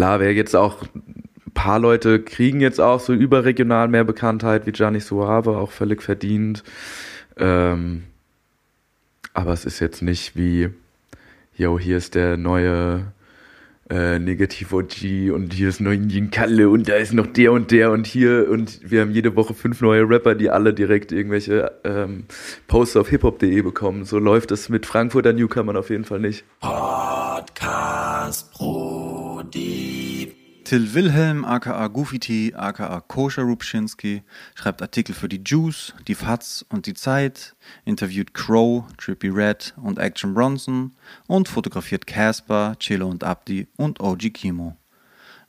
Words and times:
klar, 0.00 0.18
wer 0.18 0.32
jetzt 0.32 0.56
auch 0.56 0.80
ein 0.94 1.52
paar 1.52 1.78
Leute 1.78 2.22
kriegen 2.22 2.60
jetzt 2.60 2.80
auch 2.80 3.00
so 3.00 3.12
überregional 3.12 3.86
mehr 3.86 4.04
Bekanntheit 4.04 4.64
wie 4.64 4.72
Gianni 4.72 4.98
Suave, 4.98 5.58
auch 5.58 5.72
völlig 5.72 6.00
verdient. 6.00 6.64
Ähm, 7.36 8.04
aber 9.34 9.52
es 9.52 9.66
ist 9.66 9.78
jetzt 9.78 10.00
nicht 10.00 10.36
wie, 10.36 10.70
yo, 11.54 11.78
hier 11.78 11.98
ist 11.98 12.14
der 12.14 12.38
neue 12.38 13.12
äh, 13.90 14.18
Negativ 14.18 14.72
OG 14.72 15.34
und 15.34 15.52
hier 15.52 15.68
ist 15.68 15.82
noch 15.82 15.90
Indian 15.90 16.30
Kalle 16.30 16.70
und 16.70 16.88
da 16.88 16.94
ist 16.94 17.12
noch 17.12 17.26
der 17.26 17.52
und 17.52 17.70
der 17.70 17.90
und 17.90 18.06
hier 18.06 18.48
und 18.48 18.90
wir 18.90 19.02
haben 19.02 19.10
jede 19.10 19.36
Woche 19.36 19.52
fünf 19.52 19.82
neue 19.82 20.08
Rapper, 20.08 20.34
die 20.34 20.48
alle 20.48 20.72
direkt 20.72 21.12
irgendwelche 21.12 21.72
ähm, 21.84 22.24
Posts 22.68 22.96
auf 22.96 23.10
hiphop.de 23.10 23.60
bekommen. 23.60 24.06
So 24.06 24.18
läuft 24.18 24.50
es 24.50 24.70
mit 24.70 24.86
Frankfurter 24.86 25.34
Newcomern 25.34 25.76
auf 25.76 25.90
jeden 25.90 26.06
Fall 26.06 26.20
nicht. 26.20 26.46
Podcast 26.60 28.50
Brody. 29.50 30.32
Till 30.64 30.94
Wilhelm, 30.94 31.44
aka 31.44 31.88
Goofy 31.88 32.20
T, 32.20 32.54
aka 32.54 33.00
Koscher 33.00 33.42
Rubschinski, 33.42 34.22
schreibt 34.54 34.82
Artikel 34.82 35.14
für 35.14 35.28
die 35.28 35.42
Juice, 35.44 35.94
die 36.06 36.14
Faz 36.14 36.64
und 36.68 36.86
die 36.86 36.94
Zeit, 36.94 37.56
interviewt 37.84 38.34
Crow, 38.34 38.84
Trippy 38.96 39.28
Red 39.28 39.74
und 39.82 39.98
Action 39.98 40.34
Bronson 40.34 40.92
und 41.26 41.48
fotografiert 41.48 42.06
Casper, 42.06 42.76
Chilo 42.78 43.08
und 43.08 43.24
Abdi 43.24 43.66
und 43.76 44.00
OG 44.00 44.32
Kimo. 44.32 44.76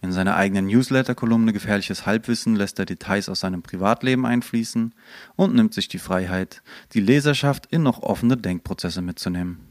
In 0.02 0.12
seiner 0.12 0.36
eigenen 0.36 0.66
Newsletter-Kolumne 0.66 1.54
Gefährliches 1.54 2.08
Halbwissen 2.08 2.56
lässt 2.56 2.80
er 2.80 2.86
Details 2.86 3.30
aus 3.30 3.42
seinem 3.42 3.62
Privatleben 3.62 4.26
einfließen 4.26 4.96
und 5.36 5.54
nimmt 5.54 5.76
sich 5.76 5.88
die 5.88 6.00
Freiheit, 6.00 6.64
die 6.94 7.02
Leserschaft 7.02 7.68
in 7.68 7.84
noch 7.84 8.02
offene 8.02 8.38
Denkprozesse 8.38 9.04
mitzunehmen. 9.04 9.71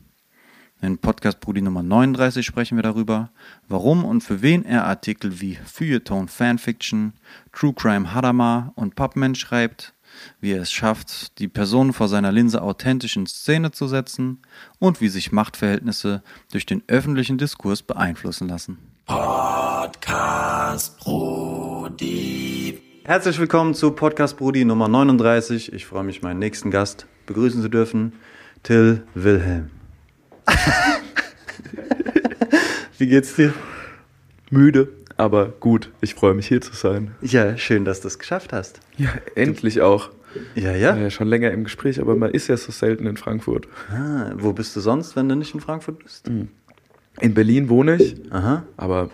In 0.83 0.97
Podcast 0.97 1.41
Brudi 1.41 1.61
Nummer 1.61 1.83
39 1.83 2.47
sprechen 2.47 2.79
wir 2.79 2.83
darüber, 2.83 3.29
warum 3.69 4.03
und 4.03 4.23
für 4.23 4.41
wen 4.41 4.65
er 4.65 4.87
Artikel 4.87 5.43
wie 5.43 5.57
Feuilleton 5.57 6.27
Fanfiction, 6.27 7.13
True 7.53 7.75
Crime 7.75 8.15
Hadamar 8.15 8.73
und 8.77 8.97
Pubman 8.97 9.35
schreibt, 9.35 9.93
wie 10.41 10.53
er 10.53 10.63
es 10.63 10.73
schafft, 10.73 11.39
die 11.39 11.49
Person 11.49 11.93
vor 11.93 12.09
seiner 12.09 12.33
Linse 12.33 12.63
authentisch 12.63 13.17
in 13.17 13.27
Szene 13.27 13.73
zu 13.73 13.89
setzen 13.89 14.39
und 14.79 15.03
wie 15.03 15.09
sich 15.09 15.33
Machtverhältnisse 15.33 16.23
durch 16.51 16.65
den 16.65 16.83
öffentlichen 16.87 17.37
Diskurs 17.37 17.83
beeinflussen 17.83 18.49
lassen. 18.49 18.79
Podcast 19.05 20.99
Brody. 21.01 22.81
Herzlich 23.05 23.39
willkommen 23.39 23.75
zu 23.75 23.91
Podcast 23.91 24.39
Brudi 24.39 24.65
Nummer 24.65 24.89
39. 24.89 25.75
Ich 25.75 25.85
freue 25.85 26.05
mich, 26.05 26.23
meinen 26.23 26.39
nächsten 26.39 26.71
Gast 26.71 27.07
begrüßen 27.27 27.61
zu 27.61 27.69
dürfen, 27.69 28.15
Till 28.63 29.05
Wilhelm. 29.15 29.80
Wie 32.99 33.07
geht's 33.07 33.35
dir? 33.35 33.53
Müde, 34.51 34.89
aber 35.17 35.47
gut. 35.61 35.91
Ich 36.01 36.15
freue 36.15 36.35
mich 36.35 36.49
hier 36.49 36.61
zu 36.61 36.75
sein. 36.75 37.13
Ja, 37.23 37.57
schön, 37.57 37.85
dass 37.85 38.01
du 38.01 38.09
es 38.09 38.19
geschafft 38.19 38.53
hast. 38.53 38.81
Ja, 38.99 39.11
endlich 39.35 39.81
auch. 39.81 40.11
Ja, 40.55 40.75
Ja, 40.77 40.97
ja. 40.97 41.11
schon 41.11 41.27
länger 41.29 41.51
im 41.51 41.65
Gespräch, 41.65 42.01
aber 42.01 42.15
man 42.15 42.31
ist 42.31 42.49
ja 42.49 42.57
so 42.57 42.71
selten 42.73 43.07
in 43.07 43.17
Frankfurt. 43.17 43.67
Ah, 43.91 44.31
wo 44.37 44.53
bist 44.53 44.77
du 44.77 44.81
sonst, 44.81 45.17
wenn 45.17 45.29
du 45.29 45.35
nicht 45.35 45.55
in 45.55 45.61
Frankfurt 45.61 46.03
bist? 46.03 46.29
In 46.29 47.35
Berlin 47.35 47.69
wohne 47.69 47.97
ich, 47.97 48.17
Aha. 48.31 48.63
aber 48.77 49.11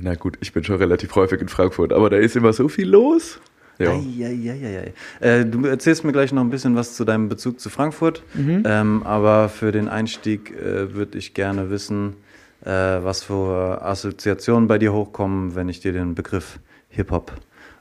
na 0.00 0.14
gut, 0.14 0.36
ich 0.40 0.52
bin 0.52 0.62
schon 0.64 0.76
relativ 0.76 1.14
häufig 1.16 1.40
in 1.40 1.48
Frankfurt, 1.48 1.92
aber 1.92 2.10
da 2.10 2.18
ist 2.18 2.36
immer 2.36 2.52
so 2.52 2.68
viel 2.68 2.88
los. 2.88 3.40
Ja. 3.78 3.92
Eieieiei. 3.92 4.92
Äh, 5.20 5.44
du 5.44 5.64
erzählst 5.66 6.04
mir 6.04 6.12
gleich 6.12 6.32
noch 6.32 6.42
ein 6.42 6.50
bisschen 6.50 6.74
was 6.74 6.94
zu 6.94 7.04
deinem 7.04 7.28
Bezug 7.28 7.60
zu 7.60 7.70
Frankfurt, 7.70 8.24
ähm, 8.64 9.02
aber 9.04 9.48
für 9.48 9.70
den 9.70 9.88
Einstieg 9.88 10.50
äh, 10.50 10.94
würde 10.94 11.16
ich 11.16 11.32
gerne 11.32 11.70
wissen, 11.70 12.16
äh, 12.64 12.70
was 12.70 13.22
für 13.22 13.80
Assoziationen 13.82 14.66
bei 14.66 14.78
dir 14.78 14.92
hochkommen, 14.92 15.54
wenn 15.54 15.68
ich 15.68 15.80
dir 15.80 15.92
den 15.92 16.14
Begriff 16.16 16.58
Hip-Hop 16.90 17.32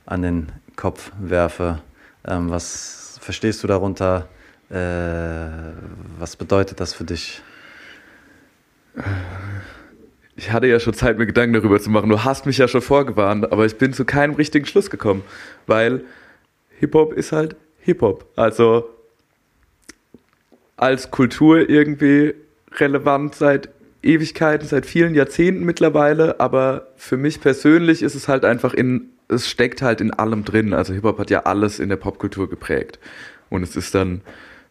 an 0.06 0.22
den 0.22 0.48
Kopf 0.76 1.12
werfe. 1.20 1.80
Ähm, 2.28 2.52
was 2.52 3.18
verstehst 3.20 3.64
du 3.64 3.68
darunter? 3.68 4.28
Äh, 4.70 5.48
was 6.20 6.36
bedeutet 6.36 6.80
das 6.80 6.94
für 6.94 7.06
dich? 7.06 7.42
Ich 10.38 10.52
hatte 10.52 10.68
ja 10.68 10.80
schon 10.80 10.94
Zeit, 10.94 11.18
mir 11.18 11.26
Gedanken 11.26 11.54
darüber 11.54 11.80
zu 11.80 11.90
machen. 11.90 12.10
Du 12.10 12.24
hast 12.24 12.46
mich 12.46 12.60
ja 12.60 12.68
schon 12.68 12.82
vorgewarnt, 12.82 13.52
aber 13.52 13.66
ich 13.66 13.78
bin 13.78 13.92
zu 13.92 14.06
keinem 14.06 14.36
richtigen 14.36 14.68
Schluss 14.68 14.92
gekommen, 14.92 15.24
weil 15.66 16.02
Hip-Hop 16.80 17.14
ist 17.14 17.32
halt 17.32 17.56
Hip-Hop. 17.82 18.24
Also 18.36 18.88
als 20.76 21.10
Kultur 21.10 21.68
irgendwie 21.68 22.36
relevant 22.74 23.34
seit 23.34 23.70
Ewigkeiten, 24.04 24.68
seit 24.68 24.86
vielen 24.86 25.16
Jahrzehnten 25.16 25.66
mittlerweile, 25.66 26.40
aber 26.40 26.88
für 26.98 27.18
mich 27.18 27.42
persönlich 27.42 28.04
ist 28.04 28.14
es 28.14 28.28
halt 28.28 28.46
einfach 28.46 28.76
in, 28.76 29.10
es 29.28 29.50
steckt 29.50 29.82
halt 29.82 30.02
in 30.02 30.14
allem 30.14 30.46
drin. 30.46 30.72
Also 30.72 30.94
Hip-Hop 30.94 31.18
hat 31.18 31.32
ja 31.32 31.42
alles 31.46 31.80
in 31.80 31.90
der 31.90 31.98
Popkultur 31.98 32.48
geprägt. 32.48 33.00
Und 33.50 33.64
es 33.64 33.76
ist 33.76 33.96
dann 33.96 34.22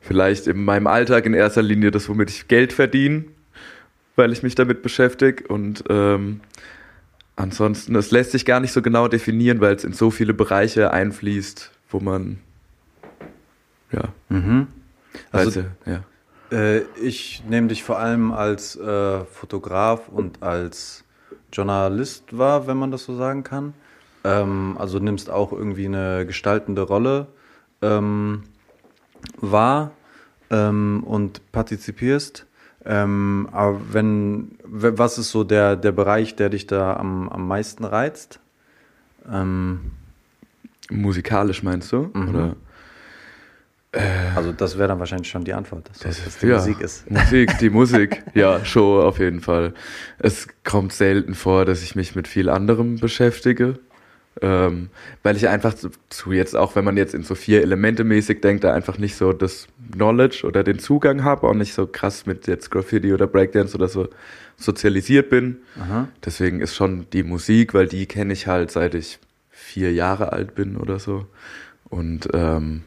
vielleicht 0.00 0.46
in 0.46 0.64
meinem 0.64 0.86
Alltag 0.86 1.26
in 1.26 1.34
erster 1.34 1.62
Linie 1.62 1.90
das, 1.90 2.08
womit 2.08 2.30
ich 2.30 2.46
Geld 2.46 2.72
verdiene, 2.72 3.24
weil 4.16 4.32
ich 4.32 4.42
mich 4.42 4.54
damit 4.54 4.82
beschäftige. 4.82 5.46
Und 5.46 5.84
ähm, 5.88 6.40
ansonsten, 7.36 7.94
es 7.94 8.10
lässt 8.10 8.32
sich 8.32 8.44
gar 8.44 8.60
nicht 8.60 8.72
so 8.72 8.82
genau 8.82 9.08
definieren, 9.08 9.60
weil 9.60 9.74
es 9.76 9.84
in 9.84 9.92
so 9.92 10.10
viele 10.10 10.34
Bereiche 10.34 10.90
einfließt, 10.92 11.70
wo 11.90 12.00
man 12.00 12.38
ja, 13.92 14.08
Mhm. 14.28 14.66
Also- 15.30 15.60
also, 15.60 15.70
ja. 15.86 16.02
Äh, 16.50 16.82
ich 17.00 17.42
nehme 17.48 17.68
dich 17.68 17.82
vor 17.82 17.98
allem 17.98 18.32
als 18.32 18.76
äh, 18.76 19.24
Fotograf 19.24 20.08
und 20.08 20.42
als 20.42 21.04
Journalist 21.52 22.36
wahr, 22.36 22.66
wenn 22.66 22.76
man 22.76 22.90
das 22.90 23.04
so 23.04 23.16
sagen 23.16 23.42
kann. 23.42 23.74
Ähm, 24.24 24.76
also 24.78 24.98
nimmst 24.98 25.30
auch 25.30 25.52
irgendwie 25.52 25.86
eine 25.86 26.26
gestaltende 26.26 26.82
Rolle 26.82 27.28
ähm, 27.82 28.44
wahr 29.40 29.92
ähm, 30.50 31.02
und 31.04 31.40
partizipierst. 31.52 32.46
Ähm, 32.86 33.48
aber 33.52 33.80
wenn, 33.92 34.52
was 34.64 35.18
ist 35.18 35.30
so 35.30 35.44
der, 35.44 35.76
der 35.76 35.92
Bereich, 35.92 36.36
der 36.36 36.50
dich 36.50 36.66
da 36.66 36.96
am, 36.96 37.28
am 37.28 37.48
meisten 37.48 37.84
reizt? 37.84 38.38
Ähm, 39.30 39.92
musikalisch 40.90 41.62
meinst 41.62 41.90
du? 41.92 42.10
Mhm. 42.12 42.28
Oder? 42.28 42.56
also 44.34 44.52
das 44.52 44.76
wäre 44.76 44.88
dann 44.88 44.98
wahrscheinlich 44.98 45.28
schon 45.28 45.44
die 45.44 45.54
Antwort, 45.54 45.88
dass 45.88 46.00
das, 46.00 46.24
dass 46.24 46.38
die 46.38 46.48
ja, 46.48 46.56
Musik 46.56 46.80
ist. 46.80 47.10
Musik, 47.10 47.58
die 47.58 47.70
Musik, 47.70 48.22
ja, 48.34 48.64
Show 48.64 49.00
auf 49.00 49.18
jeden 49.18 49.40
Fall. 49.40 49.72
Es 50.18 50.48
kommt 50.64 50.92
selten 50.92 51.34
vor, 51.34 51.64
dass 51.64 51.82
ich 51.82 51.94
mich 51.94 52.14
mit 52.14 52.28
viel 52.28 52.48
anderem 52.48 52.96
beschäftige. 52.98 53.78
Ähm, 54.42 54.90
weil 55.22 55.36
ich 55.36 55.48
einfach 55.48 55.72
zu, 55.74 55.88
zu 56.10 56.32
jetzt, 56.32 56.54
auch 56.54 56.76
wenn 56.76 56.84
man 56.84 56.98
jetzt 56.98 57.14
in 57.14 57.22
so 57.22 57.34
vier 57.34 57.62
Elemente 57.62 58.04
mäßig 58.04 58.42
denkt, 58.42 58.64
da 58.64 58.74
einfach 58.74 58.98
nicht 58.98 59.16
so 59.16 59.32
das 59.32 59.66
Knowledge 59.92 60.46
oder 60.46 60.62
den 60.62 60.78
Zugang 60.78 61.24
habe, 61.24 61.48
auch 61.48 61.54
nicht 61.54 61.72
so 61.72 61.86
krass 61.86 62.26
mit 62.26 62.46
jetzt 62.46 62.70
Graffiti 62.70 63.14
oder 63.14 63.26
Breakdance 63.26 63.74
oder 63.74 63.88
so 63.88 64.08
sozialisiert 64.58 65.30
bin. 65.30 65.58
Aha. 65.80 66.08
Deswegen 66.24 66.60
ist 66.60 66.74
schon 66.74 67.06
die 67.14 67.22
Musik, 67.22 67.72
weil 67.72 67.86
die 67.88 68.04
kenne 68.06 68.34
ich 68.34 68.46
halt 68.46 68.70
seit 68.70 68.94
ich 68.94 69.18
vier 69.50 69.92
Jahre 69.94 70.32
alt 70.32 70.54
bin 70.54 70.76
oder 70.76 70.98
so. 70.98 71.26
Und 71.88 72.28
ähm, 72.34 72.82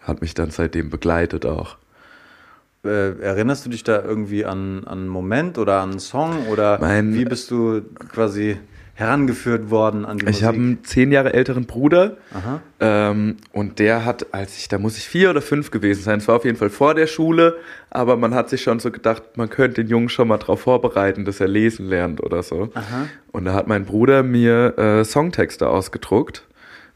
hat 0.00 0.20
mich 0.20 0.34
dann 0.34 0.50
seitdem 0.50 0.90
begleitet 0.90 1.46
auch. 1.46 1.78
Äh, 2.84 3.18
erinnerst 3.20 3.64
du 3.64 3.70
dich 3.70 3.84
da 3.84 4.02
irgendwie 4.02 4.44
an, 4.44 4.84
an 4.84 4.98
einen 4.98 5.08
Moment 5.08 5.56
oder 5.56 5.80
an 5.80 5.92
einen 5.92 5.98
Song 5.98 6.46
oder 6.48 6.78
Mein- 6.78 7.14
wie 7.14 7.24
bist 7.24 7.50
du 7.50 7.80
quasi 8.12 8.58
herangeführt 8.94 9.70
worden 9.70 10.04
an 10.04 10.18
die 10.18 10.26
Ich 10.28 10.44
habe 10.44 10.56
einen 10.56 10.84
zehn 10.84 11.10
Jahre 11.10 11.34
älteren 11.34 11.66
Bruder 11.66 12.16
ähm, 12.78 13.36
und 13.52 13.80
der 13.80 14.04
hat, 14.04 14.32
als 14.32 14.56
ich, 14.56 14.68
da 14.68 14.78
muss 14.78 14.96
ich 14.96 15.08
vier 15.08 15.30
oder 15.30 15.42
fünf 15.42 15.72
gewesen 15.72 16.02
sein, 16.02 16.18
es 16.18 16.28
war 16.28 16.36
auf 16.36 16.44
jeden 16.44 16.56
Fall 16.56 16.70
vor 16.70 16.94
der 16.94 17.08
Schule, 17.08 17.56
aber 17.90 18.16
man 18.16 18.34
hat 18.34 18.48
sich 18.50 18.62
schon 18.62 18.78
so 18.78 18.92
gedacht, 18.92 19.22
man 19.36 19.50
könnte 19.50 19.82
den 19.82 19.90
Jungen 19.90 20.08
schon 20.08 20.28
mal 20.28 20.38
darauf 20.38 20.60
vorbereiten, 20.60 21.24
dass 21.24 21.40
er 21.40 21.48
lesen 21.48 21.86
lernt 21.86 22.22
oder 22.22 22.42
so. 22.42 22.70
Aha. 22.74 23.08
Und 23.32 23.46
da 23.46 23.54
hat 23.54 23.66
mein 23.66 23.84
Bruder 23.84 24.22
mir 24.22 24.78
äh, 24.78 25.04
Songtexte 25.04 25.68
ausgedruckt, 25.68 26.46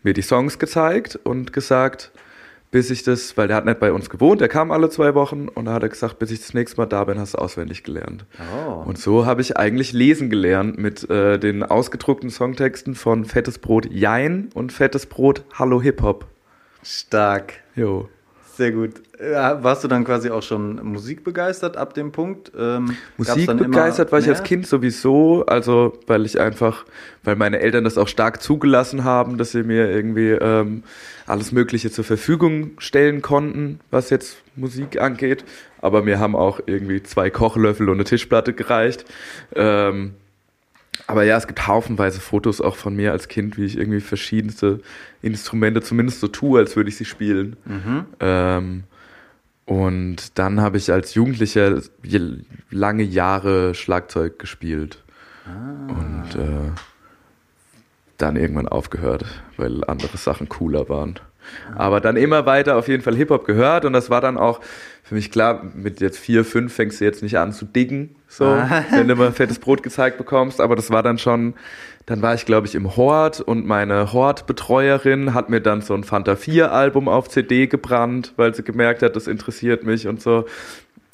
mir 0.05 0.14
die 0.14 0.22
Songs 0.22 0.61
gezeigt 0.61 1.19
und 1.25 1.52
gesagt, 1.52 2.12
bis 2.70 2.91
ich 2.91 3.03
das, 3.03 3.37
weil 3.37 3.49
der 3.49 3.56
hat 3.56 3.65
nicht 3.65 3.81
bei 3.81 3.93
uns 3.93 4.11
gewohnt, 4.11 4.41
der 4.41 4.49
kam 4.49 4.70
alle 4.70 4.91
zwei 4.91 5.15
Wochen 5.15 5.49
und 5.49 5.65
da 5.65 5.73
hat 5.73 5.82
er 5.82 5.88
gesagt, 5.88 6.19
bis 6.19 6.31
ich 6.31 6.41
das 6.41 6.55
nächste 6.55 6.76
Mal 6.79 6.87
da 6.87 7.05
bin, 7.05 7.19
hast 7.19 7.35
du 7.35 7.38
auswendig 7.38 7.82
gelernt. 7.82 8.26
Oh. 8.55 8.82
Und 8.85 8.99
so 8.99 9.25
habe 9.25 9.41
ich 9.41 9.56
eigentlich 9.56 9.93
lesen 9.93 10.29
gelernt 10.29 10.79
mit 10.79 11.09
äh, 11.09 11.38
den 11.38 11.62
ausgedruckten 11.62 12.31
Songtexten 12.31 12.94
von 12.94 13.25
Fettes 13.25 13.59
Brot 13.59 13.91
Jein 13.91 14.50
und 14.55 14.73
Fettes 14.73 15.06
Brot 15.06 15.44
Hallo 15.55 15.81
Hip 15.81 16.03
Hop. 16.03 16.26
Stark. 16.82 17.55
Jo. 17.75 18.09
Sehr 18.58 18.72
gut. 18.72 18.94
Warst 19.20 19.84
du 19.84 19.88
dann 19.88 20.02
quasi 20.02 20.31
auch 20.31 20.43
schon 20.43 20.84
musikbegeistert 20.84 21.76
ab 21.76 21.94
dem 21.94 22.10
Punkt? 22.10 22.50
Ähm, 22.58 22.87
gab's 22.87 23.28
Musik 23.28 23.46
dann 23.46 23.58
immer 23.58 23.69
begeistert 23.69 24.10
war 24.10 24.19
ich 24.19 24.28
als? 24.28 24.43
Kind 24.43 24.66
sowieso, 24.66 25.46
also 25.46 25.96
weil 26.08 26.26
ich 26.26 26.40
einfach, 26.40 26.84
weil 27.22 27.37
meine 27.37 27.60
Eltern 27.60 27.84
das 27.84 27.96
auch 27.96 28.08
stark 28.08 28.43
zugelassen 28.43 29.05
haben, 29.05 29.38
dass 29.38 29.52
sie 29.52 29.62
mir 29.62 29.88
irgendwie 29.88 30.31
ähm, 30.31 30.82
alles 31.28 31.52
Mögliche 31.52 31.93
zur 31.93 32.02
Verfügung 32.02 32.72
stellen 32.78 33.22
konnten, 33.22 33.78
was 33.93 34.10
jetzt 34.10 34.38
Musik 34.56 35.00
angeht. 35.00 35.44
Aber 35.81 36.02
mir 36.02 36.19
haben 36.19 36.34
auch 36.34 36.58
irgendwie 36.66 37.00
zwei 37.05 37.31
Kochlöffel 37.31 37.88
und 37.88 37.94
eine 37.94 38.05
Tischplatte 38.05 38.55
gereicht. 38.55 39.05
Ähm, 39.55 40.14
Aber 41.08 41.25
ja, 41.25 41.38
es 41.38 41.46
gibt 41.46 41.66
haufenweise 41.66 42.20
Fotos 42.20 42.60
auch 42.60 42.76
von 42.76 42.94
mir 42.94 43.12
als 43.12 43.28
Kind, 43.28 43.56
wie 43.56 43.64
ich 43.64 43.78
irgendwie 43.78 44.00
verschiedenste 44.00 44.81
Instrumente 45.22 45.81
zumindest 45.81 46.20
so 46.20 46.28
tue, 46.28 46.60
als 46.60 46.76
würde 46.76 46.90
ich 46.90 46.99
sie 46.99 47.06
spielen. 47.06 47.56
Ähm, 48.20 48.84
und 49.64 50.38
dann 50.38 50.60
habe 50.60 50.76
ich 50.76 50.93
als 50.93 51.14
Jugendlicher 51.14 51.81
lange 52.70 53.02
Jahre 53.02 53.75
Schlagzeug 53.75 54.38
gespielt. 54.38 55.02
Und 55.88 56.34
äh, 56.34 56.72
dann 58.19 58.37
irgendwann 58.37 58.69
aufgehört, 58.69 59.25
weil 59.56 59.84
andere 59.84 60.19
Sachen 60.19 60.50
cooler 60.50 60.90
waren. 60.90 61.19
Aber 61.75 62.00
dann 62.00 62.16
immer 62.16 62.44
weiter 62.44 62.76
auf 62.76 62.88
jeden 62.88 63.02
Fall 63.02 63.16
Hip-Hop 63.16 63.46
gehört 63.46 63.87
und 63.87 63.94
das 63.94 64.10
war 64.10 64.20
dann 64.20 64.37
auch 64.37 64.60
für 65.08 65.14
mich 65.14 65.31
klar, 65.31 65.64
mit 65.75 66.02
jetzt 66.02 66.19
vier, 66.19 66.44
fünf 66.44 66.75
fängst 66.75 67.00
du 67.00 67.05
jetzt 67.06 67.22
nicht 67.22 67.38
an 67.38 67.52
zu 67.52 67.64
diggen, 67.64 68.14
so, 68.28 68.44
wenn 68.90 69.08
du 69.08 69.16
mal 69.16 69.32
fettes 69.32 69.58
Brot 69.58 69.82
gezeigt 69.82 70.19
bekommst, 70.19 70.60
aber 70.60 70.76
das 70.76 70.90
war 70.90 71.02
dann 71.02 71.16
schon, 71.16 71.55
dann 72.05 72.20
war 72.20 72.34
ich 72.34 72.44
glaube 72.44 72.66
ich 72.66 72.75
im 72.75 72.94
Hort 72.94 73.40
und 73.40 73.66
meine 73.66 74.12
Hort-Betreuerin 74.12 75.32
hat 75.32 75.49
mir 75.49 75.62
dann 75.62 75.81
so 75.81 75.94
ein 75.94 76.05
Fanta 76.05 76.37
4 76.37 76.72
Album 76.72 77.08
auf 77.08 77.31
CD 77.31 77.69
gebrannt, 77.69 78.34
weil 78.37 78.55
sie 78.55 78.62
gemerkt 78.62 79.02
hat, 79.02 79.16
das 79.16 79.28
interessiert 79.28 79.82
mich 79.82 80.06
und 80.06 80.20
so. 80.20 80.44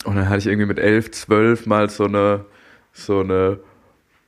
Und 0.05 0.17
dann 0.17 0.29
hatte 0.29 0.39
ich 0.39 0.47
irgendwie 0.49 0.67
mit 0.67 0.81
elf, 0.81 1.13
zwölf 1.13 1.65
mal 1.67 1.89
so 1.89 2.07
eine, 2.07 2.47
so 2.93 3.21
eine 3.21 3.61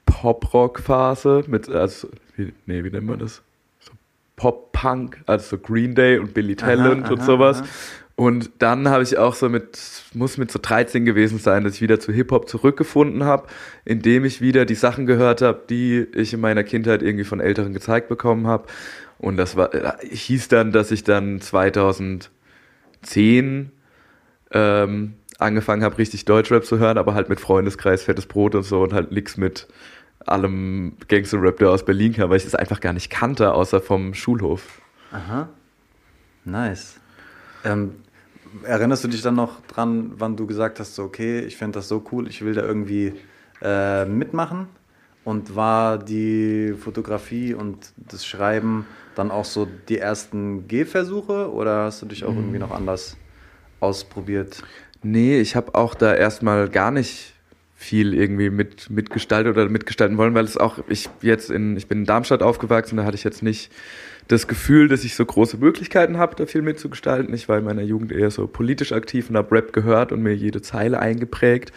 Pop-Rock-Phase 0.04 1.42
mit, 1.48 1.68
also, 1.68 2.08
wie, 2.36 2.52
nee, 2.66 2.84
wie 2.84 2.90
nennt 2.90 3.06
man 3.08 3.18
das? 3.18 3.42
So 3.80 3.90
Pop-Punk, 4.36 5.24
also 5.26 5.56
so 5.56 5.58
Green 5.58 5.96
Day 5.96 6.18
und 6.18 6.34
Billy 6.34 6.54
Talent 6.54 7.10
und 7.10 7.18
aha, 7.18 7.26
sowas. 7.26 7.62
aha. 7.62 7.68
Und 8.16 8.50
dann 8.60 8.88
habe 8.88 9.02
ich 9.02 9.18
auch 9.18 9.34
so 9.34 9.50
mit, 9.50 9.78
muss 10.14 10.38
mit 10.38 10.50
so 10.50 10.58
13 10.60 11.04
gewesen 11.04 11.38
sein, 11.38 11.64
dass 11.64 11.74
ich 11.74 11.82
wieder 11.82 12.00
zu 12.00 12.12
Hip-Hop 12.12 12.48
zurückgefunden 12.48 13.24
habe, 13.24 13.46
indem 13.84 14.24
ich 14.24 14.40
wieder 14.40 14.64
die 14.64 14.74
Sachen 14.74 15.04
gehört 15.04 15.42
habe, 15.42 15.60
die 15.68 16.06
ich 16.14 16.32
in 16.32 16.40
meiner 16.40 16.64
Kindheit 16.64 17.02
irgendwie 17.02 17.24
von 17.24 17.40
Älteren 17.40 17.74
gezeigt 17.74 18.08
bekommen 18.08 18.46
habe. 18.46 18.68
Und 19.18 19.36
das 19.36 19.54
war, 19.56 19.74
äh, 19.74 19.92
hieß 20.06 20.48
dann, 20.48 20.72
dass 20.72 20.92
ich 20.92 21.04
dann 21.04 21.42
2010 21.42 22.30
ähm, 24.50 25.14
angefangen 25.38 25.84
habe, 25.84 25.98
richtig 25.98 26.24
Deutschrap 26.24 26.64
zu 26.64 26.78
hören, 26.78 26.96
aber 26.96 27.12
halt 27.12 27.28
mit 27.28 27.38
Freundeskreis, 27.38 28.02
fettes 28.02 28.24
Brot 28.24 28.54
und 28.54 28.62
so 28.62 28.82
und 28.82 28.94
halt 28.94 29.12
nix 29.12 29.36
mit 29.36 29.68
allem 30.24 30.96
Gangster-Rap, 31.08 31.58
der 31.58 31.70
aus 31.70 31.84
Berlin 31.84 32.14
kam, 32.14 32.30
weil 32.30 32.38
ich 32.38 32.44
das 32.44 32.54
einfach 32.54 32.80
gar 32.80 32.94
nicht 32.94 33.10
kannte, 33.10 33.52
außer 33.52 33.82
vom 33.82 34.14
Schulhof. 34.14 34.80
Aha. 35.12 35.50
Nice. 36.44 36.98
Ähm, 37.64 37.96
erinnerst 38.64 39.04
du 39.04 39.08
dich 39.08 39.22
dann 39.22 39.34
noch 39.34 39.60
dran, 39.66 40.12
wann 40.18 40.36
du 40.36 40.46
gesagt 40.46 40.80
hast, 40.80 40.94
so, 40.94 41.04
okay, 41.04 41.40
ich 41.40 41.56
finde 41.56 41.78
das 41.78 41.88
so 41.88 42.04
cool, 42.12 42.28
ich 42.28 42.44
will 42.44 42.54
da 42.54 42.62
irgendwie 42.62 43.14
äh, 43.62 44.04
mitmachen? 44.04 44.68
Und 45.24 45.56
war 45.56 45.98
die 45.98 46.74
Fotografie 46.78 47.52
und 47.52 47.92
das 47.96 48.24
Schreiben 48.24 48.86
dann 49.16 49.32
auch 49.32 49.44
so 49.44 49.66
die 49.88 49.98
ersten 49.98 50.68
Gehversuche 50.68 51.52
oder 51.52 51.84
hast 51.84 52.00
du 52.00 52.06
dich 52.06 52.24
auch 52.24 52.34
irgendwie 52.34 52.60
noch 52.60 52.70
anders 52.70 53.16
ausprobiert? 53.80 54.62
Nee, 55.02 55.40
ich 55.40 55.56
habe 55.56 55.74
auch 55.74 55.94
da 55.96 56.14
erstmal 56.14 56.68
gar 56.68 56.92
nicht 56.92 57.34
viel 57.74 58.14
irgendwie 58.14 58.50
mit, 58.50 58.88
mitgestaltet 58.88 59.54
oder 59.54 59.68
mitgestalten 59.68 60.16
wollen, 60.16 60.34
weil 60.34 60.44
es 60.44 60.56
auch, 60.56 60.78
ich 60.88 61.10
jetzt 61.20 61.50
in, 61.50 61.76
ich 61.76 61.88
bin 61.88 61.98
in 61.98 62.04
Darmstadt 62.04 62.42
aufgewachsen, 62.42 62.96
da 62.96 63.04
hatte 63.04 63.16
ich 63.16 63.24
jetzt 63.24 63.42
nicht 63.42 63.70
das 64.28 64.48
Gefühl, 64.48 64.88
dass 64.88 65.04
ich 65.04 65.14
so 65.14 65.24
große 65.24 65.56
Möglichkeiten 65.56 66.18
habe, 66.18 66.34
da 66.36 66.46
viel 66.46 66.62
mitzugestalten. 66.62 67.32
Ich 67.34 67.48
war 67.48 67.58
in 67.58 67.64
meiner 67.64 67.82
Jugend 67.82 68.12
eher 68.12 68.30
so 68.30 68.46
politisch 68.46 68.92
aktiv 68.92 69.30
und 69.30 69.36
habe 69.36 69.54
Rap 69.54 69.72
gehört 69.72 70.12
und 70.12 70.22
mir 70.22 70.34
jede 70.34 70.62
Zeile 70.62 70.98
eingeprägt. 70.98 71.72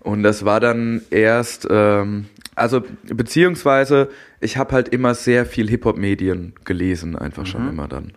Und 0.00 0.22
das 0.22 0.44
war 0.44 0.60
dann 0.60 1.02
erst, 1.10 1.66
ähm, 1.68 2.26
also 2.54 2.82
beziehungsweise 3.04 4.08
ich 4.40 4.56
habe 4.56 4.72
halt 4.72 4.88
immer 4.88 5.14
sehr 5.14 5.44
viel 5.44 5.68
Hip-Hop-Medien 5.68 6.54
gelesen, 6.64 7.16
einfach 7.16 7.44
schon 7.46 7.62
immer 7.70 7.88
dann. 7.88 8.12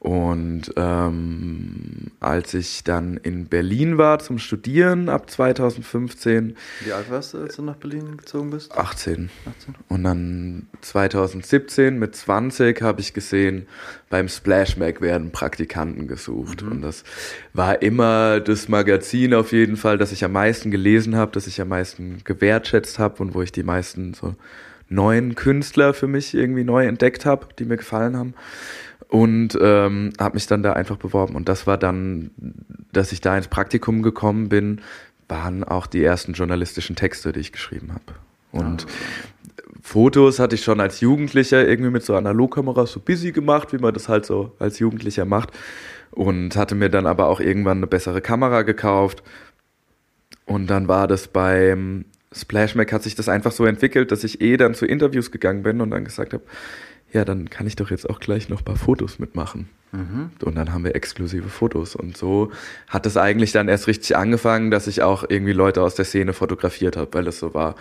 Und 0.00 0.72
ähm, 0.76 2.10
als 2.20 2.54
ich 2.54 2.84
dann 2.84 3.18
in 3.18 3.44
Berlin 3.48 3.98
war 3.98 4.18
zum 4.18 4.38
Studieren 4.38 5.10
ab 5.10 5.28
2015, 5.28 6.56
Wie 6.82 6.92
alt 6.94 7.10
warst 7.10 7.34
du, 7.34 7.38
als 7.38 7.56
du 7.56 7.62
nach 7.62 7.76
Berlin 7.76 8.16
gezogen 8.16 8.48
bist? 8.48 8.72
18. 8.72 9.28
18. 9.44 9.74
Und 9.90 10.04
dann 10.04 10.68
2017 10.80 11.98
mit 11.98 12.16
20 12.16 12.80
habe 12.80 13.02
ich 13.02 13.12
gesehen, 13.12 13.66
beim 14.08 14.28
Splash 14.28 14.78
Mag 14.78 15.02
werden 15.02 15.32
Praktikanten 15.32 16.08
gesucht. 16.08 16.62
Und 16.62 16.80
das 16.80 17.04
war 17.52 17.82
immer 17.82 18.40
das 18.40 18.68
Magazin 18.68 19.34
auf 19.34 19.52
jeden 19.52 19.76
Fall, 19.76 19.98
das 19.98 20.12
ich 20.12 20.24
am 20.24 20.32
meisten 20.32 20.70
gelesen 20.70 21.14
habe, 21.14 21.32
das 21.32 21.46
ich 21.46 21.60
am 21.60 21.68
meisten 21.68 22.24
gewertschätzt 22.24 22.98
habe 22.98 23.22
und 23.22 23.34
wo 23.34 23.42
ich 23.42 23.52
die 23.52 23.64
meisten 23.64 24.14
so 24.14 24.34
neuen 24.88 25.34
Künstler 25.34 25.92
für 25.92 26.08
mich 26.08 26.34
irgendwie 26.34 26.64
neu 26.64 26.86
entdeckt 26.86 27.26
habe, 27.26 27.48
die 27.58 27.66
mir 27.66 27.76
gefallen 27.76 28.16
haben. 28.16 28.34
Und 29.10 29.58
ähm, 29.60 30.12
habe 30.20 30.34
mich 30.34 30.46
dann 30.46 30.62
da 30.62 30.74
einfach 30.74 30.96
beworben. 30.96 31.34
Und 31.34 31.48
das 31.48 31.66
war 31.66 31.76
dann, 31.76 32.30
dass 32.92 33.10
ich 33.10 33.20
da 33.20 33.36
ins 33.36 33.48
Praktikum 33.48 34.02
gekommen 34.02 34.48
bin, 34.48 34.80
waren 35.28 35.64
auch 35.64 35.86
die 35.86 36.02
ersten 36.02 36.32
journalistischen 36.32 36.94
Texte, 36.94 37.32
die 37.32 37.40
ich 37.40 37.52
geschrieben 37.52 37.92
habe. 37.92 38.14
Und 38.52 38.86
Fotos 39.82 40.38
hatte 40.38 40.54
ich 40.54 40.62
schon 40.62 40.80
als 40.80 41.00
Jugendlicher 41.00 41.66
irgendwie 41.66 41.90
mit 41.90 42.04
so 42.04 42.14
Analogkameras 42.14 42.92
so 42.92 43.00
busy 43.00 43.32
gemacht, 43.32 43.72
wie 43.72 43.78
man 43.78 43.94
das 43.94 44.08
halt 44.08 44.26
so 44.26 44.54
als 44.60 44.78
Jugendlicher 44.78 45.24
macht. 45.24 45.50
Und 46.12 46.54
hatte 46.54 46.76
mir 46.76 46.88
dann 46.88 47.06
aber 47.06 47.26
auch 47.26 47.40
irgendwann 47.40 47.78
eine 47.78 47.88
bessere 47.88 48.20
Kamera 48.20 48.62
gekauft. 48.62 49.24
Und 50.46 50.68
dann 50.68 50.86
war 50.86 51.08
das 51.08 51.28
beim 51.28 52.04
Splash 52.32 52.76
Mac 52.76 52.92
hat 52.92 53.02
sich 53.02 53.16
das 53.16 53.28
einfach 53.28 53.50
so 53.50 53.66
entwickelt, 53.66 54.12
dass 54.12 54.22
ich 54.22 54.40
eh 54.40 54.56
dann 54.56 54.74
zu 54.74 54.86
Interviews 54.86 55.32
gegangen 55.32 55.64
bin 55.64 55.80
und 55.80 55.90
dann 55.90 56.04
gesagt 56.04 56.32
habe, 56.32 56.44
ja, 57.12 57.24
dann 57.24 57.50
kann 57.50 57.66
ich 57.66 57.76
doch 57.76 57.90
jetzt 57.90 58.08
auch 58.08 58.20
gleich 58.20 58.48
noch 58.48 58.60
ein 58.60 58.64
paar 58.64 58.76
Fotos 58.76 59.18
mitmachen. 59.18 59.68
Und 60.44 60.54
dann 60.56 60.72
haben 60.72 60.84
wir 60.84 60.94
exklusive 60.94 61.48
Fotos. 61.48 61.96
Und 61.96 62.16
so 62.16 62.52
hat 62.86 63.06
es 63.06 63.16
eigentlich 63.16 63.52
dann 63.52 63.68
erst 63.68 63.88
richtig 63.88 64.16
angefangen, 64.16 64.70
dass 64.70 64.86
ich 64.86 65.02
auch 65.02 65.24
irgendwie 65.28 65.52
Leute 65.52 65.82
aus 65.82 65.96
der 65.96 66.04
Szene 66.04 66.32
fotografiert 66.32 66.96
habe, 66.96 67.12
weil 67.12 67.26
es 67.26 67.40
so 67.40 67.54
war, 67.54 67.74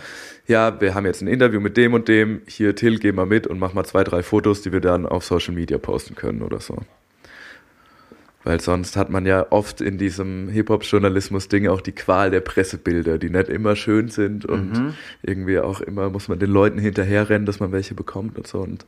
ja, 0.47 0.81
wir 0.81 0.95
haben 0.95 1.05
jetzt 1.05 1.21
ein 1.21 1.27
Interview 1.27 1.59
mit 1.59 1.77
dem 1.77 1.93
und 1.93 2.07
dem, 2.07 2.41
hier 2.47 2.75
Till, 2.75 2.97
geh 2.97 3.11
mal 3.11 3.27
mit 3.27 3.45
und 3.45 3.59
mach 3.59 3.73
mal 3.73 3.85
zwei, 3.85 4.03
drei 4.03 4.23
Fotos, 4.23 4.61
die 4.63 4.71
wir 4.71 4.81
dann 4.81 5.05
auf 5.05 5.23
Social 5.23 5.53
Media 5.53 5.77
posten 5.77 6.15
können 6.15 6.41
oder 6.41 6.59
so. 6.59 6.77
Weil 8.43 8.61
sonst 8.61 8.95
hat 8.95 9.09
man 9.09 9.25
ja 9.25 9.47
oft 9.49 9.81
in 9.81 9.97
diesem 9.97 10.47
Hip-Hop-Journalismus-Ding 10.47 11.67
auch 11.67 11.81
die 11.81 11.91
Qual 11.91 12.31
der 12.31 12.39
Pressebilder, 12.39 13.17
die 13.17 13.29
nicht 13.29 13.49
immer 13.49 13.75
schön 13.75 14.07
sind 14.07 14.45
und 14.45 14.95
irgendwie 15.21 15.59
auch 15.59 15.81
immer 15.81 16.09
muss 16.09 16.29
man 16.29 16.39
den 16.39 16.49
Leuten 16.49 16.79
hinterherrennen, 16.79 17.45
dass 17.45 17.59
man 17.59 17.73
welche 17.73 17.95
bekommt 17.95 18.37
und 18.37 18.47
so. 18.47 18.59
Und 18.59 18.85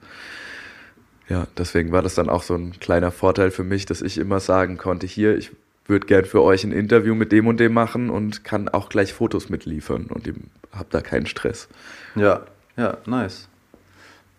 ja, 1.27 1.47
deswegen 1.57 1.91
war 1.91 2.01
das 2.01 2.15
dann 2.15 2.29
auch 2.29 2.43
so 2.43 2.55
ein 2.55 2.79
kleiner 2.79 3.11
Vorteil 3.11 3.51
für 3.51 3.63
mich, 3.63 3.85
dass 3.85 4.01
ich 4.01 4.17
immer 4.17 4.39
sagen 4.39 4.77
konnte, 4.77 5.05
hier, 5.05 5.37
ich 5.37 5.51
würde 5.85 6.07
gern 6.07 6.25
für 6.25 6.41
euch 6.41 6.63
ein 6.63 6.71
Interview 6.71 7.15
mit 7.15 7.31
dem 7.31 7.47
und 7.47 7.59
dem 7.59 7.73
machen 7.73 8.09
und 8.09 8.43
kann 8.43 8.69
auch 8.69 8.89
gleich 8.89 9.13
Fotos 9.13 9.49
mitliefern 9.49 10.07
und 10.07 10.31
habe 10.71 10.87
da 10.89 11.01
keinen 11.01 11.25
Stress. 11.25 11.67
Ja, 12.15 12.45
ja, 12.77 12.97
nice. 13.05 13.49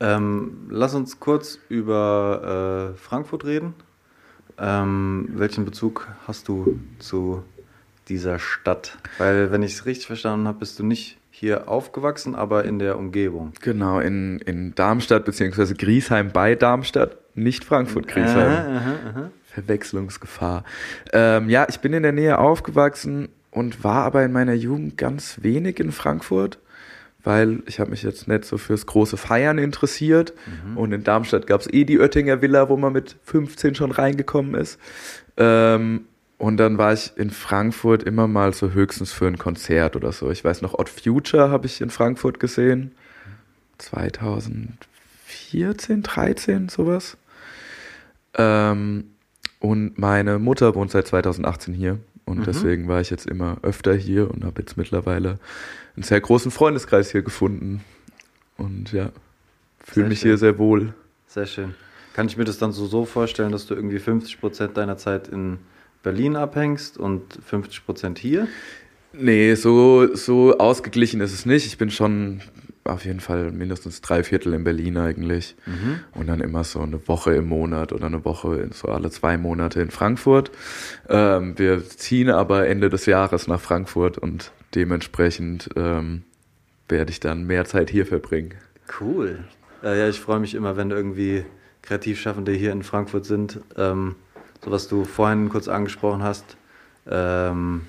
Ähm, 0.01 0.67
lass 0.69 0.95
uns 0.95 1.21
kurz 1.21 1.59
über 1.69 2.93
äh, 2.95 2.99
Frankfurt 2.99 3.45
reden. 3.45 3.75
Ähm, 4.59 5.29
welchen 5.35 5.65
Bezug 5.65 6.09
hast 6.27 6.49
du 6.49 6.79
zu 6.99 7.43
dieser 8.09 8.39
Stadt? 8.39 8.99
Weil, 9.19 9.51
wenn 9.53 9.63
ich 9.63 9.73
es 9.75 9.87
richtig 9.87 10.07
verstanden 10.07 10.47
habe, 10.47 10.59
bist 10.59 10.79
du 10.79 10.85
nicht 10.85 11.19
hier 11.31 11.69
aufgewachsen, 11.69 12.35
aber 12.35 12.65
in 12.65 12.79
der 12.79 12.99
Umgebung. 12.99 13.53
Genau, 13.61 13.99
in, 14.01 14.39
in 14.41 14.75
Darmstadt 14.75 15.25
beziehungsweise 15.25 15.75
Griesheim 15.75 16.31
bei 16.31 16.55
Darmstadt, 16.55 17.17
nicht 17.35 17.65
Frankfurt-Griesheim. 17.65 19.31
Verwechslungsgefahr. 19.45 20.65
Ähm, 21.13 21.49
ja, 21.51 21.67
ich 21.69 21.81
bin 21.81 21.93
in 21.93 22.03
der 22.03 22.13
Nähe 22.13 22.39
aufgewachsen 22.39 23.29
und 23.51 23.85
war 23.85 24.05
aber 24.05 24.25
in 24.25 24.33
meiner 24.33 24.55
Jugend 24.55 24.97
ganz 24.97 25.39
wenig 25.43 25.79
in 25.79 25.93
Frankfurt, 25.93 26.59
weil 27.25 27.63
ich 27.67 27.81
habe 27.81 27.91
mich 27.91 28.03
jetzt 28.03 28.29
nicht 28.29 28.45
so 28.45 28.59
fürs 28.59 28.85
große 28.87 29.17
Feiern 29.17 29.59
interessiert. 29.59 30.33
Und 30.75 30.93
in 30.93 31.05
Darmstadt 31.05 31.47
gab 31.47 31.61
es 31.61 31.73
eh 31.73 31.85
die 31.85 32.01
Oettinger 32.01 32.43
Villa, 32.43 32.69
wo 32.69 32.77
man 32.77 32.93
mit 32.93 33.17
15 33.25 33.75
schon 33.75 33.93
reingekommen 33.93 34.55
ist. 34.55 34.79
Ähm, 35.37 36.07
und 36.39 36.57
dann 36.57 36.79
war 36.79 36.93
ich 36.93 37.13
in 37.17 37.31
Frankfurt 37.31 38.03
immer 38.03 38.27
mal 38.27 38.53
so 38.53 38.73
höchstens 38.73 39.13
für 39.13 39.29
ein 39.29 39.39
Konzert 39.39 39.95
oder 39.95 40.11
so. 40.11 40.29
Ich 40.31 40.45
weiß 40.45 40.63
noch, 40.63 40.75
Odd 40.75 40.91
Future 40.91 41.51
habe 41.51 41.67
ich 41.67 41.81
in 41.81 41.91
Frankfurt 41.91 42.41
gesehen. 42.41 42.91
2014, 43.79 46.03
13, 46.03 46.69
sowas. 46.69 47.17
Ähm, 48.35 49.05
und 49.61 49.97
meine 49.99 50.41
Mutter 50.41 50.75
wohnt 50.75 50.91
seit 50.91 51.07
2018 51.07 51.75
hier. 51.75 52.01
Und 52.25 52.47
deswegen 52.47 52.89
war 52.89 53.01
ich 53.01 53.11
jetzt 53.11 53.27
immer 53.27 53.59
öfter 53.63 53.95
hier 53.95 54.31
und 54.31 54.45
habe 54.45 54.63
jetzt 54.63 54.77
mittlerweile 54.77 55.39
einen 55.97 56.03
sehr 56.03 56.21
großen 56.21 56.51
Freundeskreis 56.51 57.11
hier 57.11 57.23
gefunden. 57.23 57.85
Und 58.57 58.93
ja, 58.93 59.11
fühle 59.85 60.09
mich 60.09 60.21
schön. 60.21 60.31
hier 60.31 60.39
sehr 60.39 60.59
wohl. 60.59 60.95
Sehr 61.27 61.47
schön. 61.47 61.75
Kann 62.15 62.27
ich 62.27 62.37
mir 62.37 62.45
das 62.45 62.59
dann 62.59 62.73
so, 62.73 62.87
so 62.87 63.05
vorstellen, 63.05 63.53
dass 63.53 63.67
du 63.67 63.75
irgendwie 63.75 63.99
50% 63.99 64.69
deiner 64.69 64.99
Zeit 64.99 65.29
in 65.29 65.59
Berlin 66.03 66.37
abhängst 66.37 66.99
und 66.99 67.39
50% 67.51 68.19
hier? 68.19 68.49
Nee, 69.15 69.55
so, 69.55 70.15
so 70.15 70.59
ausgeglichen 70.59 71.21
ist 71.21 71.33
es 71.33 71.47
nicht. 71.47 71.67
Ich 71.67 71.79
bin 71.79 71.91
schon 71.91 72.41
auf 72.85 73.05
jeden 73.05 73.21
Fall 73.21 73.53
mindestens 73.53 74.01
drei 74.01 74.25
Viertel 74.25 74.55
in 74.55 74.65
Berlin 74.65 74.97
eigentlich. 74.97 75.55
Und 76.15 76.27
dann 76.27 76.41
immer 76.41 76.65
so 76.65 76.81
eine 76.81 77.07
Woche 77.07 77.35
im 77.35 77.47
Monat 77.47 77.93
oder 77.93 78.07
eine 78.07 78.25
Woche 78.25 78.69
so 78.73 78.89
alle 78.89 79.11
zwei 79.11 79.37
Monate 79.39 79.81
in 79.81 79.91
Frankfurt. 79.91 80.51
Ähm, 81.09 81.59
wir 81.59 81.87
ziehen 81.89 82.31
aber 82.31 82.67
Ende 82.67 82.89
des 82.89 83.07
Jahres 83.07 83.47
nach 83.47 83.61
Frankfurt 83.61 84.19
und 84.19 84.53
dementsprechend 84.75 85.71
ähm, 85.77 86.25
werde 86.89 87.11
ich 87.11 87.21
dann 87.21 87.45
mehr 87.45 87.65
Zeit 87.65 87.91
hier 87.91 88.07
verbringen. 88.07 88.55
Cool. 89.01 89.45
Äh, 89.83 89.99
ja, 89.99 90.09
ich 90.09 90.21
freue 90.21 90.41
mich 90.41 90.55
immer, 90.55 90.77
wenn 90.77 90.91
irgendwie 90.91 91.45
Kreativschaffende 91.83 92.53
hier 92.53 92.73
in 92.73 92.83
Frankfurt 92.83 93.25
sind. 93.25 93.61
Ähm, 93.77 94.17
so 94.65 94.71
was 94.71 94.89
du 94.89 95.05
vorhin 95.05 95.49
kurz 95.49 95.69
angesprochen 95.69 96.23
hast. 96.23 96.57
Ähm, 97.09 97.83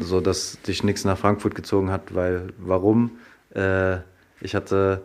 so 0.00 0.20
dass 0.20 0.60
dich 0.62 0.82
nichts 0.82 1.04
nach 1.04 1.18
Frankfurt 1.18 1.54
gezogen 1.54 1.90
hat, 1.90 2.14
weil 2.14 2.48
warum? 2.58 3.12
Äh, 3.54 3.98
ich 4.40 4.54
hatte 4.54 5.02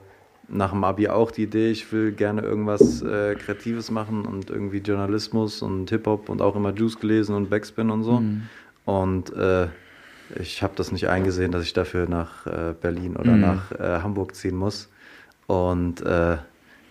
nach 0.47 0.71
dem 0.71 0.83
Abi 0.83 1.07
auch 1.07 1.31
die 1.31 1.43
Idee, 1.43 1.69
ich 1.69 1.91
will 1.93 2.11
gerne 2.11 2.41
irgendwas 2.41 3.01
äh, 3.03 3.35
Kreatives 3.35 3.91
machen 3.91 4.25
und 4.25 4.49
irgendwie 4.49 4.79
Journalismus 4.79 5.61
und 5.61 5.89
Hip-Hop 5.91 6.29
und 6.29 6.41
auch 6.41 6.55
immer 6.55 6.73
Juice 6.73 6.99
gelesen 6.99 7.35
und 7.35 7.49
Backspin 7.49 7.91
und 7.91 8.03
so. 8.03 8.23
Und 8.85 9.31
äh, 9.33 9.67
ich 10.39 10.63
habe 10.63 10.73
das 10.75 10.91
nicht 10.91 11.07
eingesehen, 11.07 11.51
dass 11.51 11.63
ich 11.63 11.73
dafür 11.73 12.07
nach 12.09 12.45
äh, 12.47 12.73
Berlin 12.79 13.15
oder 13.15 13.33
Mhm. 13.33 13.41
nach 13.41 13.71
äh, 13.71 14.01
Hamburg 14.01 14.35
ziehen 14.35 14.55
muss. 14.55 14.89
Und 15.47 16.01
äh, 16.01 16.37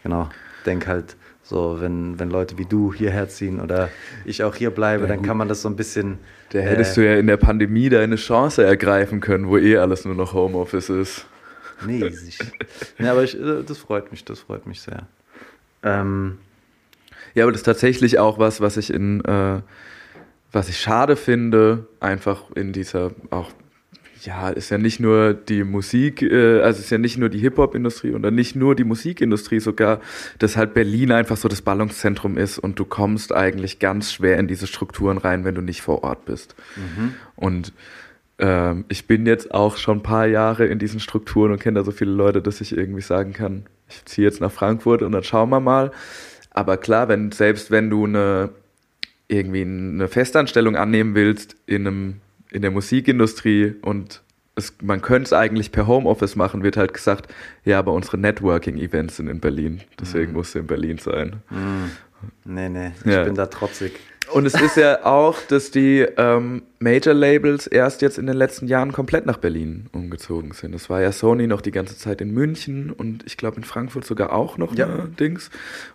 genau, 0.03 0.29
denk 0.67 0.87
halt 0.87 1.17
so, 1.43 1.79
wenn, 1.81 2.19
wenn 2.19 2.31
Leute 2.31 2.59
wie 2.59 2.67
du 2.67 2.93
hierher 2.93 3.29
ziehen 3.29 3.61
oder 3.61 3.88
ich 4.25 4.45
auch 4.45 4.55
hier 4.55 4.71
bleibe, 4.71 5.05
Ja, 5.05 5.09
dann 5.09 5.23
kann 5.23 5.37
man 5.37 5.49
das 5.49 5.62
so 5.62 5.69
ein 5.69 5.77
bisschen. 5.77 6.19
Da 6.50 6.59
hättest 6.61 6.99
äh, 6.99 7.00
du 7.00 7.07
ja 7.09 7.15
in 7.17 7.27
der 7.27 7.37
Pandemie 7.38 7.88
deine 7.88 8.17
Chance 8.17 8.65
ergreifen 8.65 9.21
können, 9.21 9.49
wo 9.49 9.57
eh 9.57 9.79
alles 9.79 10.05
nur 10.05 10.15
noch 10.15 10.35
Homeoffice 10.35 10.91
ist. 10.91 11.27
Mäßig. 11.85 12.39
ja, 12.99 13.13
aber 13.13 13.25
ich, 13.25 13.39
äh, 13.39 13.63
das 13.63 13.79
freut 13.79 14.11
mich, 14.11 14.25
das 14.25 14.41
freut 14.41 14.67
mich 14.67 14.81
sehr. 14.81 15.07
Ähm, 15.83 16.39
Ja, 17.35 17.45
aber 17.45 17.53
das 17.53 17.61
ist 17.61 17.67
tatsächlich 17.67 18.19
auch 18.19 18.39
was, 18.39 18.61
was 18.61 18.77
ich 18.77 18.93
in, 18.93 19.25
äh, 19.25 19.61
was 20.51 20.69
ich 20.69 20.79
schade 20.81 21.17
finde, 21.17 21.87
einfach 22.01 22.51
in 22.55 22.73
dieser 22.73 23.13
auch, 23.31 23.51
ja, 24.23 24.49
ist 24.49 24.71
ja 24.71 24.79
nicht 24.79 24.99
nur 24.99 25.35
die 25.35 25.63
Musik, 25.63 26.23
äh, 26.23 26.61
also 26.61 26.81
ist 26.81 26.91
ja 26.91 26.99
nicht 26.99 27.19
nur 27.19 27.29
die 27.29 27.39
Hip-Hop-Industrie 27.39 28.13
oder 28.13 28.31
nicht 28.31 28.57
nur 28.57 28.75
die 28.75 28.85
Musikindustrie 28.85 29.61
sogar, 29.61 30.01
dass 30.39 30.57
halt 30.57 30.75
Berlin 30.75 31.13
einfach 31.13 31.37
so 31.37 31.49
das 31.49 31.63
Ballungszentrum 31.63 32.37
ist 32.37 32.59
und 32.59 32.79
du 32.79 32.85
kommst 32.85 33.33
eigentlich 33.33 33.79
ganz 33.79 34.13
schwer 34.13 34.39
in 34.39 34.49
diese 34.49 34.67
Strukturen 34.67 35.19
rein, 35.19 35.45
wenn 35.45 35.55
du 35.55 35.61
nicht 35.61 35.83
vor 35.83 36.03
Ort 36.03 36.25
bist. 36.25 36.57
Und 37.37 37.73
ähm, 38.38 38.85
ich 38.88 39.07
bin 39.07 39.26
jetzt 39.26 39.52
auch 39.52 39.76
schon 39.76 39.99
ein 39.99 40.02
paar 40.02 40.26
Jahre 40.26 40.66
in 40.66 40.78
diesen 40.78 41.00
Strukturen 41.00 41.52
und 41.52 41.61
kenne 41.61 41.80
da 41.80 41.85
so 41.85 41.90
viele 41.90 42.12
Leute, 42.12 42.40
dass 42.42 42.61
ich 42.61 42.76
irgendwie 42.76 43.00
sagen 43.02 43.33
kann, 43.33 43.64
ich 43.88 44.04
ziehe 44.04 44.26
jetzt 44.26 44.40
nach 44.40 44.52
Frankfurt 44.52 45.02
und 45.02 45.12
dann 45.12 45.25
schauen 45.25 45.50
wir 45.50 45.61
mal. 45.61 45.90
Aber 46.50 46.76
klar, 46.76 47.09
wenn, 47.09 47.33
selbst 47.33 47.71
wenn 47.71 47.90
du 47.90 48.04
eine, 48.04 48.50
irgendwie 49.28 49.62
eine 49.62 50.09
Festanstellung 50.09 50.76
annehmen 50.76 51.14
willst 51.14 51.57
in, 51.66 51.87
einem, 51.87 52.16
in 52.50 52.62
der 52.62 52.71
Musikindustrie 52.71 53.75
und 53.83 54.23
es, 54.54 54.75
man 54.83 55.00
könnte 55.02 55.26
es 55.26 55.33
eigentlich 55.33 55.71
per 55.71 55.87
Homeoffice 55.87 56.35
machen, 56.35 56.62
wird 56.64 56.76
halt 56.76 56.92
gesagt, 56.92 57.33
ja, 57.64 57.78
aber 57.78 57.92
unsere 57.92 58.18
Networking-Events 58.18 59.16
sind 59.18 59.28
in 59.28 59.38
Berlin. 59.40 59.83
Deswegen 60.00 60.33
musst 60.33 60.54
du 60.54 60.59
in 60.59 60.66
Berlin 60.66 60.99
sein. 60.99 61.37
nee, 62.45 62.68
nee, 62.68 62.90
ich 63.04 63.12
Ja. 63.12 63.23
bin 63.25 63.37
da 63.37 63.47
trotzig. 63.47 63.92
Und 64.33 64.47
es 64.47 64.55
ist 64.61 64.77
ja 64.77 65.05
auch, 65.07 65.37
dass 65.49 65.71
die 65.71 66.01
ähm, 66.17 66.63
Major-Labels 66.81 67.67
erst 67.67 68.03
jetzt 68.03 68.19
in 68.19 68.27
den 68.27 68.37
letzten 68.37 68.67
Jahren 68.67 68.93
komplett 68.93 69.27
nach 69.27 69.39
Berlin 69.39 69.87
umgezogen 69.93 70.53
sind. 70.53 70.75
Es 70.75 70.91
war 70.91 71.01
ja 71.01 71.13
Sony 71.13 71.47
noch 71.47 71.61
die 71.61 71.71
ganze 71.71 71.97
Zeit 71.97 72.21
in 72.21 72.33
München 72.33 72.91
und 72.91 73.25
ich 73.27 73.37
glaube 73.37 73.57
in 73.57 73.65
Frankfurt 73.65 74.05
sogar 74.05 74.33
auch 74.33 74.59
noch 74.59 74.75
Ja. 74.77 74.87
ne, 74.87 75.09
Dings. 75.19 75.51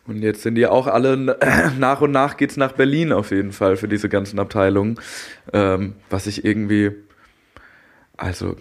Und 0.08 0.22
jetzt 0.22 0.42
sind 0.42 0.56
die 0.56 0.66
auch 0.68 0.88
alle, 0.88 1.38
nach 1.80 2.02
und 2.02 2.12
nach 2.12 2.38
geht's 2.38 2.58
nach 2.58 2.72
Berlin 2.74 3.12
auf 3.12 3.32
jeden 3.32 3.52
Fall 3.52 3.78
für 3.78 3.88
diese 3.88 4.10
ganzen 4.10 4.40
Abteilungen. 4.40 5.00
Ähm, 5.52 5.94
was 6.10 6.26
ich 6.28 6.44
irgendwie, 6.44 6.92
also 8.18 8.56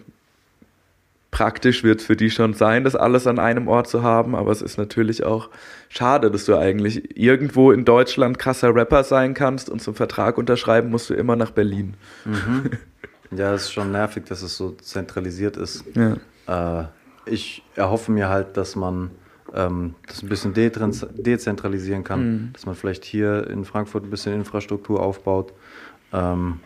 praktisch 1.32 1.82
wird 1.82 2.00
für 2.02 2.14
die 2.14 2.30
schon 2.30 2.54
sein, 2.54 2.84
das 2.84 2.94
alles 2.94 3.26
an 3.26 3.40
einem 3.40 3.66
Ort 3.66 3.88
zu 3.88 4.02
haben, 4.04 4.36
aber 4.36 4.52
es 4.52 4.62
ist 4.62 4.76
natürlich 4.78 5.24
auch 5.24 5.48
schade, 5.88 6.30
dass 6.30 6.44
du 6.44 6.56
eigentlich 6.56 7.18
irgendwo 7.18 7.72
in 7.72 7.84
Deutschland 7.84 8.38
krasser 8.38 8.72
Rapper 8.74 9.02
sein 9.02 9.34
kannst 9.34 9.68
und 9.70 9.80
zum 9.82 9.94
Vertrag 9.96 10.38
unterschreiben 10.38 10.90
musst 10.90 11.10
du 11.10 11.14
immer 11.14 11.34
nach 11.34 11.50
Berlin. 11.50 11.94
Ja, 13.34 13.54
es 13.54 13.62
ist 13.62 13.72
schon 13.72 13.92
nervig, 13.92 14.24
dass 14.26 14.42
es 14.42 14.58
so 14.58 14.72
zentralisiert 14.72 15.56
ist. 15.56 15.84
Ja. 15.94 16.80
Äh, 16.82 16.84
ich 17.24 17.62
erhoffe 17.76 18.12
mir 18.12 18.28
halt, 18.28 18.58
dass 18.58 18.76
man 18.76 19.10
ähm, 19.54 19.94
das 20.06 20.22
ein 20.22 20.28
bisschen 20.28 20.52
detrans- 20.52 21.06
dezentralisieren 21.14 22.04
kann, 22.04 22.20
Mhm. 22.24 22.50
dass 22.52 22.66
man 22.66 22.74
vielleicht 22.74 23.06
hier 23.06 23.48
in 23.48 23.64
Frankfurt 23.64 24.04
ein 24.04 24.10
bisschen 24.10 24.34
Infrastruktur 24.34 25.00
aufbaut. 25.02 25.54
Ähm, 26.12 26.60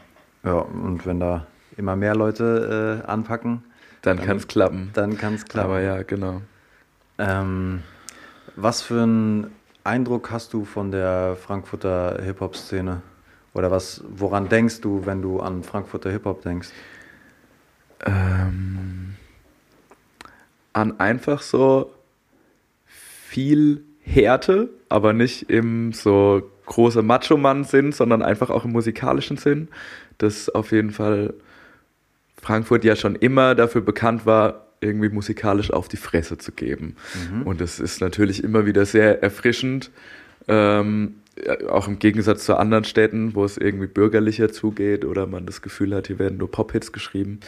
ja, 0.44 0.54
und 0.54 1.06
wenn 1.06 1.20
da 1.20 1.46
immer 1.76 1.94
mehr 1.94 2.16
Leute 2.16 3.02
äh, 3.04 3.06
anpacken, 3.08 3.62
Dann 4.06 4.22
kann 4.22 4.36
es 4.36 4.46
klappen. 4.46 4.90
dann 4.94 5.18
kann 5.18 5.34
es 5.34 5.44
klappen. 5.44 5.68
Aber 5.68 5.80
ja, 5.80 6.02
genau. 6.02 6.40
Ähm, 7.18 7.82
was 8.54 8.80
für 8.80 9.02
einen 9.02 9.50
Eindruck 9.82 10.30
hast 10.30 10.52
du 10.52 10.64
von 10.64 10.92
der 10.92 11.36
Frankfurter 11.36 12.22
Hip-Hop-Szene? 12.22 13.02
Oder 13.52 13.72
was, 13.72 14.04
woran 14.08 14.48
denkst 14.48 14.80
du, 14.80 15.06
wenn 15.06 15.22
du 15.22 15.40
an 15.40 15.64
Frankfurter 15.64 16.12
Hip-Hop 16.12 16.42
denkst? 16.42 16.68
Ähm, 18.04 19.16
an 20.72 21.00
einfach 21.00 21.42
so 21.42 21.92
viel 22.86 23.82
Härte, 24.02 24.68
aber 24.88 25.14
nicht 25.14 25.50
im 25.50 25.92
so 25.92 26.48
große 26.66 27.02
Macho-Mann-Sinn, 27.02 27.90
sondern 27.90 28.22
einfach 28.22 28.50
auch 28.50 28.64
im 28.64 28.70
musikalischen 28.70 29.36
Sinn. 29.36 29.66
Dass 30.18 30.48
auf 30.48 30.70
jeden 30.70 30.92
Fall 30.92 31.34
Frankfurt 32.46 32.84
ja 32.84 32.94
schon 32.94 33.16
immer 33.16 33.56
dafür 33.56 33.80
bekannt 33.80 34.24
war, 34.24 34.68
irgendwie 34.80 35.08
musikalisch 35.08 35.72
auf 35.72 35.88
die 35.88 35.96
Fresse 35.96 36.38
zu 36.38 36.52
geben. 36.52 36.94
Und 37.44 37.60
das 37.60 37.80
ist 37.80 38.00
natürlich 38.00 38.44
immer 38.44 38.66
wieder 38.66 38.86
sehr 38.86 39.20
erfrischend. 39.20 39.90
Ähm, 40.46 41.16
ja, 41.44 41.68
auch 41.68 41.88
im 41.88 41.98
Gegensatz 41.98 42.44
zu 42.44 42.56
anderen 42.56 42.84
Städten, 42.84 43.34
wo 43.34 43.44
es 43.44 43.58
irgendwie 43.58 43.88
bürgerlicher 43.88 44.52
zugeht 44.52 45.04
oder 45.04 45.26
man 45.26 45.44
das 45.44 45.60
Gefühl 45.60 45.92
hat, 45.92 46.06
hier 46.06 46.20
werden 46.20 46.38
nur 46.38 46.48
Pop-Hits 46.48 46.92
geschrieben. 46.92 47.40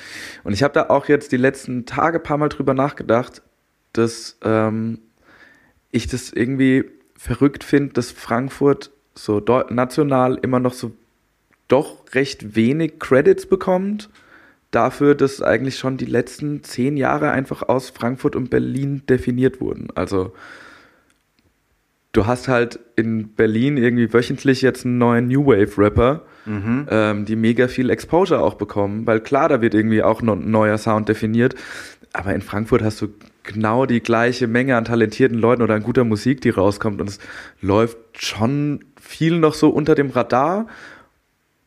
Und 0.42 0.52
ich 0.52 0.64
habe 0.64 0.74
da 0.74 0.88
auch 0.88 1.06
jetzt 1.06 1.30
die 1.30 1.36
letzten 1.36 1.86
Tage 1.86 2.18
ein 2.18 2.24
paar 2.24 2.38
Mal 2.38 2.48
drüber 2.48 2.74
nachgedacht, 2.74 3.42
dass 3.92 4.36
ähm, 4.42 4.98
ich 5.92 6.08
das 6.08 6.32
irgendwie 6.32 6.86
verrückt 7.16 7.62
finde, 7.62 7.92
dass 7.92 8.10
Frankfurt 8.10 8.90
so 9.14 9.38
national 9.70 10.38
immer 10.42 10.58
noch 10.58 10.72
so 10.72 10.90
doch 11.68 12.14
recht 12.14 12.56
wenig 12.56 12.98
Credits 12.98 13.46
bekommt 13.46 14.10
dafür, 14.70 15.14
dass 15.14 15.42
eigentlich 15.42 15.78
schon 15.78 15.96
die 15.96 16.06
letzten 16.06 16.62
zehn 16.62 16.96
Jahre 16.96 17.30
einfach 17.30 17.62
aus 17.62 17.90
Frankfurt 17.90 18.36
und 18.36 18.50
Berlin 18.50 19.02
definiert 19.08 19.60
wurden. 19.60 19.88
Also 19.94 20.32
du 22.12 22.26
hast 22.26 22.48
halt 22.48 22.78
in 22.96 23.28
Berlin 23.28 23.76
irgendwie 23.76 24.12
wöchentlich 24.12 24.62
jetzt 24.62 24.84
einen 24.84 24.98
neuen 24.98 25.28
New 25.28 25.46
Wave 25.46 25.78
Rapper, 25.78 26.22
ähm, 26.90 27.24
die 27.24 27.36
mega 27.36 27.68
viel 27.68 27.90
Exposure 27.90 28.40
auch 28.40 28.54
bekommen, 28.54 29.06
weil 29.06 29.20
klar, 29.20 29.48
da 29.48 29.60
wird 29.60 29.74
irgendwie 29.74 30.02
auch 30.02 30.22
noch 30.22 30.36
ein 30.36 30.50
neuer 30.50 30.78
Sound 30.78 31.08
definiert, 31.08 31.54
aber 32.12 32.34
in 32.34 32.42
Frankfurt 32.42 32.82
hast 32.82 33.00
du 33.02 33.08
genau 33.42 33.86
die 33.86 34.00
gleiche 34.00 34.46
Menge 34.46 34.76
an 34.76 34.84
talentierten 34.84 35.38
Leuten 35.38 35.62
oder 35.62 35.74
an 35.74 35.82
guter 35.82 36.04
Musik, 36.04 36.40
die 36.40 36.50
rauskommt. 36.50 37.00
Und 37.00 37.08
es 37.08 37.18
läuft 37.60 37.96
schon 38.12 38.80
viel 39.00 39.38
noch 39.38 39.54
so 39.54 39.70
unter 39.70 39.94
dem 39.94 40.10
Radar 40.10 40.66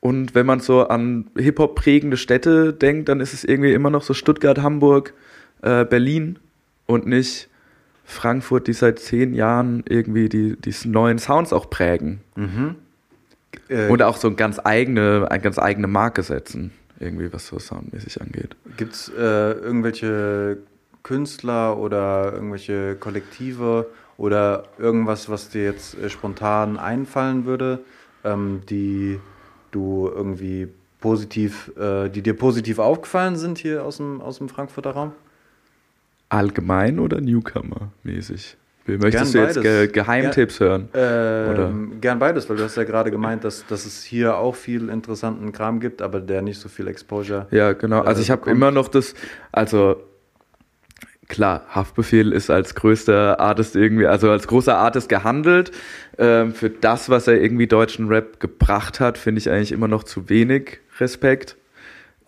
und 0.02 0.34
wenn 0.34 0.48
man 0.48 0.60
so 0.60 0.88
an 0.88 1.30
Hip-Hop 1.38 1.76
prägende 1.76 2.18
Städte 2.18 2.74
denkt, 2.74 3.08
dann 3.08 3.20
ist 3.20 3.34
es 3.34 3.44
irgendwie 3.44 3.72
immer 3.72 3.92
noch 3.92 4.02
so 4.02 4.14
Stuttgart, 4.14 4.58
Hamburg, 4.60 5.14
äh, 5.62 5.86
Berlin 5.86 6.40
und 6.88 7.06
nicht 7.06 7.48
Frankfurt, 8.04 8.68
die 8.68 8.74
seit 8.74 8.98
zehn 9.00 9.36
Jahren 9.36 9.84
irgendwie 9.88 10.28
die, 10.28 10.58
die 10.58 10.74
neuen 10.88 11.20
Sounds 11.20 11.54
auch 11.54 11.70
prägen. 11.70 12.20
Äh, 13.70 13.90
Und 13.90 14.02
auch 14.02 14.18
so 14.18 14.28
eine 14.28 14.36
ganz 14.36 14.60
eigene, 14.64 15.28
eine 15.30 15.42
ganz 15.42 15.60
eigene 15.60 15.88
Marke 15.88 16.24
setzen, 16.24 16.72
irgendwie, 17.00 17.32
was 17.32 17.46
so 17.46 17.60
soundmäßig 17.60 18.22
angeht. 18.22 18.56
Gibt 18.78 18.94
es 18.94 19.10
äh, 19.16 19.52
irgendwelche 19.52 20.58
Künstler 21.04 21.78
oder 21.78 22.34
irgendwelche 22.34 22.96
Kollektive 22.96 23.88
oder 24.18 24.64
irgendwas, 24.80 25.30
was 25.30 25.50
dir 25.50 25.64
jetzt 25.64 25.96
äh, 25.98 26.10
spontan 26.10 26.78
einfallen 26.78 27.46
würde, 27.46 27.80
ähm, 28.24 28.62
die 28.68 29.20
du 29.72 30.12
irgendwie 30.14 30.68
positiv, 31.00 31.72
äh, 31.78 32.10
die 32.10 32.22
dir 32.22 32.36
positiv 32.36 32.80
aufgefallen 32.80 33.36
sind 33.36 33.58
hier 33.58 33.84
aus 33.84 33.98
dem, 33.98 34.22
aus 34.22 34.38
dem 34.38 34.50
Frankfurter 34.50 34.92
Raum? 34.92 35.12
Allgemein 36.30 37.00
oder 37.00 37.20
Newcomer-mäßig? 37.20 38.58
Möchtest 38.88 39.34
Gern 39.34 39.48
du 39.48 39.48
jetzt 39.48 39.62
ge. 39.62 39.88
Geheimtipps 39.88 40.60
hören? 40.60 40.90
Ähm, 40.94 41.98
gern 42.02 42.20
beides, 42.20 42.50
weil 42.50 42.58
du 42.58 42.64
hast 42.64 42.76
ja 42.76 42.84
gerade 42.84 43.12
gemeint, 43.12 43.44
dass, 43.44 43.66
dass 43.68 43.86
es 43.86 44.04
hier 44.04 44.38
auch 44.38 44.56
viel 44.56 44.90
interessanten 44.90 45.52
Kram 45.52 45.80
gibt, 45.80 46.02
aber 46.02 46.20
der 46.20 46.42
nicht 46.42 46.60
so 46.60 46.68
viel 46.68 46.88
Exposure. 46.88 47.48
Ja, 47.52 47.74
genau. 47.74 48.02
Also 48.02 48.20
äh, 48.20 48.24
ich 48.24 48.32
habe 48.32 48.50
immer 48.50 48.72
noch 48.72 48.88
das, 48.88 49.14
also 49.52 49.98
klar, 51.32 51.66
Haftbefehl 51.70 52.32
ist 52.32 52.52
als 52.52 52.76
größter 52.76 53.40
Artist 53.40 53.76
irgendwie, 53.76 54.06
also 54.06 54.30
als 54.30 54.48
großer 54.48 54.78
Artist 54.78 55.10
gehandelt. 55.10 55.72
Ähm, 56.20 56.54
für 56.54 56.70
das, 56.70 57.10
was 57.10 57.28
er 57.28 57.42
irgendwie 57.42 57.68
deutschen 57.68 58.08
Rap 58.10 58.40
gebracht 58.40 59.00
hat, 59.00 59.18
finde 59.18 59.40
ich 59.40 59.50
eigentlich 59.50 59.72
immer 59.72 59.88
noch 59.88 60.04
zu 60.04 60.30
wenig 60.30 60.80
Respekt, 61.00 61.56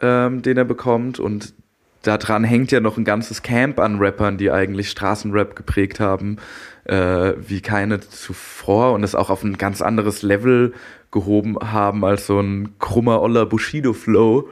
ähm, 0.01 0.41
den 0.41 0.57
er 0.57 0.65
bekommt. 0.65 1.19
Und 1.19 1.53
daran 2.01 2.43
hängt 2.43 2.71
ja 2.71 2.79
noch 2.79 2.97
ein 2.97 3.03
ganzes 3.03 3.43
Camp 3.43 3.79
an 3.79 3.99
Rappern, 3.99 4.37
die 4.37 4.49
eigentlich 4.49 4.89
Straßenrap 4.89 5.55
geprägt 5.55 5.99
haben, 5.99 6.37
äh, 6.85 7.33
wie 7.37 7.61
keine 7.61 7.99
zuvor 7.99 8.93
und 8.93 9.03
es 9.03 9.15
auch 9.15 9.29
auf 9.29 9.43
ein 9.43 9.57
ganz 9.57 9.81
anderes 9.81 10.21
Level 10.21 10.73
gehoben 11.11 11.57
haben 11.61 12.03
als 12.03 12.25
so 12.25 12.39
ein 12.39 12.75
krummer 12.79 13.21
Oller 13.21 13.45
Bushido-Flow. 13.45 14.49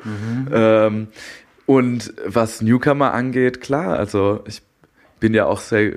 Ähm, 0.54 1.08
und 1.72 2.14
was 2.26 2.62
Newcomer 2.62 3.14
angeht, 3.14 3.62
klar, 3.62 3.98
also 3.98 4.44
ich 4.46 4.62
bin 5.22 5.34
ja 5.34 5.46
auch 5.46 5.62
sehr 5.62 5.94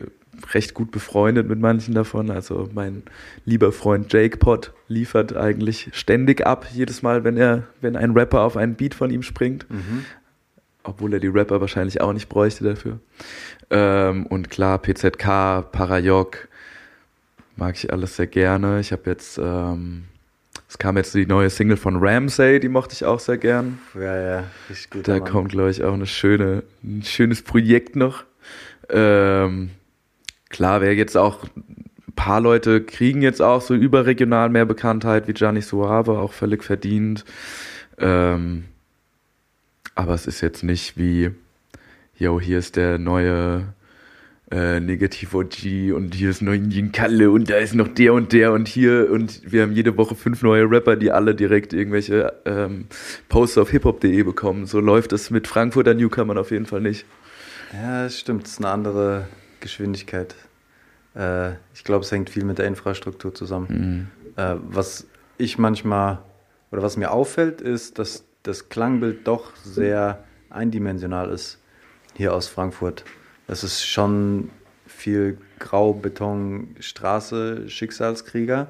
recht 0.52 0.72
gut 0.72 0.92
befreundet 0.92 1.48
mit 1.48 1.58
manchen 1.58 1.94
davon. 1.96 2.30
Also 2.30 2.68
mein 2.72 3.02
lieber 3.44 3.72
Freund 3.72 4.12
Jake 4.12 4.36
Pot 4.36 4.72
liefert 4.86 5.36
eigentlich 5.36 5.88
ständig 5.92 6.46
ab, 6.46 6.68
jedes 6.72 7.02
Mal, 7.02 7.24
wenn 7.24 7.36
er, 7.36 7.64
wenn 7.80 7.96
ein 7.96 8.12
Rapper 8.12 8.42
auf 8.42 8.56
einen 8.56 8.76
Beat 8.76 8.94
von 8.94 9.10
ihm 9.10 9.24
springt. 9.24 9.66
Obwohl 10.84 11.12
er 11.12 11.18
die 11.18 11.26
Rapper 11.26 11.60
wahrscheinlich 11.60 12.00
auch 12.00 12.12
nicht 12.12 12.28
bräuchte 12.28 12.62
dafür. 12.62 13.00
Ähm, 13.70 14.26
und 14.26 14.50
klar, 14.50 14.78
PZK, 14.78 15.72
Parajok, 15.72 16.46
mag 17.56 17.74
ich 17.74 17.92
alles 17.92 18.14
sehr 18.14 18.28
gerne. 18.28 18.78
Ich 18.78 18.92
habe 18.92 19.10
jetzt, 19.10 19.38
ähm, 19.38 20.04
es 20.74 20.78
kam 20.78 20.96
jetzt 20.96 21.14
die 21.14 21.24
neue 21.24 21.50
Single 21.50 21.76
von 21.76 22.04
Ramsay, 22.04 22.58
die 22.58 22.68
mochte 22.68 22.94
ich 22.94 23.04
auch 23.04 23.20
sehr 23.20 23.38
gern. 23.38 23.78
Ja, 23.94 24.20
ja, 24.20 24.44
richtig 24.68 24.90
gut. 24.90 25.06
Da 25.06 25.20
kommt, 25.20 25.52
glaube 25.52 25.70
ich, 25.70 25.84
auch 25.84 25.92
eine 25.92 26.04
schöne, 26.04 26.64
ein 26.82 27.04
schönes 27.04 27.42
Projekt 27.42 27.94
noch. 27.94 28.24
Ähm, 28.88 29.70
klar, 30.48 30.80
wer 30.80 30.96
jetzt 30.96 31.16
auch, 31.16 31.44
ein 31.54 32.12
paar 32.16 32.40
Leute 32.40 32.82
kriegen 32.82 33.22
jetzt 33.22 33.40
auch 33.40 33.60
so 33.60 33.72
überregional 33.72 34.48
mehr 34.48 34.64
Bekanntheit, 34.64 35.28
wie 35.28 35.34
Gianni 35.34 35.62
Suave, 35.62 36.18
auch 36.18 36.32
völlig 36.32 36.64
verdient. 36.64 37.24
Ähm, 37.98 38.64
aber 39.94 40.14
es 40.14 40.26
ist 40.26 40.40
jetzt 40.40 40.64
nicht 40.64 40.98
wie, 40.98 41.30
yo, 42.16 42.40
hier 42.40 42.58
ist 42.58 42.74
der 42.74 42.98
neue 42.98 43.74
äh, 44.54 44.78
Negativ 44.78 45.34
OG 45.34 45.92
und 45.94 46.14
hier 46.14 46.30
ist 46.30 46.40
noch 46.40 46.54
Kalle 46.92 47.32
und 47.32 47.50
da 47.50 47.56
ist 47.56 47.74
noch 47.74 47.88
der 47.88 48.14
und 48.14 48.32
der 48.32 48.52
und 48.52 48.68
hier 48.68 49.10
und 49.10 49.40
wir 49.50 49.62
haben 49.62 49.72
jede 49.72 49.96
Woche 49.96 50.14
fünf 50.14 50.42
neue 50.42 50.70
Rapper, 50.70 50.94
die 50.94 51.10
alle 51.10 51.34
direkt 51.34 51.72
irgendwelche 51.72 52.32
ähm, 52.44 52.86
Posts 53.28 53.58
auf 53.58 53.70
hiphop.de 53.70 54.22
bekommen. 54.22 54.66
So 54.66 54.78
läuft 54.78 55.12
es 55.12 55.30
mit 55.30 55.48
Frankfurter 55.48 55.94
Newcomern 55.94 56.38
auf 56.38 56.52
jeden 56.52 56.66
Fall 56.66 56.80
nicht. 56.80 57.04
Ja, 57.72 58.04
das 58.04 58.20
stimmt. 58.20 58.46
Es 58.46 58.52
ist 58.52 58.58
eine 58.58 58.68
andere 58.68 59.26
Geschwindigkeit. 59.58 60.36
Äh, 61.16 61.54
ich 61.74 61.82
glaube, 61.82 62.04
es 62.04 62.12
hängt 62.12 62.30
viel 62.30 62.44
mit 62.44 62.58
der 62.58 62.66
Infrastruktur 62.66 63.34
zusammen. 63.34 64.12
Äh, 64.36 64.54
was 64.68 65.08
ich 65.36 65.58
manchmal 65.58 66.20
oder 66.70 66.82
was 66.82 66.96
mir 66.96 67.10
auffällt, 67.10 67.60
ist, 67.60 67.98
dass 67.98 68.24
das 68.44 68.68
Klangbild 68.68 69.26
doch 69.26 69.56
sehr 69.56 70.22
eindimensional 70.48 71.30
ist 71.30 71.58
hier 72.14 72.32
aus 72.32 72.46
Frankfurt. 72.46 73.04
Es 73.46 73.64
ist 73.64 73.84
schon 73.84 74.50
viel 74.86 75.38
Grau, 75.58 75.92
Beton, 75.92 76.76
Straße, 76.80 77.68
Schicksalskrieger. 77.68 78.68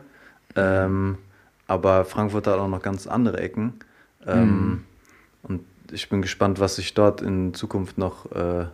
Ähm, 0.57 1.19
aber 1.67 2.05
Frankfurt 2.05 2.47
hat 2.47 2.59
auch 2.59 2.69
noch 2.69 2.83
ganz 2.83 3.07
andere 3.07 3.39
Ecken. 3.39 3.75
Ähm, 4.27 4.85
Und 5.43 5.65
ich 5.93 6.09
bin 6.09 6.23
gespannt, 6.23 6.61
was 6.61 6.77
sich 6.77 6.95
dort 6.95 7.21
in 7.23 7.55
Zukunft 7.55 7.99
noch 7.99 8.31
äh, 8.33 8.67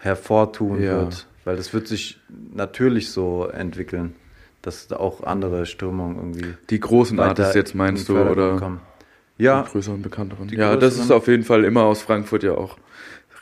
hervortun 0.00 0.82
Ja. 0.82 0.98
wird. 1.00 1.26
Weil 1.44 1.56
das 1.56 1.74
wird 1.74 1.88
sich 1.88 2.18
natürlich 2.54 3.10
so 3.10 3.46
entwickeln, 3.46 4.14
dass 4.62 4.86
da 4.88 4.96
auch 4.96 5.22
andere 5.24 5.66
Strömungen 5.66 6.16
irgendwie. 6.16 6.54
Die 6.70 6.80
großen 6.80 7.20
Artists 7.20 7.54
jetzt 7.54 7.72
in 7.72 7.78
meinst 7.78 8.08
du 8.08 8.16
oder 8.18 8.56
kommen. 8.56 8.80
die 9.38 9.42
Ja, 9.44 9.62
größeren, 9.62 10.00
bekannteren? 10.00 10.48
Die 10.48 10.56
Ja, 10.56 10.76
das 10.76 10.94
ist 10.94 11.00
größeren. 11.00 11.16
auf 11.18 11.26
jeden 11.28 11.42
Fall 11.44 11.64
immer 11.64 11.82
aus 11.82 12.00
Frankfurt 12.00 12.44
ja 12.44 12.52
auch 12.52 12.78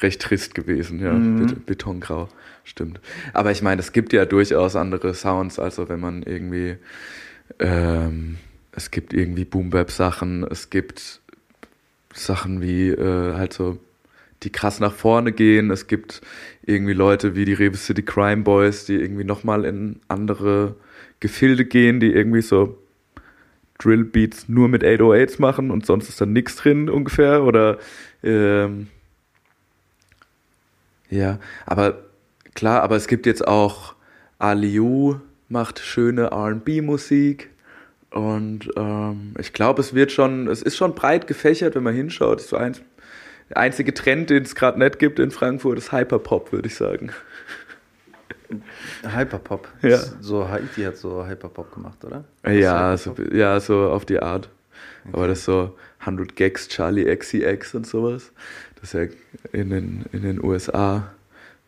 recht 0.03 0.21
trist 0.21 0.55
gewesen, 0.55 1.01
ja. 1.01 1.13
Mhm. 1.13 1.39
Bet 1.39 1.67
Betongrau, 1.67 2.29
stimmt. 2.65 3.01
Aber 3.33 3.51
ich 3.51 3.63
meine, 3.63 3.81
es 3.81 3.93
gibt 3.93 4.13
ja 4.13 4.25
durchaus 4.25 4.77
andere 4.77 5.15
Sounds, 5.15 5.59
also 5.59 5.89
wenn 5.89 6.01
man 6.01 6.23
irgendwie, 6.23 6.77
ähm, 7.59 8.39
es 8.73 8.91
gibt 8.91 9.13
irgendwie 9.13 9.45
Boom-Bap-Sachen, 9.45 10.45
es 10.51 10.71
gibt 10.71 11.21
Sachen 12.15 12.61
wie 12.61 12.89
äh, 12.89 13.35
halt 13.35 13.53
so, 13.53 13.79
die 14.43 14.51
krass 14.51 14.81
nach 14.81 14.93
vorne 14.93 15.33
gehen, 15.33 15.71
es 15.71 15.87
gibt 15.87 16.21
irgendwie 16.65 16.95
Leute 16.95 17.35
wie 17.35 17.45
die 17.45 17.55
Rewe 17.55 17.77
City 17.77 18.03
Crime 18.03 18.43
Boys, 18.43 18.87
die 18.87 18.95
irgendwie 18.95 19.25
nochmal 19.25 19.65
in 19.65 20.01
andere 20.09 20.75
Gefilde 21.21 21.65
gehen, 21.65 22.01
die 22.01 22.13
irgendwie 22.13 22.43
so 22.43 22.79
Drill-Beats 23.79 24.49
nur 24.49 24.69
mit 24.69 24.83
808s 24.83 25.41
machen 25.41 25.71
und 25.71 25.87
sonst 25.87 26.09
ist 26.09 26.21
dann 26.21 26.33
nichts 26.33 26.57
drin 26.57 26.89
ungefähr 26.89 27.43
oder 27.45 27.79
ähm, 28.23 28.89
ja, 31.13 31.39
aber 31.67 31.99
klar, 32.55 32.83
aber 32.83 32.97
es 32.97 33.07
gibt 33.07 33.27
jetzt 33.27 33.47
auch 33.47 33.95
Aliu 34.39 35.21
macht 35.49 35.79
schöne 35.79 36.31
R&B-Musik 36.31 37.51
und 38.11 38.71
ähm, 38.77 39.35
ich 39.39 39.53
glaube, 39.53 39.81
es 39.81 39.95
wird 39.95 40.13
schon, 40.13 40.49
es 40.49 40.63
ist 40.63 40.77
schon 40.77 40.95
breit 40.95 41.27
gefächert, 41.27 41.75
wenn 41.75 41.83
man 41.83 41.95
hinschaut. 41.95 42.37
Das 42.37 42.45
ist 42.45 42.51
so 42.51 42.57
eins, 42.57 42.81
der 43.49 43.59
einzige 43.59 43.95
Trend, 43.95 44.31
den 44.31 44.43
es 44.43 44.55
gerade 44.55 44.79
nicht 44.79 44.99
gibt 44.99 45.19
in 45.19 45.31
Frankfurt, 45.31 45.79
ist 45.79 45.93
Hyperpop, 45.93 46.53
würde 46.53 46.69
ich 46.69 46.75
sagen. 46.75 47.11
Hyperpop. 49.03 49.69
Ja. 49.83 49.99
So 50.21 50.49
Haiti 50.49 50.83
hat 50.83 50.97
so 50.97 51.27
Hyperpop 51.27 51.75
gemacht, 51.75 52.05
oder? 52.05 52.25
Ja, 52.51 52.97
so, 52.97 53.15
ja, 53.33 53.61
so 53.61 53.91
auf 53.91 54.05
die 54.05 54.21
Art. 54.21 54.49
Aber 55.13 55.29
das 55.29 55.41
ist 55.41 55.45
so 55.47 55.77
100 56.01 56.37
Gags, 56.37 56.69
Charlie 56.69 57.15
XCX 57.15 57.75
und 57.75 57.87
sowas. 57.87 58.33
Das 58.83 58.93
ist 58.93 59.01
ja 59.01 59.07
in 59.59 59.71
den, 59.71 60.05
in 60.13 60.23
den 60.23 60.45
USA 60.45 61.09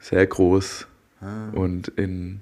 sehr 0.01 0.27
groß. 0.27 0.87
Ah. 1.21 1.51
Und 1.53 1.89
in 1.89 2.41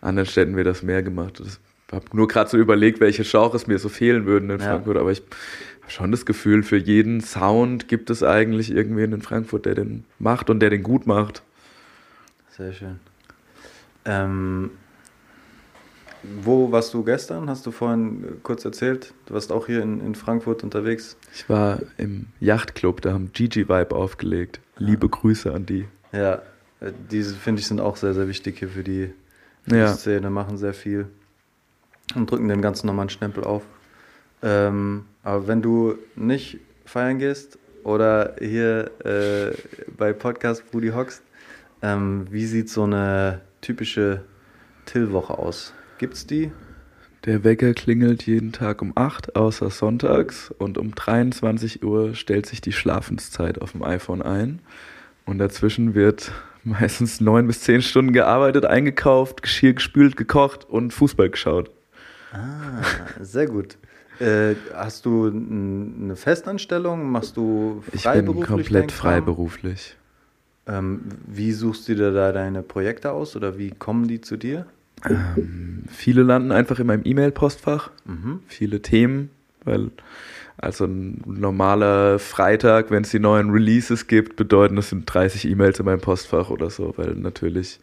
anderen 0.00 0.26
Städten 0.28 0.56
wird 0.56 0.66
das 0.68 0.82
mehr 0.82 1.02
gemacht. 1.02 1.42
Ich 1.44 1.58
habe 1.92 2.04
nur 2.12 2.28
gerade 2.28 2.48
so 2.48 2.56
überlegt, 2.56 3.00
welche 3.00 3.24
Genres 3.24 3.66
mir 3.66 3.78
so 3.78 3.88
fehlen 3.88 4.24
würden 4.24 4.48
in 4.48 4.60
Ja. 4.60 4.64
Frankfurt. 4.66 4.96
Aber 4.96 5.10
ich 5.10 5.22
habe 5.82 5.90
schon 5.90 6.12
das 6.12 6.24
Gefühl, 6.24 6.62
für 6.62 6.76
jeden 6.78 7.20
Sound 7.20 7.88
gibt 7.88 8.08
es 8.10 8.22
eigentlich 8.22 8.70
irgendwen 8.70 9.12
in 9.12 9.22
Frankfurt, 9.22 9.66
der 9.66 9.74
den 9.74 10.04
macht 10.18 10.48
und 10.50 10.60
der 10.60 10.70
den 10.70 10.82
gut 10.84 11.06
macht. 11.06 11.42
Sehr 12.50 12.72
schön. 12.72 13.00
Ähm, 14.04 14.70
wo 16.44 16.70
warst 16.72 16.94
du 16.94 17.02
gestern? 17.02 17.48
Hast 17.50 17.66
du 17.66 17.70
vorhin 17.70 18.24
äh, 18.24 18.26
kurz 18.42 18.64
erzählt? 18.64 19.12
Du 19.26 19.34
warst 19.34 19.50
auch 19.52 19.66
hier 19.66 19.82
in, 19.82 20.00
in 20.04 20.14
Frankfurt 20.14 20.62
unterwegs. 20.62 21.16
Ich 21.34 21.48
war 21.48 21.80
im 21.96 22.26
Yachtclub, 22.40 23.00
da 23.00 23.12
haben 23.12 23.30
Gigi 23.32 23.68
Vibe 23.68 23.94
aufgelegt. 23.94 24.60
Liebe 24.78 25.08
Grüße 25.08 25.52
an 25.52 25.66
die. 25.66 25.86
Ja, 26.12 26.42
äh, 26.80 26.92
diese 27.10 27.34
finde 27.34 27.60
ich 27.60 27.66
sind 27.66 27.80
auch 27.80 27.96
sehr, 27.96 28.14
sehr 28.14 28.28
wichtig 28.28 28.58
hier 28.58 28.68
für 28.68 28.82
die, 28.84 29.12
für 29.68 29.76
Ja. 29.76 29.92
die 29.92 29.98
Szene, 29.98 30.30
machen 30.30 30.56
sehr 30.58 30.74
viel 30.74 31.06
und 32.14 32.30
drücken 32.30 32.48
dem 32.48 32.62
Ganzen 32.62 32.86
nochmal 32.86 33.04
einen 33.04 33.10
Stempel 33.10 33.44
auf. 33.44 33.62
Ähm, 34.42 35.04
aber 35.22 35.46
wenn 35.46 35.62
du 35.62 35.96
nicht 36.16 36.58
feiern 36.84 37.18
gehst 37.18 37.58
oder 37.84 38.34
hier 38.38 38.90
äh, 39.04 39.56
bei 39.96 40.12
Podcast 40.12 40.68
Brudi 40.70 40.88
hockst, 40.90 41.22
ähm, 41.80 42.26
wie 42.30 42.46
sieht 42.46 42.68
so 42.70 42.84
eine 42.84 43.40
typische 43.60 44.22
Till-Woche 44.86 45.38
aus? 45.38 45.72
Gibt's 46.02 46.26
die? 46.26 46.50
Der 47.26 47.44
Wecker 47.44 47.74
klingelt 47.74 48.26
jeden 48.26 48.50
Tag 48.50 48.82
um 48.82 48.90
8, 48.96 49.36
außer 49.36 49.70
sonntags. 49.70 50.52
Und 50.58 50.76
um 50.76 50.96
23 50.96 51.84
Uhr 51.84 52.16
stellt 52.16 52.46
sich 52.46 52.60
die 52.60 52.72
Schlafenszeit 52.72 53.62
auf 53.62 53.70
dem 53.70 53.84
iPhone 53.84 54.20
ein. 54.20 54.58
Und 55.26 55.38
dazwischen 55.38 55.94
wird 55.94 56.32
meistens 56.64 57.20
neun 57.20 57.46
bis 57.46 57.60
zehn 57.60 57.82
Stunden 57.82 58.12
gearbeitet, 58.12 58.66
eingekauft, 58.66 59.42
Geschirr 59.42 59.74
gespült, 59.74 60.16
gekocht 60.16 60.68
und 60.68 60.92
Fußball 60.92 61.30
geschaut. 61.30 61.70
Ah, 62.32 62.82
sehr 63.20 63.46
gut. 63.46 63.78
Äh, 64.18 64.56
hast 64.74 65.06
du 65.06 65.28
eine 65.28 66.16
Festanstellung? 66.16 67.12
Machst 67.12 67.36
du 67.36 67.80
Ich 67.86 67.92
bin 67.92 68.00
freiberuflich? 68.00 68.48
komplett 68.48 68.90
freiberuflich. 68.90 69.96
Ähm, 70.66 71.02
wie 71.28 71.52
suchst 71.52 71.86
du 71.86 71.94
dir 71.94 72.10
da 72.10 72.32
deine 72.32 72.64
Projekte 72.64 73.12
aus 73.12 73.36
oder 73.36 73.56
wie 73.56 73.70
kommen 73.70 74.08
die 74.08 74.20
zu 74.20 74.36
dir? 74.36 74.66
Ähm, 75.08 75.84
viele 75.88 76.22
landen 76.22 76.52
einfach 76.52 76.78
in 76.78 76.86
meinem 76.86 77.02
E-Mail-Postfach. 77.04 77.90
Mhm. 78.04 78.40
viele 78.46 78.82
Themen, 78.82 79.30
weil 79.64 79.90
also 80.58 80.84
ein 80.84 81.22
normaler 81.26 82.18
Freitag, 82.18 82.90
wenn 82.90 83.02
es 83.02 83.10
die 83.10 83.18
neuen 83.18 83.50
Releases 83.50 84.06
gibt, 84.06 84.36
bedeuten 84.36 84.76
das 84.76 84.90
sind 84.90 85.12
30 85.12 85.48
E-Mails 85.48 85.80
in 85.80 85.86
meinem 85.86 86.00
Postfach 86.00 86.50
oder 86.50 86.70
so, 86.70 86.94
weil 86.96 87.14
natürlich 87.14 87.80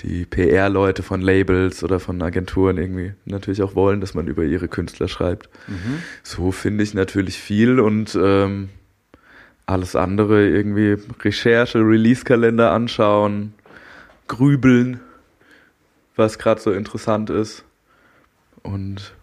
die 0.00 0.24
PR-Leute 0.24 1.02
von 1.02 1.20
Labels 1.20 1.82
oder 1.82 2.00
von 2.00 2.20
Agenturen 2.20 2.78
irgendwie 2.78 3.12
natürlich 3.24 3.62
auch 3.62 3.74
wollen, 3.74 4.00
dass 4.00 4.14
man 4.14 4.26
über 4.26 4.44
ihre 4.44 4.68
Künstler 4.68 5.08
schreibt. 5.08 5.48
Mhm. 5.68 6.02
So 6.22 6.52
finde 6.52 6.84
ich 6.84 6.94
natürlich 6.94 7.38
viel 7.38 7.80
und 7.80 8.16
ähm, 8.20 8.68
alles 9.66 9.96
andere 9.96 10.46
irgendwie 10.48 10.96
Recherche, 11.22 11.78
Release-Kalender 11.78 12.72
anschauen, 12.72 13.54
grübeln, 14.28 15.00
was 16.16 16.38
gerade 16.38 16.60
so 16.60 16.72
interessant 16.72 17.30
ist. 17.30 17.64
Und 18.62 19.14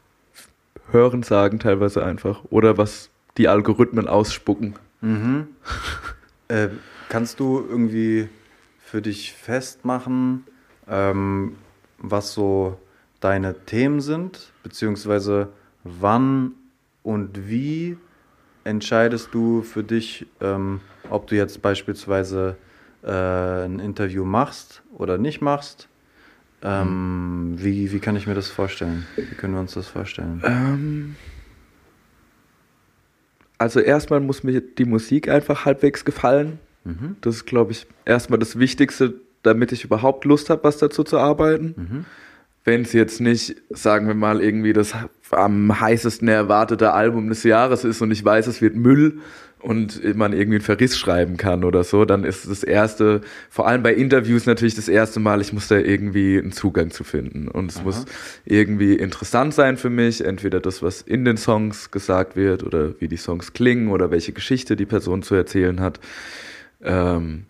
hören 0.92 1.24
sagen 1.24 1.60
teilweise 1.60 2.04
einfach. 2.06 2.44
Oder 2.50 2.78
was 2.78 3.10
die 3.38 3.48
Algorithmen 3.48 4.08
ausspucken. 4.08 4.76
Mhm. 5.02 5.48
äh, 6.48 6.70
kannst 7.10 7.40
du 7.40 7.66
irgendwie 7.68 8.30
für 8.80 9.02
dich 9.02 9.34
festmachen, 9.34 10.46
ähm, 10.88 11.56
was 11.98 12.34
so 12.34 12.78
deine 13.20 13.66
Themen 13.66 14.02
sind, 14.02 14.52
beziehungsweise 14.64 15.50
wann 15.84 16.54
und 17.04 17.48
wie 17.48 17.98
entscheidest 18.64 19.30
du 19.34 19.62
für 19.62 19.84
dich, 19.84 20.28
ähm, 20.40 20.82
ob 21.10 21.28
du 21.28 21.36
jetzt 21.36 21.62
beispielsweise 21.62 22.58
äh, 23.04 23.66
ein 23.66 23.80
Interview 23.80 24.26
machst 24.26 24.84
oder 24.98 25.18
nicht 25.18 25.42
machst? 25.42 25.88
Ähm, 26.64 27.56
wie, 27.58 27.92
wie 27.92 28.00
kann 28.00 28.16
ich 28.16 28.28
mir 28.28 28.36
das 28.36 28.50
vorstellen? 28.50 29.06
Wie 29.16 29.36
können 29.36 29.54
wir 29.54 29.62
uns 29.62 29.74
das 29.74 29.88
vorstellen? 29.88 30.42
Ähm, 30.46 31.16
also 33.58 33.80
erstmal 33.80 34.20
muss 34.20 34.44
mir 34.44 34.62
die 34.62 34.86
Musik 34.86 35.28
einfach 35.28 35.66
halbwegs 35.66 36.06
gefallen. 36.06 36.60
Mhm. 36.84 37.16
Das 37.22 37.36
ist, 37.36 37.46
glaube 37.46 37.72
ich, 37.72 37.88
erstmal 38.06 38.40
das 38.40 38.60
Wichtigste, 38.60 39.16
damit 39.44 39.72
ich 39.72 39.84
überhaupt 39.84 40.26
Lust 40.26 40.50
habe, 40.50 40.64
was 40.64 40.78
dazu 40.78 41.04
zu 41.04 41.18
arbeiten. 41.18 41.76
Mhm. 41.78 42.06
Wenn 42.64 42.82
es 42.82 42.94
jetzt 42.94 43.22
nicht, 43.22 43.56
sagen 43.72 44.08
wir 44.08 44.14
mal, 44.14 44.42
irgendwie 44.42 44.74
das 44.74 44.94
am 45.32 45.80
heißesten 45.80 46.28
erwartete 46.28 46.94
Album 46.94 47.30
des 47.30 47.44
Jahres 47.44 47.84
ist 47.84 48.02
und 48.02 48.12
ich 48.12 48.24
weiß, 48.24 48.46
es 48.48 48.62
wird 48.62 48.76
Müll 48.76 49.20
und 49.62 50.16
man 50.16 50.34
irgendwie 50.34 50.56
einen 50.56 50.64
Verriss 50.64 50.98
schreiben 50.98 51.38
kann 51.38 51.64
oder 51.64 51.84
so, 51.84 52.06
dann 52.06 52.24
ist 52.24 52.50
das 52.50 52.64
erste, 52.64 53.22
vor 53.50 53.68
allem 53.68 53.84
bei 53.84 53.94
Interviews 53.94 54.46
natürlich 54.46 54.76
das 54.76 54.88
erste 54.88 55.20
Mal, 55.20 55.42
ich 55.42 55.54
muss 55.54 55.68
da 55.68 55.78
irgendwie 55.78 56.38
einen 56.38 56.52
Zugang 56.52 56.92
zu 56.92 57.04
finden. 57.04 57.48
Und 57.48 57.72
es 57.72 57.78
Aha. 57.78 57.84
muss 57.84 58.06
irgendwie 58.46 58.96
interessant 58.96 59.54
sein 59.54 59.78
für 59.78 59.90
mich, 59.90 60.24
entweder 60.24 60.60
das, 60.60 60.82
was 60.82 61.02
in 61.02 61.26
den 61.26 61.38
Songs 61.38 61.92
gesagt 61.92 62.36
wird 62.36 62.64
oder 62.64 63.00
wie 63.00 63.08
die 63.08 63.18
Songs 63.18 63.54
klingen 63.54 63.90
oder 63.90 64.12
welche 64.12 64.34
Geschichte 64.34 64.76
die 64.76 64.86
Person 64.86 65.24
zu 65.24 65.36
erzählen 65.36 65.80
hat. 65.80 66.00
Ähm, 66.82 67.46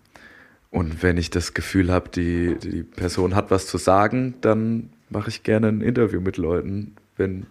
und 0.69 1.03
wenn 1.03 1.17
ich 1.17 1.29
das 1.29 1.53
Gefühl 1.53 1.91
habe, 1.91 2.09
die, 2.09 2.55
die 2.61 2.83
Person 2.83 3.35
hat 3.35 3.51
was 3.51 3.67
zu 3.67 3.77
sagen, 3.77 4.35
dann 4.41 4.89
mache 5.09 5.29
ich 5.29 5.43
gerne 5.43 5.67
ein 5.67 5.81
Interview 5.81 6.21
mit 6.21 6.37
Leuten, 6.37 6.95
wenn 7.21 7.45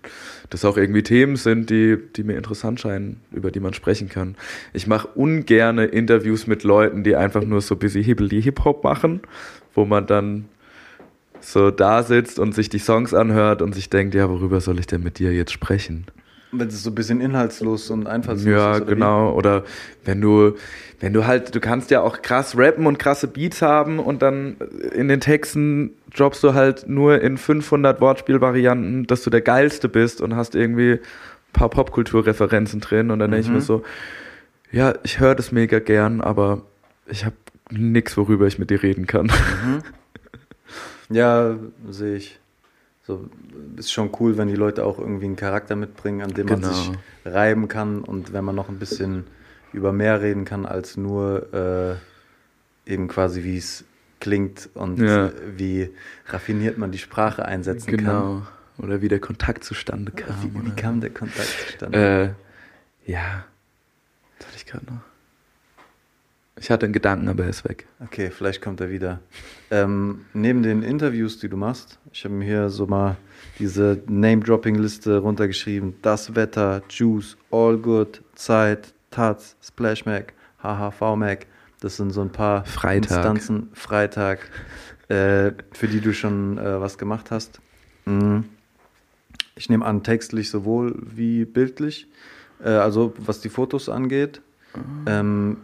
das 0.50 0.64
auch 0.64 0.76
irgendwie 0.76 1.02
Themen 1.02 1.36
sind, 1.36 1.70
die, 1.70 1.96
die 2.16 2.24
mir 2.24 2.36
interessant 2.36 2.80
scheinen, 2.80 3.20
über 3.32 3.50
die 3.50 3.60
man 3.60 3.72
sprechen 3.72 4.08
kann. 4.08 4.34
Ich 4.72 4.86
mache 4.86 5.08
ungerne 5.14 5.86
Interviews 5.86 6.46
mit 6.46 6.64
Leuten, 6.64 7.04
die 7.04 7.16
einfach 7.16 7.42
nur 7.42 7.60
so 7.60 7.76
busy 7.76 8.02
hibbly 8.02 8.42
Hip-Hop 8.42 8.84
machen, 8.84 9.20
wo 9.74 9.84
man 9.84 10.06
dann 10.06 10.46
so 11.40 11.70
da 11.70 12.02
sitzt 12.02 12.38
und 12.38 12.54
sich 12.54 12.68
die 12.68 12.78
Songs 12.78 13.14
anhört 13.14 13.62
und 13.62 13.74
sich 13.74 13.88
denkt, 13.88 14.14
ja, 14.14 14.28
worüber 14.28 14.60
soll 14.60 14.78
ich 14.78 14.86
denn 14.86 15.02
mit 15.02 15.18
dir 15.18 15.32
jetzt 15.32 15.52
sprechen? 15.52 16.06
Wenn 16.52 16.66
es 16.68 16.82
so 16.82 16.90
ein 16.90 16.94
bisschen 16.96 17.20
inhaltslos 17.20 17.90
und 17.90 18.06
einfallslos 18.08 18.46
Ja, 18.52 18.74
ist. 18.76 18.80
wie? 18.86 18.94
genau. 18.94 19.32
Oder 19.32 19.62
wenn 20.04 20.20
du, 20.20 20.54
wenn 20.98 21.12
du 21.12 21.24
halt, 21.26 21.54
du 21.54 21.60
kannst 21.60 21.90
ja 21.92 22.00
auch 22.00 22.22
krass 22.22 22.58
rappen 22.58 22.86
und 22.86 22.98
krasse 22.98 23.28
Beats 23.28 23.62
haben 23.62 24.00
und 24.00 24.20
dann 24.22 24.56
in 24.92 25.06
den 25.06 25.20
Texten 25.20 25.92
droppst 26.16 26.42
du 26.42 26.54
halt 26.54 26.88
nur 26.88 27.20
in 27.20 27.38
500 27.38 28.00
Wortspielvarianten, 28.00 29.06
dass 29.06 29.22
du 29.22 29.30
der 29.30 29.42
Geilste 29.42 29.88
bist 29.88 30.20
und 30.20 30.34
hast 30.34 30.56
irgendwie 30.56 30.94
ein 30.94 30.98
paar 31.52 31.68
Popkulturreferenzen 31.68 32.80
drin 32.80 33.12
und 33.12 33.20
dann 33.20 33.30
denke 33.30 33.44
ich 33.44 33.48
Mhm. 33.48 33.54
mir 33.56 33.60
so, 33.62 33.84
ja, 34.72 34.94
ich 35.04 35.20
höre 35.20 35.36
das 35.36 35.52
mega 35.52 35.78
gern, 35.78 36.20
aber 36.20 36.62
ich 37.06 37.24
habe 37.24 37.36
nix, 37.70 38.16
worüber 38.16 38.48
ich 38.48 38.58
mit 38.58 38.70
dir 38.70 38.82
reden 38.82 39.06
kann. 39.06 39.26
Mhm. 39.26 39.82
Ja, 41.14 41.54
sehe 41.88 42.16
ich. 42.16 42.39
So, 43.02 43.28
ist 43.76 43.92
schon 43.92 44.10
cool, 44.20 44.36
wenn 44.36 44.48
die 44.48 44.54
Leute 44.56 44.84
auch 44.84 44.98
irgendwie 44.98 45.24
einen 45.24 45.36
Charakter 45.36 45.74
mitbringen, 45.74 46.22
an 46.22 46.32
dem 46.34 46.46
man 46.46 46.60
Genau. 46.60 46.72
sich 46.72 46.90
reiben 47.24 47.66
kann 47.68 48.02
und 48.02 48.32
wenn 48.32 48.44
man 48.44 48.54
noch 48.54 48.68
ein 48.68 48.78
bisschen 48.78 49.24
über 49.72 49.92
mehr 49.92 50.20
reden 50.20 50.44
kann 50.44 50.66
als 50.66 50.96
nur 50.96 51.98
äh, 52.86 52.90
eben 52.92 53.08
quasi 53.08 53.42
wie 53.44 53.56
es 53.56 53.84
klingt 54.20 54.68
und 54.74 54.98
Ja. 55.00 55.30
wie 55.56 55.90
raffiniert 56.26 56.76
man 56.76 56.90
die 56.92 56.98
Sprache 56.98 57.44
einsetzen 57.44 57.96
kann. 57.96 57.98
genau. 57.98 58.42
Oder 58.78 59.00
wie 59.02 59.08
der 59.08 59.20
Kontakt 59.20 59.64
zustande 59.64 60.10
kam. 60.12 60.36
Wie, 60.42 60.66
wie 60.66 60.70
kam 60.76 61.00
der 61.00 61.10
Kontakt 61.10 61.48
zustande? 61.68 62.34
Äh, 63.06 63.10
ja. 63.10 63.44
Was 64.38 64.46
hatte 64.46 64.56
ich 64.56 64.66
gerade 64.66 64.86
noch? 64.86 65.00
Ich 66.60 66.70
hatte 66.70 66.84
einen 66.84 66.92
Gedanken, 66.92 67.28
aber 67.28 67.44
er 67.44 67.50
ist 67.50 67.64
weg. 67.64 67.86
Okay, 68.00 68.30
vielleicht 68.30 68.60
kommt 68.60 68.82
er 68.82 68.90
wieder. 68.90 69.20
Ähm, 69.70 70.26
neben 70.34 70.62
den 70.62 70.82
Interviews, 70.82 71.38
die 71.38 71.48
du 71.48 71.56
machst, 71.56 71.98
ich 72.12 72.22
habe 72.24 72.34
mir 72.34 72.44
hier 72.44 72.68
so 72.68 72.86
mal 72.86 73.16
diese 73.58 74.02
Name-Dropping-Liste 74.06 75.18
runtergeschrieben. 75.18 75.94
Das 76.02 76.34
Wetter, 76.34 76.82
Juice, 76.90 77.38
All 77.50 77.78
Good, 77.78 78.22
Zeit, 78.34 78.92
Taz, 79.10 79.56
Splash 79.62 80.04
Mac, 80.04 80.34
HHV 80.62 81.16
Mac. 81.16 81.46
Das 81.80 81.96
sind 81.96 82.10
so 82.10 82.20
ein 82.20 82.30
paar 82.30 82.66
Freitag. 82.66 83.10
Instanzen. 83.10 83.70
Freitag, 83.72 84.40
äh, 85.08 85.52
für 85.72 85.88
die 85.88 86.00
du 86.00 86.12
schon 86.12 86.58
äh, 86.58 86.78
was 86.78 86.98
gemacht 86.98 87.30
hast. 87.30 87.60
Mm. 88.04 88.40
Ich 89.56 89.70
nehme 89.70 89.84
an, 89.86 90.02
textlich 90.02 90.50
sowohl 90.50 90.94
wie 91.02 91.46
bildlich. 91.46 92.06
Äh, 92.62 92.68
also 92.68 93.14
was 93.16 93.40
die 93.40 93.48
Fotos 93.48 93.88
angeht. 93.88 94.42
Ähm, 95.06 95.56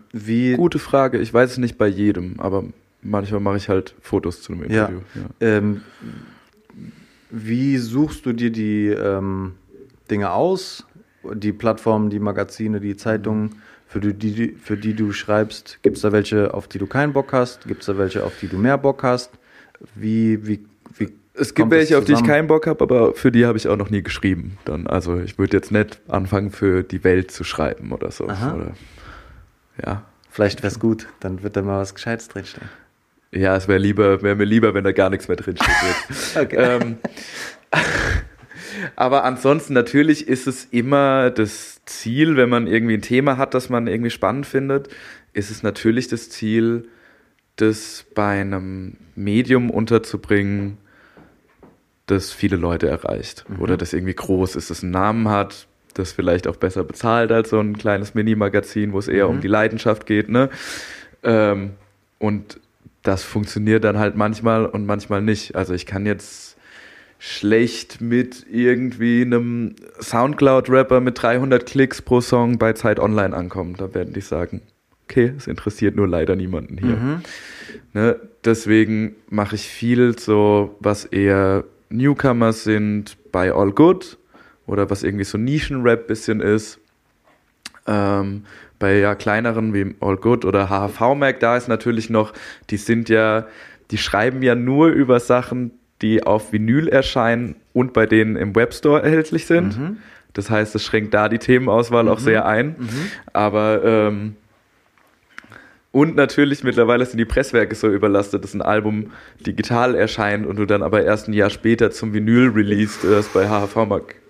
Gute 0.57 0.79
Frage. 0.79 1.19
Ich 1.19 1.33
weiß 1.33 1.53
es 1.53 1.59
nicht 1.59 1.79
bei 1.79 1.87
jedem, 1.87 2.38
aber 2.38 2.64
manchmal 3.03 3.40
mache 3.40 3.57
ich 3.57 3.69
halt 3.69 3.95
Fotos 4.01 4.42
zu 4.42 4.53
einem 4.53 4.71
Ja. 4.71 4.87
Interview. 4.87 5.01
Ja. 5.40 5.47
Ähm, 5.59 5.83
wie 7.31 7.77
suchst 7.77 8.27
du 8.27 8.33
dir 8.33 8.51
die 8.51 8.88
ähm, 8.88 9.55
Dinge 10.11 10.31
aus? 10.31 10.87
Die 11.35 11.53
Plattformen, 11.53 12.09
die 12.11 12.21
Magazine, 12.21 12.81
die 12.81 12.97
Zeitungen, 12.97 13.57
für 13.88 14.01
die, 14.01 14.12
die, 14.14 14.49
für 14.53 14.77
die 14.77 14.95
du 14.95 15.12
schreibst? 15.12 15.79
Gibt 15.83 15.97
es 15.97 16.03
da 16.03 16.12
welche, 16.12 16.55
auf 16.55 16.69
die 16.69 16.79
du 16.79 16.87
keinen 16.87 17.12
Bock 17.12 17.33
hast? 17.33 17.66
Gibt 17.66 17.81
es 17.81 17.87
da 17.87 17.99
welche, 17.99 18.25
auf 18.25 18.35
die 18.40 18.49
du 18.49 18.59
mehr 18.59 18.79
Bock 18.79 19.03
hast? 19.03 19.31
Wie, 19.95 20.47
wie, 20.47 20.64
wie 20.97 21.09
Es 21.35 21.55
gibt 21.55 21.71
welche, 21.71 21.99
auf 21.99 22.05
die 22.05 22.12
ich 22.12 22.25
keinen 22.25 22.47
Bock 22.47 22.66
habe, 22.66 22.83
aber 22.83 23.14
für 23.14 23.33
die 23.33 23.45
habe 23.45 23.59
ich 23.59 23.69
auch 23.69 23.77
noch 23.77 23.90
nie 23.90 24.03
geschrieben. 24.03 24.57
Dann, 24.64 24.87
also 24.87 25.19
ich 25.19 25.38
würde 25.38 25.57
jetzt 25.57 25.73
nicht 25.73 26.01
anfangen, 26.09 26.51
für 26.51 26.83
die 26.83 27.03
Welt 27.05 27.31
zu 27.31 27.42
schreiben 27.45 27.92
oder 27.92 28.11
so. 28.11 28.29
Aha. 28.29 28.55
Oder, 28.55 28.73
ja. 29.85 30.05
Vielleicht 30.31 30.59
wäre 30.62 30.69
es 30.69 30.79
gut, 30.79 31.09
dann 31.21 31.43
wird 31.43 31.57
da 31.57 31.62
mal 31.62 31.81
was 31.81 31.95
Gescheites 31.95 32.29
drinstehen. 32.29 32.69
Ja, 33.33 33.57
es 33.57 33.69
wäre 33.69 33.79
lieber, 33.79 34.23
wäre 34.23 34.37
mir 34.37 34.45
lieber, 34.45 34.75
wenn 34.75 34.85
da 34.85 34.93
gar 34.93 35.11
nichts 35.11 35.29
mehr 35.29 35.37
drin 35.37 35.57
steht. 35.57 36.37
Okay. 36.37 36.57
ähm, 36.57 36.99
aber 38.97 39.25
ansonsten 39.25 39.73
natürlich 39.75 40.29
ist 40.29 40.47
es 40.47 40.67
immer 40.67 41.31
das 41.31 41.81
Ziel, 41.87 42.37
wenn 42.37 42.49
man 42.49 42.67
irgendwie 42.67 42.95
ein 42.95 43.03
Thema 43.03 43.37
hat, 43.39 43.55
das 43.55 43.69
man 43.69 43.87
irgendwie 43.87 44.11
spannend 44.11 44.47
findet, 44.47 44.89
ist 45.33 45.51
es 45.51 45.62
natürlich 45.62 46.09
das 46.09 46.31
Ziel, 46.31 46.89
das 47.57 48.05
bei 48.15 48.41
einem 48.41 48.97
Medium 49.15 49.71
unterzubringen, 49.71 50.79
das 52.07 52.31
viele 52.33 52.57
Leute 52.57 52.89
erreicht 52.89 53.45
Mhm. 53.49 53.61
oder 53.61 53.77
das 53.77 53.93
irgendwie 53.93 54.15
groß 54.15 54.57
ist, 54.57 54.71
das 54.71 54.83
einen 54.83 54.93
Namen 54.93 55.29
hat, 55.29 55.67
das 55.99 56.13
vielleicht 56.13 56.47
auch 56.47 56.57
besser 56.57 56.85
bezahlt 56.85 57.33
als 57.33 57.51
so 57.51 57.59
ein 57.61 57.77
kleines 57.79 58.15
Mini-Magazin, 58.15 58.93
wo 58.93 58.99
es 58.99 59.09
eher 59.09 59.27
Mhm. 59.29 59.37
um 59.37 59.41
die 59.41 59.49
Leidenschaft 59.49 60.07
geht, 60.07 60.29
ne? 60.29 60.51
Ähm, 61.23 61.71
und 62.19 62.61
das 63.03 63.23
funktioniert 63.23 63.85
dann 63.85 63.99
halt 63.99 64.17
manchmal 64.17 64.67
und 64.67 64.87
manchmal 64.87 65.23
nicht. 65.23 65.55
Also 65.55 65.75
ich 65.75 65.87
kann 65.87 66.07
jetzt 66.07 66.57
schlecht 67.19 68.01
mit 68.01 68.45
irgendwie 68.51 69.23
einem 69.23 69.75
Soundcloud-Rapper 70.01 71.01
mit 71.01 71.21
300 71.23 71.65
Klicks 71.67 72.03
pro 72.03 72.21
Song 72.21 72.59
bei 72.59 72.73
Zeit 72.75 73.01
Online 73.01 73.35
ankommen. 73.35 73.75
Da 73.79 73.95
werden 73.95 74.13
die 74.13 74.21
sagen, 74.21 74.61
okay, 75.05 75.33
es 75.37 75.47
interessiert 75.47 75.97
nur 75.97 76.09
leider 76.09 76.37
niemanden 76.37 76.77
hier. 76.79 76.97
Mhm. 76.97 77.23
Ne? 77.95 78.17
Deswegen 78.45 79.17
mache 79.31 79.55
ich 79.55 79.63
viel 79.69 80.19
so, 80.19 80.77
was 80.81 81.05
eher 81.05 81.65
Newcomer 81.89 82.53
sind 82.53 83.17
bei 83.33 83.53
All 83.53 83.73
Good 83.73 84.19
oder 84.66 84.90
was 84.90 85.02
irgendwie 85.02 85.24
so 85.24 85.38
Nischenrap 85.38 86.07
bisschen 86.07 86.40
ist. 86.40 86.79
Ähm, 87.87 88.44
bei 88.79 88.98
ja 88.98 89.14
kleineren 89.14 89.72
wie 89.72 89.94
All 90.00 90.16
Good 90.16 90.44
oder 90.44 90.68
HHV 90.68 91.14
Mac, 91.16 91.40
da 91.40 91.57
ist 91.57 91.68
natürlich 91.68 92.11
noch, 92.11 92.33
die 92.70 92.76
sind 92.76 93.09
ja, 93.09 93.46
die 93.90 93.98
schreiben 93.98 94.42
ja 94.42 94.55
nur 94.55 94.88
über 94.88 95.20
Sachen, 95.20 95.70
die 96.02 96.22
auf 96.22 96.52
Vinyl 96.52 96.88
erscheinen 96.88 97.57
und 97.72 97.92
bei 97.92 98.07
denen 98.07 98.37
im 98.37 98.55
Webstore 98.55 99.02
erhältlich 99.02 99.46
sind. 99.46 99.79
Mhm. 99.79 99.96
Das 100.35 100.50
heißt, 100.50 100.74
es 100.74 100.85
schränkt 100.85 101.14
da 101.14 101.31
die 101.31 101.38
Themenauswahl 101.38 102.09
auch 102.09 102.18
sehr 102.18 102.44
ein. 102.44 102.76
Aber 103.33 103.83
ähm, 103.83 104.37
und 105.97 106.15
natürlich 106.15 106.63
mittlerweile 106.63 107.07
sind 107.07 107.17
die 107.17 107.25
Presswerke 107.25 107.75
so 107.75 107.89
überlastet, 107.89 108.45
dass 108.45 108.53
ein 108.53 108.61
Album 108.61 109.13
digital 109.47 109.95
erscheint 109.95 110.45
und 110.45 110.57
du 110.57 110.67
dann 110.67 110.83
aber 110.83 111.03
erst 111.03 111.27
ein 111.27 111.33
Jahr 111.33 111.49
später 111.49 111.91
zum 111.91 112.13
Vinyl-Release 112.13 112.99
das 113.11 113.29
bei 113.29 113.49
HHV 113.49 113.77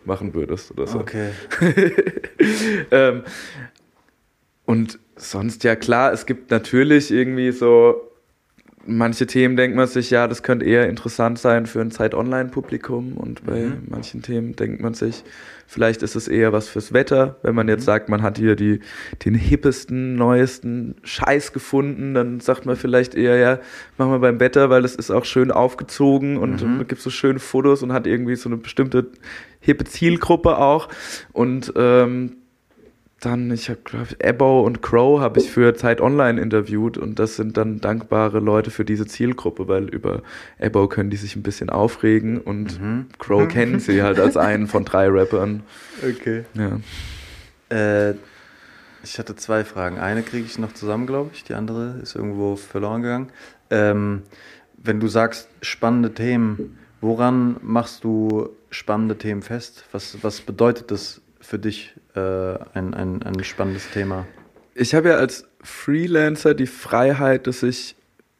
machen 0.04 0.32
würdest 0.34 0.70
oder 0.70 0.86
so. 0.86 1.00
Okay. 1.00 1.30
ähm, 2.92 3.24
und 4.64 5.00
sonst 5.16 5.64
ja 5.64 5.74
klar, 5.74 6.12
es 6.12 6.26
gibt 6.26 6.52
natürlich 6.52 7.10
irgendwie 7.10 7.50
so 7.50 8.00
manche 8.86 9.26
Themen 9.26 9.56
denkt 9.56 9.76
man 9.76 9.88
sich, 9.88 10.10
ja, 10.10 10.28
das 10.28 10.44
könnte 10.44 10.64
eher 10.64 10.88
interessant 10.88 11.40
sein 11.40 11.66
für 11.66 11.80
ein 11.80 11.90
Zeit-Online-Publikum 11.90 13.14
und 13.16 13.44
bei 13.44 13.62
Mhm. 13.62 13.86
manchen 13.88 14.22
Themen 14.22 14.54
denkt 14.54 14.80
man 14.80 14.94
sich, 14.94 15.24
vielleicht 15.66 16.02
ist 16.02 16.14
es 16.16 16.28
eher 16.28 16.52
was 16.52 16.68
fürs 16.68 16.92
Wetter. 16.92 17.36
Wenn 17.42 17.54
man 17.54 17.68
jetzt 17.68 17.80
Mhm. 17.82 17.86
sagt, 17.86 18.08
man 18.08 18.22
hat 18.22 18.38
hier 18.38 18.56
die, 18.56 18.80
den 19.24 19.34
hippesten, 19.34 20.14
neuesten 20.16 20.94
Scheiß 21.02 21.52
gefunden, 21.52 22.14
dann 22.14 22.40
sagt 22.40 22.66
man 22.66 22.76
vielleicht 22.76 23.14
eher, 23.14 23.36
ja, 23.36 23.58
machen 23.98 24.12
wir 24.12 24.18
beim 24.20 24.40
Wetter, 24.40 24.70
weil 24.70 24.84
es 24.84 24.94
ist 24.94 25.10
auch 25.10 25.24
schön 25.24 25.50
aufgezogen 25.50 26.36
und 26.36 26.62
Mhm. 26.62 26.86
gibt 26.86 27.00
so 27.00 27.10
schöne 27.10 27.38
Fotos 27.38 27.82
und 27.82 27.92
hat 27.92 28.06
irgendwie 28.06 28.36
so 28.36 28.48
eine 28.48 28.56
bestimmte 28.58 29.06
hippe 29.60 29.84
Zielgruppe 29.84 30.58
auch 30.58 30.88
und 31.32 31.72
ähm, 31.76 32.36
dann, 33.20 33.50
ich 33.50 33.70
habe, 33.70 33.80
glaube 33.82 34.08
Ebbo 34.18 34.60
und 34.60 34.82
Crow 34.82 35.20
habe 35.20 35.40
ich 35.40 35.50
für 35.50 35.74
Zeit 35.74 36.00
Online 36.00 36.40
interviewt 36.40 36.98
und 36.98 37.18
das 37.18 37.36
sind 37.36 37.56
dann 37.56 37.80
dankbare 37.80 38.40
Leute 38.40 38.70
für 38.70 38.84
diese 38.84 39.06
Zielgruppe, 39.06 39.68
weil 39.68 39.88
über 39.88 40.22
Ebbo 40.58 40.86
können 40.86 41.08
die 41.08 41.16
sich 41.16 41.34
ein 41.34 41.42
bisschen 41.42 41.70
aufregen 41.70 42.38
und 42.38 42.80
Mhm. 42.80 43.06
Crow 43.18 43.48
kennen 43.48 43.80
sie 43.80 44.02
halt 44.02 44.20
als 44.20 44.36
einen 44.36 44.66
von 44.66 44.84
drei 44.84 45.08
Rappern. 45.08 45.62
Okay. 46.02 46.44
Ja. 46.54 46.78
Äh, 47.74 48.14
ich 49.02 49.18
hatte 49.18 49.36
zwei 49.36 49.64
Fragen. 49.64 49.98
Eine 49.98 50.22
kriege 50.22 50.44
ich 50.44 50.58
noch 50.58 50.72
zusammen, 50.72 51.06
glaube 51.06 51.30
ich. 51.32 51.44
Die 51.44 51.54
andere 51.54 51.98
ist 52.02 52.16
irgendwo 52.16 52.56
verloren 52.56 53.02
gegangen. 53.02 53.28
Ähm, 53.70 54.22
wenn 54.76 55.00
du 55.00 55.08
sagst 55.08 55.48
spannende 55.62 56.12
Themen, 56.12 56.78
woran 57.00 57.56
machst 57.62 58.04
du 58.04 58.50
spannende 58.70 59.16
Themen 59.16 59.42
fest? 59.42 59.84
Was, 59.92 60.18
was 60.22 60.40
bedeutet 60.40 60.90
das 60.90 61.22
für 61.40 61.58
dich, 61.58 61.94
äh, 62.16 62.58
ein, 62.74 62.94
ein, 62.94 63.22
ein 63.22 63.44
spannendes 63.44 63.90
Thema? 63.90 64.26
Ich 64.74 64.94
habe 64.94 65.10
ja 65.10 65.16
als 65.16 65.46
Freelancer 65.62 66.54
die 66.54 66.66
Freiheit, 66.66 67.46
dass 67.46 67.62
ich 67.62 67.96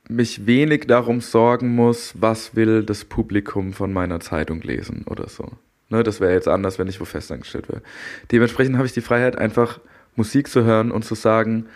mich 0.09 0.47
wenig 0.47 0.87
darum 0.87 1.21
sorgen 1.21 1.75
muss, 1.75 2.15
was 2.19 2.55
will 2.55 2.85
das 2.85 3.05
Publikum 3.05 3.73
von 3.73 3.93
meiner 3.93 4.21
Zeitung 4.21 4.61
lesen 4.62 5.05
oder 5.09 5.29
so. 5.29 5.51
Ne, 5.89 6.03
das 6.03 6.21
wäre 6.21 6.33
jetzt 6.33 6.49
anders, 6.49 6.79
wenn 6.79 6.89
ich 6.89 7.01
wo 7.01 7.05
festangestellt 7.05 7.69
wäre. 7.69 7.83
Dementsprechend 8.33 8.77
habe 8.77 8.87
ich 8.87 8.93
die 8.93 9.01
Freiheit, 9.01 9.37
einfach 9.37 9.81
Musik 10.17 10.49
zu 10.49 10.65
hören 10.65 10.91
und 10.91 11.05
zu 11.05 11.15
sagen, 11.15 11.67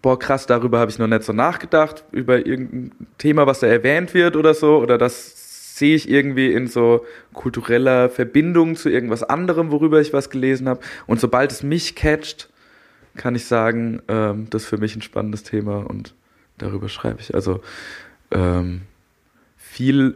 boah, 0.00 0.18
krass, 0.18 0.46
darüber 0.46 0.78
habe 0.78 0.90
ich 0.90 0.98
noch 0.98 1.06
nicht 1.06 1.22
so 1.22 1.32
nachgedacht, 1.32 2.04
über 2.10 2.46
irgendein 2.46 2.92
Thema, 3.18 3.46
was 3.46 3.60
da 3.60 3.66
erwähnt 3.66 4.14
wird 4.14 4.36
oder 4.36 4.54
so, 4.54 4.78
oder 4.78 4.98
das 4.98 5.41
sehe 5.74 5.96
ich 5.96 6.08
irgendwie 6.08 6.52
in 6.52 6.66
so 6.66 7.06
kultureller 7.32 8.10
Verbindung 8.10 8.76
zu 8.76 8.90
irgendwas 8.90 9.22
anderem, 9.22 9.70
worüber 9.70 10.00
ich 10.00 10.12
was 10.12 10.28
gelesen 10.28 10.68
habe. 10.68 10.80
Und 11.06 11.18
sobald 11.18 11.50
es 11.50 11.62
mich 11.62 11.94
catcht, 11.94 12.50
kann 13.16 13.34
ich 13.34 13.46
sagen, 13.46 14.02
ähm, 14.08 14.48
das 14.50 14.64
ist 14.64 14.68
für 14.68 14.76
mich 14.76 14.94
ein 14.96 15.02
spannendes 15.02 15.44
Thema 15.44 15.78
und 15.88 16.14
darüber 16.58 16.88
schreibe 16.88 17.20
ich. 17.20 17.34
Also 17.34 17.60
ähm, 18.30 18.82
viel, 19.56 20.14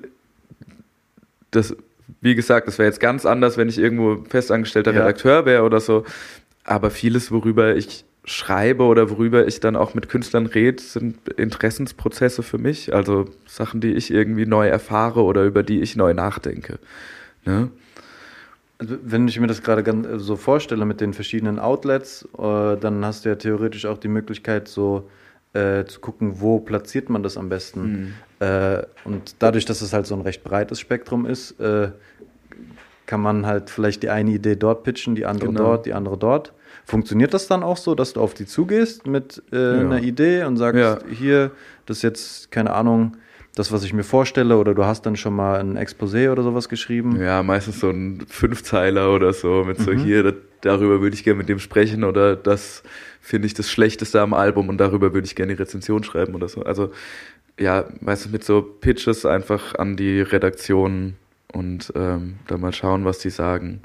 das, 1.50 1.74
wie 2.20 2.34
gesagt, 2.34 2.68
das 2.68 2.78
wäre 2.78 2.88
jetzt 2.88 3.00
ganz 3.00 3.24
anders, 3.24 3.56
wenn 3.56 3.70
ich 3.70 3.78
irgendwo 3.78 4.24
festangestellter 4.28 4.92
Ja. 4.92 5.00
Redakteur 5.00 5.46
wäre 5.46 5.62
oder 5.62 5.80
so. 5.80 6.04
Aber 6.64 6.90
vieles, 6.90 7.30
worüber 7.30 7.76
ich 7.76 8.04
schreibe 8.26 8.82
oder 8.82 9.08
worüber 9.08 9.46
ich 9.46 9.60
dann 9.60 9.76
auch 9.76 9.94
mit 9.94 10.08
Künstlern 10.08 10.46
rede, 10.46 10.82
sind 10.82 11.16
Interessensprozesse 11.28 12.42
für 12.42 12.58
mich. 12.58 12.92
Also 12.92 13.26
Sachen, 13.46 13.80
die 13.80 13.92
ich 13.92 14.10
irgendwie 14.10 14.46
neu 14.46 14.66
erfahre 14.66 15.22
oder 15.22 15.44
über 15.44 15.62
die 15.62 15.80
ich 15.80 15.96
neu 15.96 16.12
nachdenke. 16.12 16.78
Ne? 17.44 17.70
Also, 18.78 18.96
wenn 19.02 19.26
ich 19.28 19.40
mir 19.40 19.46
das 19.46 19.62
gerade 19.62 19.88
äh, 19.88 20.18
so 20.18 20.36
vorstelle 20.36 20.84
mit 20.84 21.00
den 21.00 21.14
verschiedenen 21.14 21.58
Outlets, 21.58 22.28
äh, 22.36 22.76
dann 22.76 23.04
hast 23.04 23.24
du 23.24 23.30
ja 23.30 23.36
theoretisch 23.36 23.86
auch 23.86 23.96
die 23.96 24.08
Möglichkeit, 24.08 24.68
so 24.68 25.08
äh, 25.54 25.84
zu 25.84 26.00
gucken, 26.00 26.40
wo 26.40 26.58
platziert 26.58 27.08
man 27.08 27.22
das 27.22 27.38
am 27.38 27.48
besten. 27.48 28.14
Äh, 28.40 28.82
und 29.04 29.36
dadurch, 29.38 29.64
dass 29.64 29.80
es 29.80 29.92
halt 29.92 30.06
so 30.06 30.14
ein 30.14 30.20
recht 30.20 30.44
breites 30.44 30.80
Spektrum 30.80 31.24
ist, 31.24 31.58
äh, 31.60 31.90
kann 33.06 33.20
man 33.20 33.46
halt 33.46 33.70
vielleicht 33.70 34.02
die 34.02 34.10
eine 34.10 34.32
Idee 34.32 34.56
dort 34.56 34.82
pitchen, 34.82 35.14
die 35.14 35.24
andere 35.24 35.48
Genau. 35.48 35.60
dort, 35.60 35.86
die 35.86 35.94
andere 35.94 36.18
dort. 36.18 36.52
Funktioniert 36.87 37.35
das 37.35 37.49
dann 37.49 37.62
auch 37.64 37.77
so, 37.77 37.94
dass 37.96 38.12
du 38.12 38.20
auf 38.20 38.33
die 38.33 38.46
zugehst 38.46 39.07
mit 39.07 39.42
äh, 39.53 39.57
Ja. 39.57 39.81
einer 39.81 40.01
Idee 40.03 40.44
und 40.44 40.57
sagst, 40.57 40.79
Ja. 40.81 40.99
hier, 41.11 41.51
das 41.85 41.99
ist 41.99 42.03
jetzt, 42.05 42.51
keine 42.53 42.72
Ahnung, 42.72 43.16
das, 43.57 43.72
was 43.72 43.83
ich 43.85 43.92
mir 43.92 44.05
vorstelle, 44.05 44.57
oder 44.57 44.72
du 44.75 44.85
hast 44.85 45.05
dann 45.07 45.16
schon 45.16 45.35
mal 45.35 45.59
ein 45.59 45.77
Exposé 45.77 46.31
oder 46.31 46.42
sowas 46.44 46.68
geschrieben? 46.68 47.20
Ja, 47.20 47.42
meistens 47.42 47.81
so 47.81 47.90
ein 47.90 48.25
Fünfzeiler 48.29 49.12
oder 49.12 49.33
so 49.33 49.64
mit 49.64 49.79
so 49.81 49.90
Mhm. 49.90 49.99
hier, 49.99 50.22
das, 50.22 50.35
darüber 50.61 51.01
würde 51.01 51.14
ich 51.16 51.25
gerne 51.25 51.38
mit 51.38 51.49
dem 51.49 51.59
sprechen 51.59 52.05
oder 52.05 52.37
das 52.37 52.83
finde 53.20 53.46
ich 53.46 53.55
das 53.55 53.68
Schlechteste 53.70 54.20
am 54.20 54.33
Album 54.35 54.68
und 54.68 54.79
darüber 54.79 55.12
würde 55.12 55.27
ich 55.27 55.35
gerne 55.35 55.55
die 55.57 55.61
Rezension 55.61 56.05
schreiben 56.05 56.35
oder 56.37 56.49
so. 56.49 56.62
Also 56.62 56.92
ja, 57.59 57.87
meistens 58.01 58.31
mit 58.31 58.44
so 58.44 58.62
Pitches 58.62 59.25
einfach 59.27 59.75
an 59.75 59.96
die 59.96 60.20
Redaktion 60.20 61.14
und 61.53 61.92
ähm, 61.96 62.37
da 62.46 62.59
mal 62.59 62.72
schauen, 62.72 63.05
was 63.07 63.18
die 63.18 63.31
sagen. 63.31 63.81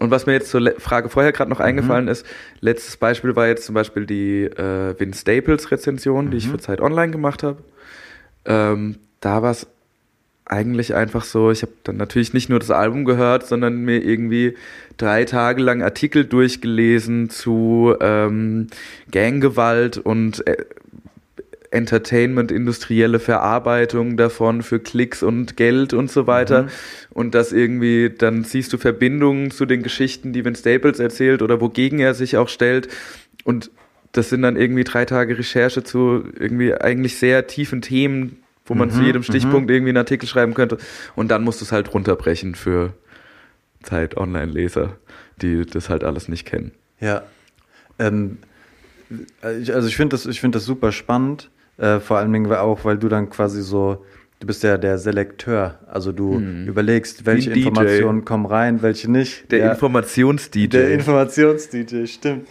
Und 0.00 0.10
was 0.10 0.24
mir 0.24 0.32
jetzt 0.32 0.50
zur 0.50 0.72
Frage 0.78 1.10
vorher 1.10 1.30
gerade 1.30 1.50
noch 1.50 1.60
eingefallen 1.60 2.08
ist, 2.08 2.24
letztes 2.60 2.96
Beispiel 2.96 3.36
war 3.36 3.46
jetzt 3.46 3.66
zum 3.66 3.74
Beispiel 3.74 4.06
die 4.06 4.44
äh, 4.44 4.98
Vin 4.98 5.12
Staples 5.12 5.70
Rezension, 5.70 6.30
die 6.30 6.38
ich 6.38 6.48
für 6.48 6.58
Zeit 6.58 6.80
Online 6.80 7.12
gemacht 7.12 7.42
habe. 7.42 7.58
Ähm, 8.46 8.96
da 9.20 9.42
war 9.42 9.50
es 9.50 9.66
eigentlich 10.46 10.94
einfach 10.94 11.24
so, 11.24 11.50
ich 11.50 11.60
habe 11.60 11.72
dann 11.84 11.98
natürlich 11.98 12.32
nicht 12.32 12.48
nur 12.48 12.58
das 12.58 12.70
Album 12.70 13.04
gehört, 13.04 13.46
sondern 13.46 13.76
mir 13.76 14.02
irgendwie 14.02 14.56
drei 14.96 15.26
Tage 15.26 15.62
lang 15.62 15.82
Artikel 15.82 16.24
durchgelesen 16.24 17.28
zu 17.28 17.94
ähm, 18.00 18.68
Ganggewalt 19.12 19.98
und 19.98 20.46
äh, 20.46 20.64
Entertainment, 21.70 22.50
industrielle 22.50 23.20
Verarbeitung 23.20 24.16
davon 24.16 24.62
für 24.62 24.80
Klicks 24.80 25.22
und 25.22 25.56
Geld 25.56 25.92
und 25.92 26.10
so 26.10 26.26
weiter. 26.26 26.68
Und 27.10 27.34
das 27.34 27.52
irgendwie, 27.52 28.10
dann 28.10 28.42
siehst 28.44 28.72
du 28.72 28.78
Verbindungen 28.78 29.50
zu 29.50 29.66
den 29.66 29.82
Geschichten, 29.82 30.32
die 30.32 30.44
Vince 30.44 30.60
Staples 30.60 30.98
erzählt 30.98 31.42
oder 31.42 31.60
wogegen 31.60 32.00
er 32.00 32.14
sich 32.14 32.36
auch 32.36 32.48
stellt. 32.48 32.88
Und 33.44 33.70
das 34.12 34.30
sind 34.30 34.42
dann 34.42 34.56
irgendwie 34.56 34.84
drei 34.84 35.04
Tage 35.04 35.38
Recherche 35.38 35.84
zu 35.84 36.24
irgendwie 36.38 36.74
eigentlich 36.74 37.16
sehr 37.16 37.46
tiefen 37.46 37.82
Themen, 37.82 38.42
wo 38.66 38.74
man 38.74 38.90
zu 38.90 39.02
jedem 39.02 39.22
Stichpunkt 39.22 39.70
irgendwie 39.70 39.90
einen 39.90 39.98
Artikel 39.98 40.28
schreiben 40.28 40.54
könnte. 40.54 40.78
Und 41.14 41.30
dann 41.30 41.44
musst 41.44 41.60
du 41.60 41.64
es 41.64 41.72
halt 41.72 41.92
runterbrechen 41.94 42.54
für 42.54 42.92
Zeit-Online-Leser, 43.82 44.96
die 45.40 45.64
das 45.64 45.88
halt 45.88 46.04
alles 46.04 46.28
nicht 46.28 46.46
kennen. 46.46 46.72
Ja. 47.00 47.22
Ähm, 47.98 48.38
also 49.42 49.88
ich 49.88 49.96
finde 49.96 50.14
das, 50.14 50.26
ich 50.26 50.40
finde 50.40 50.56
das 50.56 50.64
super 50.64 50.92
spannend, 50.92 51.50
äh, 51.80 51.98
vor 52.00 52.18
allen 52.18 52.32
Dingen 52.32 52.52
auch, 52.52 52.84
weil 52.84 52.98
du 52.98 53.08
dann 53.08 53.30
quasi 53.30 53.62
so, 53.62 54.04
du 54.38 54.46
bist 54.46 54.62
ja 54.62 54.78
der 54.78 54.98
Selekteur, 54.98 55.78
also 55.86 56.12
du 56.12 56.38
überlegst, 56.66 57.26
welche. 57.26 57.52
Informationen 57.52 58.24
kommen 58.24 58.46
rein, 58.46 58.82
welche 58.82 59.10
nicht. 59.10 59.50
Der 59.50 59.58
ja, 59.60 59.70
Informations-DJ. 59.72 60.68
der 60.68 60.90
Informations-DJ, 60.94 62.06
stimmt. 62.06 62.46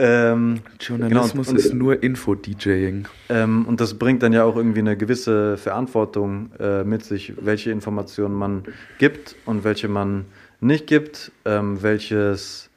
Ähm, 0.00 0.60
Journalismus 0.78 1.48
genau, 1.48 1.58
und- 1.58 1.64
ist 1.66 1.74
nur 1.74 2.00
Info-DJing. 2.02 3.08
ähm, 3.30 3.66
und 3.66 3.80
das 3.80 3.94
bringt 3.94 4.22
dann 4.22 4.32
ja 4.32 4.44
auch 4.44 4.54
irgendwie 4.54 4.78
eine 4.78 4.96
gewisse 4.96 5.56
Verantwortung 5.56 6.50
äh, 6.60 6.84
mit 6.84 7.04
sich, 7.04 7.32
welche 7.40 7.72
Informationen 7.72 8.34
man 8.36 8.62
gibt 8.98 9.34
und 9.44 9.64
welche 9.64 9.88
man 9.88 10.26
nicht 10.60 10.86
gibt, 10.86 11.32
ähm, 11.44 11.82
welches, 11.82 12.67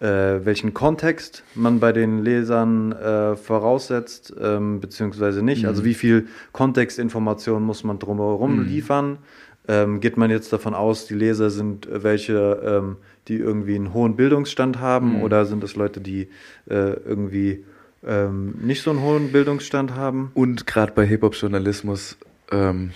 äh, 0.00 0.44
welchen 0.44 0.74
Kontext 0.74 1.42
man 1.54 1.80
bei 1.80 1.92
den 1.92 2.22
Lesern 2.22 2.92
äh, 2.92 3.36
voraussetzt, 3.36 4.34
ähm, 4.40 4.80
beziehungsweise 4.80 5.42
nicht. 5.42 5.66
Also 5.66 5.84
wie 5.84 5.94
viel 5.94 6.28
Kontextinformation 6.52 7.62
muss 7.62 7.84
man 7.84 7.98
drumherum 7.98 8.64
liefern? 8.64 9.18
Ähm, 9.66 10.00
geht 10.00 10.16
man 10.16 10.30
jetzt 10.30 10.52
davon 10.52 10.74
aus, 10.74 11.06
die 11.06 11.14
Leser 11.14 11.50
sind 11.50 11.86
äh, 11.86 12.02
welche, 12.02 12.60
ähm, 12.64 12.96
die 13.28 13.36
irgendwie 13.36 13.74
einen 13.74 13.92
hohen 13.92 14.16
Bildungsstand 14.16 14.80
haben 14.80 15.20
oder 15.20 15.44
sind 15.44 15.62
es 15.62 15.76
Leute, 15.76 16.00
die 16.00 16.28
äh, 16.70 16.92
irgendwie 17.04 17.64
ähm, 18.06 18.54
nicht 18.62 18.82
so 18.82 18.90
einen 18.90 19.02
hohen 19.02 19.30
Bildungsstand 19.30 19.94
haben? 19.94 20.30
Und 20.32 20.66
gerade 20.66 20.92
bei 20.92 21.04
Hip-Hop-Journalismus, 21.04 22.16
ähm, 22.50 22.92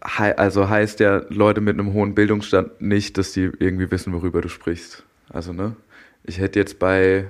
also 0.00 0.68
heißt 0.68 1.00
ja 1.00 1.22
Leute 1.30 1.60
mit 1.60 1.78
einem 1.78 1.92
hohen 1.94 2.14
Bildungsstand 2.14 2.80
nicht, 2.80 3.18
dass 3.18 3.32
die 3.32 3.50
irgendwie 3.58 3.90
wissen, 3.90 4.12
worüber 4.12 4.40
du 4.40 4.48
sprichst. 4.48 5.04
Also, 5.32 5.52
ne? 5.52 5.76
Ich 6.24 6.38
hätte 6.38 6.58
jetzt 6.58 6.78
bei 6.78 7.26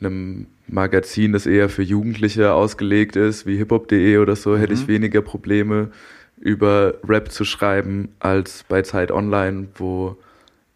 einem 0.00 0.46
Magazin, 0.66 1.32
das 1.32 1.46
eher 1.46 1.68
für 1.68 1.82
Jugendliche 1.82 2.52
ausgelegt 2.52 3.16
ist, 3.16 3.46
wie 3.46 3.56
hiphop.de 3.56 4.18
oder 4.18 4.36
so, 4.36 4.56
hätte 4.56 4.72
ich 4.74 4.88
weniger 4.88 5.22
Probleme, 5.22 5.90
über 6.38 6.94
Rap 7.06 7.30
zu 7.30 7.44
schreiben, 7.44 8.08
als 8.20 8.64
bei 8.68 8.82
Zeit 8.82 9.10
Online, 9.10 9.68
wo 9.76 10.16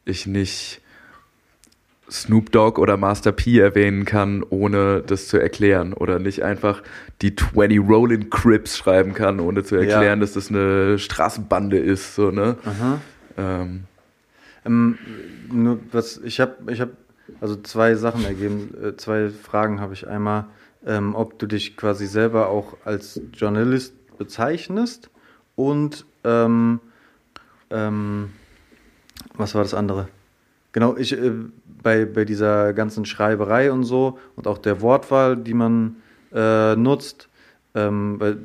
ich 0.05 0.27
nicht 0.27 0.81
Snoop 2.11 2.51
Dogg 2.53 2.81
oder 2.81 2.97
Master 2.97 3.33
P 3.33 3.59
erwähnen 3.59 4.07
kann, 4.07 4.43
ohne 4.49 5.03
das 5.07 5.29
zu 5.29 5.37
erklären. 5.37 5.93
Oder 5.93 6.19
nicht 6.19 6.43
einfach 6.43 6.83
die 7.21 7.37
20 7.37 7.81
Rollin' 7.87 8.31
Crips 8.31 8.79
schreiben 8.79 9.13
kann, 9.13 9.41
ohne 9.41 9.63
zu 9.63 9.77
erklären, 9.77 10.05
Ja. 10.05 10.25
dass 10.25 10.33
das 10.33 10.49
eine 10.49 10.99
Straßenbande 10.99 11.79
ist. 11.79 12.15
So, 12.15 12.31
ne? 12.31 12.57
Aha. 12.65 13.01
Ähm, 13.37 13.85
Ähm, 14.65 14.99
nur 15.51 15.81
was, 15.93 16.19
ich 16.19 16.41
habe, 16.41 16.73
ich 16.73 16.81
habe, 16.81 16.93
also 17.41 17.57
zwei 17.57 17.95
Sachen 17.95 18.25
ergeben, 18.25 18.75
äh, 18.83 18.97
zwei 18.97 19.31
Fragen 19.31 19.81
habe 19.81 19.95
ich. 19.95 20.07
Einmal, 20.07 20.47
ähm, 20.87 21.15
ob 21.15 21.39
du 21.39 21.47
dich 21.47 21.77
quasi 21.77 22.07
selber 22.07 22.49
auch 22.49 22.77
als 22.85 23.21
Journalist 23.35 23.95
bezeichnest 24.19 25.11
und 25.57 26.07
ähm, 26.25 26.81
ähm, 27.71 28.31
was 29.35 29.55
war 29.55 29.63
das 29.63 29.75
andere? 29.75 30.09
Genau, 30.73 30.97
ich 30.97 31.13
äh, 31.13 31.33
bei, 31.83 32.05
bei 32.05 32.25
dieser 32.25 32.73
ganzen 32.73 33.05
Schreiberei 33.05 33.73
und 33.73 33.85
so 33.85 34.19
und 34.37 34.47
auch 34.47 34.59
der 34.59 34.81
Wortwahl, 34.81 35.37
die 35.37 35.55
man 35.55 35.97
äh, 36.33 36.77
nutzt, 36.77 37.29
ähm, 37.75 38.21
weil 38.21 38.39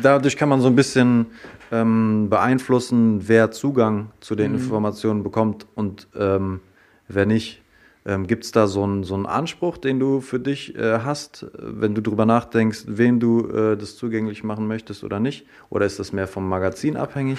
dadurch 0.00 0.36
kann 0.36 0.48
man 0.48 0.60
so 0.60 0.68
ein 0.68 0.76
bisschen 0.76 1.26
ähm, 1.70 2.28
beeinflussen, 2.28 3.28
wer 3.28 3.50
Zugang 3.50 4.10
zu 4.20 4.34
den 4.34 4.54
Informationen 4.54 5.22
bekommt 5.22 5.66
und 5.74 6.08
ähm, 6.18 6.60
wer 7.08 7.26
nicht. 7.26 7.62
Ähm, 8.04 8.26
Gibt 8.26 8.44
es 8.44 8.50
da 8.50 8.66
so 8.66 8.82
einen 8.82 9.04
so 9.04 9.14
einen 9.14 9.26
Anspruch, 9.26 9.78
den 9.78 10.00
du 10.00 10.20
für 10.20 10.40
dich 10.40 10.74
äh, 10.76 10.98
hast, 11.00 11.46
wenn 11.56 11.94
du 11.94 12.02
drüber 12.02 12.26
nachdenkst, 12.26 12.84
wem 12.88 13.20
du 13.20 13.48
äh, 13.48 13.76
das 13.76 13.96
zugänglich 13.96 14.42
machen 14.42 14.66
möchtest 14.66 15.04
oder 15.04 15.20
nicht? 15.20 15.46
Oder 15.70 15.86
ist 15.86 16.00
das 16.00 16.12
mehr 16.12 16.26
vom 16.26 16.48
Magazin 16.48 16.96
abhängig? 16.96 17.38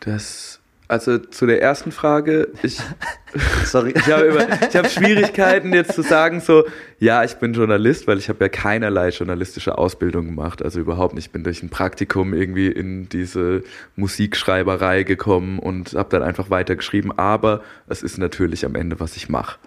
Das, 0.00 0.60
also 0.88 1.18
zu 1.18 1.46
der 1.46 1.60
ersten 1.60 1.92
Frage, 1.92 2.48
ich, 2.62 2.80
Sorry. 3.64 3.92
ich 3.94 4.10
habe 4.10 4.24
über, 4.24 4.46
ich 4.68 4.74
habe 4.74 4.88
Schwierigkeiten 4.88 5.74
jetzt 5.74 5.92
zu 5.92 6.02
sagen 6.02 6.40
so, 6.40 6.64
ja, 6.98 7.24
ich 7.24 7.34
bin 7.34 7.52
Journalist, 7.52 8.06
weil 8.06 8.16
ich 8.16 8.30
habe 8.30 8.44
ja 8.44 8.48
keinerlei 8.48 9.10
journalistische 9.10 9.76
Ausbildung 9.76 10.26
gemacht, 10.26 10.62
also 10.62 10.80
überhaupt 10.80 11.14
nicht. 11.14 11.26
Ich 11.26 11.32
bin 11.32 11.44
durch 11.44 11.62
ein 11.62 11.68
Praktikum 11.68 12.32
irgendwie 12.32 12.68
in 12.68 13.08
diese 13.10 13.62
Musikschreiberei 13.96 15.02
gekommen 15.02 15.58
und 15.58 15.92
habe 15.92 16.08
dann 16.08 16.22
einfach 16.22 16.48
weitergeschrieben, 16.48 17.16
aber 17.18 17.62
es 17.86 18.02
ist 18.02 18.16
natürlich 18.16 18.64
am 18.64 18.74
Ende, 18.74 18.98
was 18.98 19.16
ich 19.16 19.28
mache. 19.28 19.58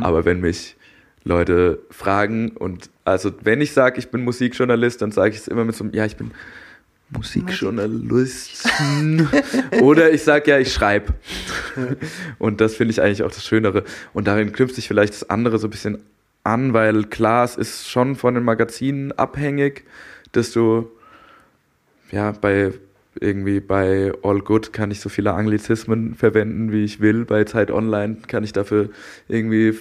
Aber 0.00 0.24
wenn 0.24 0.40
mich 0.40 0.76
Leute 1.24 1.80
fragen 1.90 2.50
und 2.50 2.90
also 3.04 3.32
wenn 3.42 3.60
ich 3.60 3.72
sage, 3.72 3.98
ich 3.98 4.10
bin 4.10 4.22
Musikjournalist, 4.22 5.02
dann 5.02 5.10
sage 5.10 5.30
ich 5.30 5.40
es 5.40 5.48
immer 5.48 5.64
mit 5.64 5.74
so 5.74 5.84
einem, 5.84 5.92
ja, 5.92 6.04
ich 6.04 6.16
bin 6.16 6.30
Musikjournalist. 7.10 8.68
Oder 9.80 10.12
ich 10.12 10.22
sage 10.22 10.50
ja, 10.50 10.58
ich 10.58 10.72
schreibe. 10.72 11.14
Und 12.38 12.60
das 12.60 12.74
finde 12.74 12.92
ich 12.92 13.00
eigentlich 13.00 13.22
auch 13.22 13.30
das 13.30 13.46
Schönere. 13.46 13.84
Und 14.12 14.26
darin 14.26 14.52
knüpft 14.52 14.74
sich 14.74 14.88
vielleicht 14.88 15.14
das 15.14 15.30
andere 15.30 15.58
so 15.58 15.68
ein 15.68 15.70
bisschen 15.70 15.98
an, 16.44 16.72
weil 16.72 17.04
klar, 17.04 17.44
es 17.44 17.56
ist 17.56 17.88
schon 17.88 18.16
von 18.16 18.34
den 18.34 18.44
Magazinen 18.44 19.12
abhängig, 19.12 19.84
dass 20.32 20.52
du 20.52 20.90
ja 22.10 22.32
bei 22.32 22.72
irgendwie 23.20 23.58
bei 23.60 24.12
All 24.22 24.40
Good 24.40 24.72
kann 24.72 24.90
ich 24.90 25.00
so 25.00 25.08
viele 25.08 25.32
Anglizismen 25.32 26.14
verwenden, 26.14 26.70
wie 26.70 26.84
ich 26.84 27.00
will. 27.00 27.24
Bei 27.24 27.44
Zeit 27.44 27.70
Online 27.70 28.18
kann 28.26 28.44
ich 28.44 28.52
dafür 28.52 28.90
irgendwie 29.28 29.76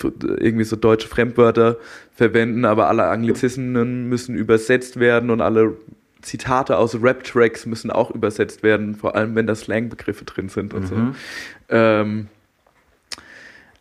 irgendwie 0.00 0.64
so 0.64 0.74
deutsche 0.74 1.06
Fremdwörter 1.06 1.76
verwenden, 2.14 2.64
aber 2.64 2.88
alle 2.88 3.08
Anglizismen 3.08 4.08
müssen 4.08 4.34
übersetzt 4.34 4.98
werden 4.98 5.30
und 5.30 5.40
alle 5.40 5.76
Zitate 6.22 6.78
aus 6.78 7.00
Rap-Tracks 7.00 7.66
müssen 7.66 7.90
auch 7.90 8.10
übersetzt 8.10 8.62
werden, 8.62 8.94
vor 8.94 9.14
allem 9.14 9.34
wenn 9.34 9.46
da 9.46 9.54
Slang-Begriffe 9.54 10.24
drin 10.24 10.48
sind 10.48 10.72
und 10.74 10.86
so. 10.86 10.96
Ähm, 11.68 12.28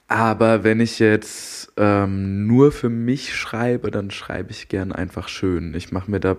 aber 0.07 0.65
wenn 0.65 0.81
ich 0.81 0.99
jetzt 0.99 1.71
ähm, 1.77 2.45
nur 2.45 2.73
für 2.73 2.89
mich 2.89 3.33
schreibe, 3.33 3.91
dann 3.91 4.11
schreibe 4.11 4.51
ich 4.51 4.67
gern 4.67 4.91
einfach 4.91 5.29
schön. 5.29 5.73
Ich 5.73 5.91
mache 5.93 6.11
mir 6.11 6.19
da 6.19 6.35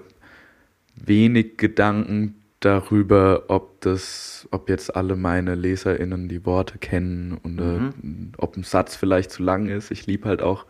wenig 0.95 1.57
Gedanken 1.57 2.35
darüber, 2.61 3.45
ob 3.49 3.81
das, 3.81 4.47
ob 4.51 4.69
jetzt 4.69 4.95
alle 4.95 5.17
meine 5.17 5.55
LeserInnen 5.55 6.29
die 6.29 6.45
Worte 6.45 6.79
kennen 6.79 7.39
und 7.43 7.59
äh, 7.59 8.35
ob 8.37 8.57
ein 8.57 8.63
Satz 8.63 8.95
vielleicht 8.95 9.31
zu 9.31 9.43
lang 9.43 9.69
ist. 9.69 9.91
Ich 9.91 10.07
liebe 10.07 10.29
halt 10.29 10.43
auch, 10.43 10.67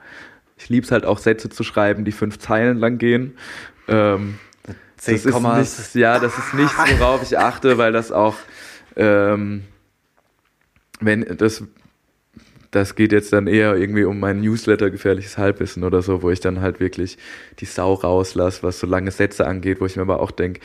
ich 0.57 0.69
liebe 0.69 0.85
es 0.85 0.93
halt 0.93 1.05
auch 1.05 1.19
Sätze 1.19 1.51
zu 1.51 1.65
schreiben, 1.65 2.05
die 2.05 2.13
fünf 2.13 2.39
Zeilen 2.39 2.79
lang 2.79 2.99
gehen. 2.99 3.37
Ähm, 3.89 4.39
Zehn 4.97 5.15
das 5.15 5.25
ist 5.25 5.43
nichts, 5.43 5.95
ja, 5.95 6.19
das 6.21 6.39
ist 6.39 6.55
nichts, 6.55 6.75
worauf 6.99 7.23
ich 7.23 7.37
achte, 7.37 7.77
weil 7.77 7.93
das 7.93 8.13
auch, 8.13 8.37
ähm, 8.95 9.65
wenn 11.01 11.37
das, 11.39 11.65
das 12.71 12.95
geht 12.95 13.11
jetzt 13.11 13.33
dann 13.33 13.49
eher 13.49 13.75
irgendwie 13.75 14.05
um 14.05 14.21
mein 14.21 14.41
Newsletter 14.41 14.91
gefährliches 14.91 15.39
Halbwissen 15.39 15.83
oder 15.83 16.03
so, 16.03 16.23
wo 16.23 16.31
ich 16.31 16.39
dann 16.39 16.61
halt 16.61 16.79
wirklich 16.79 17.19
die 17.59 17.65
Sau 17.65 17.95
rauslasse, 17.95 18.63
was 18.63 18.79
so 18.79 18.87
lange 18.87 19.11
Sätze 19.11 19.47
angeht, 19.47 19.81
wo 19.81 19.87
ich 19.87 19.97
mir 19.97 20.03
aber 20.03 20.21
auch 20.21 20.31
denke, 20.31 20.61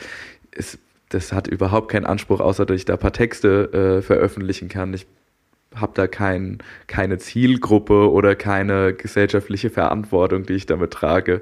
es, 0.52 0.78
das 1.08 1.32
hat 1.32 1.48
überhaupt 1.48 1.90
keinen 1.90 2.06
Anspruch, 2.06 2.40
außer 2.40 2.64
dass 2.64 2.76
ich 2.76 2.84
da 2.84 2.92
ein 2.92 2.98
paar 2.98 3.12
Texte 3.12 3.98
äh, 3.98 4.02
veröffentlichen 4.02 4.68
kann. 4.68 4.94
Ich 4.94 5.06
habe 5.74 5.92
da 5.94 6.06
kein, 6.06 6.58
keine 6.86 7.18
Zielgruppe 7.18 8.10
oder 8.10 8.34
keine 8.34 8.94
gesellschaftliche 8.94 9.70
Verantwortung, 9.70 10.44
die 10.44 10.54
ich 10.54 10.66
damit 10.66 10.92
trage. 10.92 11.40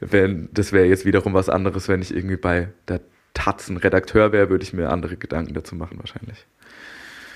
Wenn, 0.00 0.48
das 0.52 0.72
wäre 0.72 0.86
jetzt 0.86 1.04
wiederum 1.04 1.34
was 1.34 1.48
anderes, 1.48 1.88
wenn 1.88 2.02
ich 2.02 2.14
irgendwie 2.14 2.36
bei 2.36 2.68
der 2.88 3.00
Taz 3.34 3.68
ein 3.68 3.76
Redakteur 3.76 4.32
wäre, 4.32 4.48
würde 4.48 4.62
ich 4.62 4.72
mir 4.72 4.90
andere 4.90 5.16
Gedanken 5.16 5.54
dazu 5.54 5.74
machen 5.74 5.98
wahrscheinlich. 5.98 6.46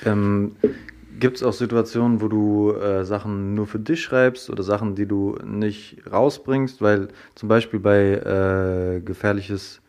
Ähm, 0.06 0.56
Gibt 1.18 1.38
es 1.38 1.42
auch 1.42 1.52
Situationen, 1.52 2.20
wo 2.20 2.28
du 2.28 2.72
äh, 2.74 3.04
Sachen 3.04 3.54
nur 3.54 3.66
für 3.66 3.80
dich 3.80 4.00
schreibst 4.02 4.50
oder 4.50 4.62
Sachen, 4.62 4.94
die 4.94 5.06
du 5.06 5.36
nicht 5.44 6.02
rausbringst? 6.10 6.80
Weil 6.80 7.08
zum 7.34 7.48
Beispiel 7.48 7.80
bei 7.80 8.12
äh, 8.14 9.00
gefährliches 9.00 9.80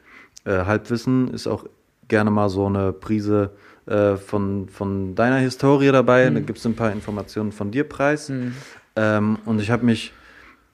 äh, 0.45 0.65
Halbwissen 0.65 1.31
ist 1.31 1.45
auch 1.45 1.65
gerne 2.07 2.31
mal 2.31 2.49
so 2.49 2.65
eine 2.65 2.93
Prise 2.93 3.51
äh, 3.89 4.17
von, 4.17 4.69
von 4.69 5.15
deiner 5.15 5.37
Historie 5.37 5.91
dabei. 5.91 6.29
Da 6.29 6.39
gibt 6.39 6.59
es 6.59 6.65
ein 6.65 6.75
paar 6.75 6.91
Informationen 6.91 7.51
von 7.51 7.71
dir 7.71 7.83
preis. 7.83 8.31
Ähm, 8.95 9.39
und 9.45 9.59
ich 9.59 9.71
habe 9.71 9.85
mich 9.85 10.13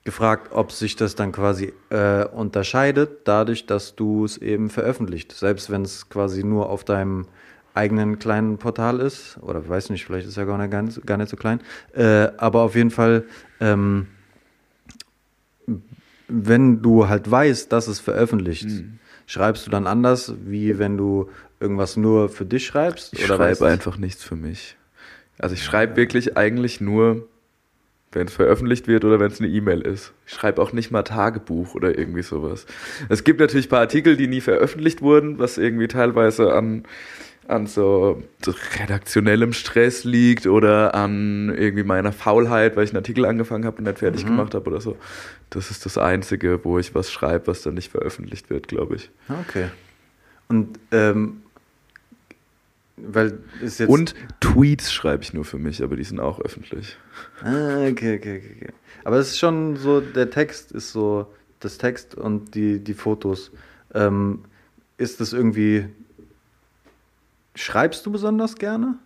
gefragt, 0.04 0.52
ob 0.52 0.70
sich 0.70 0.96
das 0.96 1.14
dann 1.14 1.32
quasi 1.32 1.72
äh, 1.90 2.24
unterscheidet, 2.24 3.20
dadurch, 3.24 3.66
dass 3.66 3.96
du 3.96 4.24
es 4.24 4.38
eben 4.38 4.70
veröffentlicht. 4.70 5.32
Selbst 5.32 5.70
wenn 5.70 5.82
es 5.82 6.08
quasi 6.08 6.44
nur 6.44 6.70
auf 6.70 6.84
deinem 6.84 7.26
eigenen 7.74 8.18
kleinen 8.18 8.58
Portal 8.58 9.00
ist, 9.00 9.38
oder 9.42 9.68
weiß 9.68 9.90
nicht, 9.90 10.04
vielleicht 10.04 10.28
ist 10.28 10.36
ja 10.36 10.44
gar 10.44 10.58
nicht, 10.58 11.06
gar 11.06 11.16
nicht, 11.16 11.28
so 11.28 11.36
klein, 11.36 11.60
äh, 11.94 12.28
aber 12.38 12.62
auf 12.62 12.74
jeden 12.74 12.90
Fall, 12.90 13.24
ähm, 13.60 14.06
wenn 16.28 16.82
du 16.82 17.08
halt 17.08 17.30
weißt, 17.30 17.72
dass 17.72 17.88
es 17.88 17.98
veröffentlicht, 18.00 18.68
schreibst 19.26 19.66
du 19.66 19.70
dann 19.70 19.86
anders, 19.86 20.34
wie 20.44 20.78
wenn 20.78 20.96
du 20.96 21.28
irgendwas 21.60 21.96
nur 21.96 22.28
für 22.28 22.44
dich 22.44 22.66
schreibst? 22.66 23.12
Ich 23.12 23.26
schreibe 23.26 23.66
einfach 23.66 23.96
nichts 23.96 24.22
für 24.22 24.36
mich. 24.36 24.76
Also 25.38 25.54
ich 25.54 25.64
schreibe 25.64 25.96
wirklich 25.96 26.36
eigentlich 26.36 26.80
nur, 26.80 27.28
wenn 28.12 28.26
es 28.26 28.32
veröffentlicht 28.32 28.88
wird 28.88 29.04
oder 29.04 29.20
wenn 29.20 29.30
es 29.30 29.40
eine 29.40 29.48
E-Mail 29.48 29.82
ist. 29.82 30.12
Ich 30.26 30.32
schreibe 30.32 30.62
auch 30.62 30.72
nicht 30.72 30.90
mal 30.90 31.02
Tagebuch 31.02 31.74
oder 31.74 31.98
irgendwie 31.98 32.22
sowas. 32.22 32.66
Es 33.08 33.24
gibt 33.24 33.40
natürlich 33.40 33.66
ein 33.66 33.70
paar 33.70 33.80
Artikel, 33.80 34.16
die 34.16 34.26
nie 34.26 34.40
veröffentlicht 34.40 35.02
wurden, 35.02 35.38
was 35.38 35.58
irgendwie 35.58 35.88
teilweise 35.88 36.54
an, 36.54 36.84
an 37.46 37.66
so 37.66 38.22
redaktionellem 38.80 39.52
Stress 39.52 40.04
liegt 40.04 40.46
oder 40.46 40.94
an 40.94 41.54
irgendwie 41.54 41.84
meiner 41.84 42.12
Faulheit, 42.12 42.76
weil 42.76 42.84
ich 42.84 42.90
einen 42.90 42.98
Artikel 42.98 43.26
angefangen 43.26 43.66
habe 43.66 43.78
und 43.78 43.84
nicht 43.84 43.98
fertig 43.98 44.24
gemacht 44.24 44.54
habe 44.54 44.70
oder 44.70 44.80
so. 44.80 44.96
Das 45.50 45.70
ist 45.70 45.84
das 45.84 45.98
Einzige, 45.98 46.64
wo 46.64 46.78
ich 46.78 46.94
was 46.94 47.12
schreibe, 47.12 47.48
was 47.48 47.62
dann 47.62 47.74
nicht 47.74 47.90
veröffentlicht 47.90 48.48
wird, 48.48 48.68
glaube 48.68 48.96
ich. 48.96 49.10
Okay. 49.28 49.66
Und, 50.48 50.78
ähm, 50.90 51.42
weil 52.96 53.38
ist 53.60 53.78
jetzt. 53.78 53.90
Und 53.90 54.14
Tweets 54.40 54.92
schreibe 54.92 55.22
ich 55.22 55.34
nur 55.34 55.44
für 55.44 55.58
mich, 55.58 55.82
aber 55.82 55.96
die 55.96 56.04
sind 56.04 56.20
auch 56.20 56.40
öffentlich. 56.40 56.96
Ah, 57.42 57.86
okay, 57.88 58.16
okay, 58.16 58.42
okay. 58.56 58.72
Aber 59.04 59.18
es 59.18 59.28
ist 59.28 59.38
schon 59.38 59.76
so, 59.76 60.00
der 60.00 60.30
Text 60.30 60.72
ist 60.72 60.92
so, 60.92 61.26
das 61.60 61.78
Text 61.78 62.14
und 62.14 62.54
die, 62.54 62.82
die 62.82 62.94
Fotos. 62.94 63.50
Ähm, 63.94 64.44
ist 64.98 65.20
das 65.20 65.32
irgendwie. 65.32 65.86
Schreibst 67.54 68.04
du 68.04 68.12
besonders 68.12 68.56
gerne? 68.56 68.96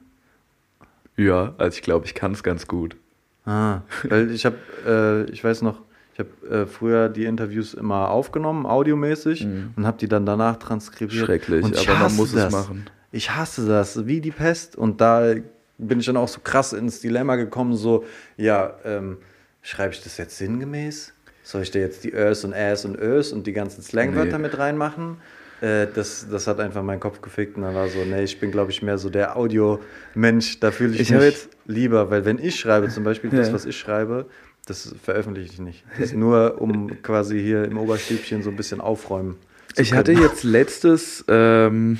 Ja, 1.16 1.54
also 1.58 1.76
ich 1.76 1.82
glaube, 1.82 2.06
ich 2.06 2.14
kann 2.14 2.32
es 2.32 2.42
ganz 2.42 2.66
gut. 2.66 2.96
Ah, 3.44 3.82
weil 4.04 4.30
ich 4.30 4.44
habe, 4.44 4.56
äh, 4.86 5.30
ich 5.30 5.42
weiß 5.42 5.62
noch, 5.62 5.80
ich 6.14 6.18
habe 6.18 6.62
äh, 6.62 6.66
früher 6.66 7.08
die 7.08 7.24
Interviews 7.24 7.74
immer 7.74 8.10
aufgenommen, 8.10 8.66
audiomäßig, 8.66 9.46
und 9.76 9.86
habe 9.86 9.98
die 9.98 10.08
dann 10.08 10.26
danach 10.26 10.56
transkribiert. 10.56 11.26
Schrecklich, 11.26 11.64
aber 11.64 11.98
man 11.98 12.16
muss 12.16 12.30
es 12.30 12.36
das. 12.36 12.52
machen. 12.52 12.86
Ich 13.12 13.34
hasse 13.34 13.66
das, 13.66 14.06
wie 14.06 14.20
die 14.20 14.30
Pest. 14.30 14.76
Und 14.76 15.00
da 15.00 15.34
bin 15.78 16.00
ich 16.00 16.06
dann 16.06 16.16
auch 16.16 16.28
so 16.28 16.40
krass 16.42 16.72
ins 16.72 17.00
Dilemma 17.00 17.36
gekommen, 17.36 17.74
so, 17.76 18.04
ja, 18.36 18.74
ähm, 18.84 19.18
schreibe 19.62 19.94
ich 19.94 20.02
das 20.02 20.16
jetzt 20.18 20.36
sinngemäß? 20.38 21.12
Soll 21.42 21.62
ich 21.62 21.70
da 21.70 21.78
jetzt 21.78 22.04
die 22.04 22.12
Ös 22.12 22.44
und 22.44 22.52
Äs 22.52 22.84
und 22.84 22.96
Ös 22.98 23.32
und 23.32 23.46
die 23.46 23.52
ganzen 23.52 23.82
Slangwörter 23.82 24.38
Nee. 24.38 24.42
mit 24.44 24.58
reinmachen? 24.58 25.16
Äh, 25.60 25.86
das, 25.94 26.26
das 26.30 26.46
hat 26.46 26.60
einfach 26.60 26.82
meinen 26.82 27.00
Kopf 27.00 27.20
gefickt 27.20 27.56
und 27.56 27.62
dann 27.62 27.74
war 27.74 27.88
so, 27.88 27.98
nee, 28.04 28.22
ich 28.22 28.38
bin, 28.40 28.50
glaube 28.50 28.70
ich, 28.70 28.82
mehr 28.82 28.98
so 28.98 29.10
der 29.10 29.36
Audio-Mensch, 29.36 30.60
da 30.60 30.70
fühle 30.70 30.94
ich, 30.94 31.00
Ich 31.00 31.10
mich 31.10 31.22
jetzt- 31.22 31.48
lieber, 31.66 32.10
weil 32.10 32.24
wenn 32.24 32.38
ich 32.38 32.58
schreibe, 32.60 32.88
zum 32.88 33.04
Beispiel 33.04 33.30
das, 33.30 33.48
Ja. 33.48 33.54
was 33.54 33.64
ich 33.66 33.76
schreibe, 33.78 34.26
das 34.66 34.94
veröffentliche 35.02 35.52
ich 35.54 35.58
nicht. 35.60 35.84
Das 35.98 36.06
ist 36.10 36.14
nur, 36.14 36.60
um 36.60 37.02
quasi 37.02 37.40
hier 37.40 37.64
im 37.64 37.78
Oberstübchen 37.78 38.42
so 38.42 38.50
ein 38.50 38.56
bisschen 38.56 38.80
aufräumen. 38.80 39.36
Ich 39.76 39.92
hatte 39.94 40.12
jetzt 40.12 40.42
letztes, 40.44 41.24
ähm, 41.28 41.98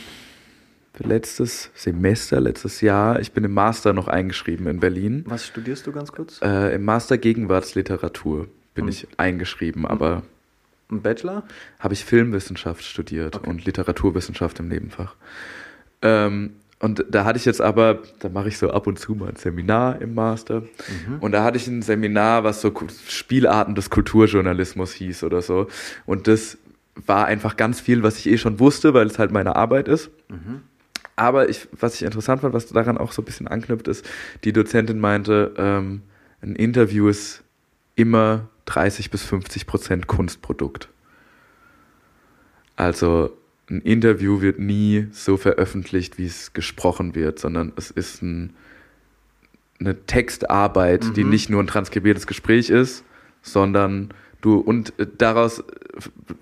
letztes 1.03 1.71
Semester, 1.75 2.41
letztes 2.41 2.81
Jahr, 2.81 3.21
ich 3.21 3.33
bin 3.33 3.45
im 3.45 3.53
Master 3.55 3.93
noch 3.93 4.09
eingeschrieben 4.09 4.67
in 4.67 4.81
Berlin, 4.81 5.25
Was 5.27 5.47
studierst 5.47 5.87
du 5.87 5.93
ganz 5.93 6.13
kurz? 6.13 6.41
äh, 6.43 6.75
im 6.75 6.85
Master 6.85 7.19
Gegenwartsliteratur. 7.19 8.49
bin 8.75 8.85
Und- 8.85 8.91
ich 8.91 9.09
eingeschrieben, 9.17 9.85
aber 9.87 10.23
Ein 10.91 11.03
Bachelor? 11.03 11.43
habe 11.81 11.95
ich 11.95 12.05
Filmwissenschaft 12.05 12.85
studiert 12.85 13.37
Okay. 13.37 13.51
und 13.51 13.65
Literaturwissenschaft 13.65 14.59
im 14.61 14.69
Nebenfach. 14.69 15.15
Ähm, 16.03 16.51
und 16.79 17.05
da 17.11 17.25
hatte 17.25 17.37
ich 17.39 17.45
jetzt 17.45 17.61
aber, 17.61 17.99
da 18.21 18.29
mache 18.29 18.49
ich 18.49 18.59
so 18.59 18.71
ab 18.71 18.87
und 18.87 18.99
zu 18.99 19.15
mal 19.15 19.29
ein 19.29 19.37
Seminar 19.37 20.01
im 20.01 20.15
Master. 20.15 20.63
Und 21.21 21.33
da 21.33 21.45
hatte 21.45 21.59
ich 21.59 21.67
ein 21.67 21.83
Seminar, 21.83 22.43
was 22.45 22.61
so 22.63 22.73
Spielarten 23.07 23.75
des 23.75 23.91
Kulturjournalismus 23.91 24.93
hieß 24.95 25.25
oder 25.25 25.43
so. 25.43 25.67
Und 26.07 26.27
das 26.27 26.57
war 27.07 27.27
einfach 27.27 27.57
ganz 27.57 27.81
viel, 27.81 28.03
was 28.03 28.19
ich 28.19 28.29
eh 28.29 28.39
schon 28.39 28.59
wusste, 28.61 28.95
weil 28.95 29.07
es 29.09 29.19
halt 29.19 29.31
meine 29.31 29.57
Arbeit 29.57 29.89
ist. 29.89 30.11
Aber 31.21 31.51
ich, 31.51 31.69
was 31.73 31.97
ich 31.97 32.03
interessant 32.03 32.41
fand, 32.41 32.55
was 32.55 32.65
daran 32.69 32.97
auch 32.97 33.13
so 33.13 33.21
ein 33.21 33.27
bisschen 33.27 33.47
anknüpft, 33.47 33.89
ist, 33.89 34.09
die 34.43 34.55
Dozentin 34.55 34.99
meinte, 34.99 35.53
ähm, 35.59 36.01
ein 36.41 36.57
Interview 36.57 37.09
ist 37.09 37.45
immer 37.95 38.49
30 38.65 39.11
bis 39.11 39.23
50 39.25 39.67
Prozent 39.67 40.07
Kunstprodukt. 40.07 40.89
Also 42.75 43.37
ein 43.69 43.83
Interview 43.83 44.41
wird 44.41 44.59
nie 44.61 45.09
so 45.13 45.37
veröffentlicht, 45.37 46.17
wie 46.17 46.25
es 46.25 46.55
gesprochen 46.55 47.15
wird, 47.15 47.39
sondern 47.39 47.75
es 47.77 47.91
ist 47.91 48.23
ein, 48.23 48.55
eine 49.79 50.07
Textarbeit, 50.07 51.17
die 51.17 51.25
Mhm. 51.25 51.31
nicht 51.31 51.51
nur 51.51 51.63
ein 51.63 51.67
transkribiertes 51.67 52.27
Gespräch 52.27 52.71
ist, 52.71 53.05
sondern 53.43 54.15
du 54.41 54.59
und 54.59 54.93
äh, 54.99 55.07
daraus 55.19 55.61
äh, 55.61 55.65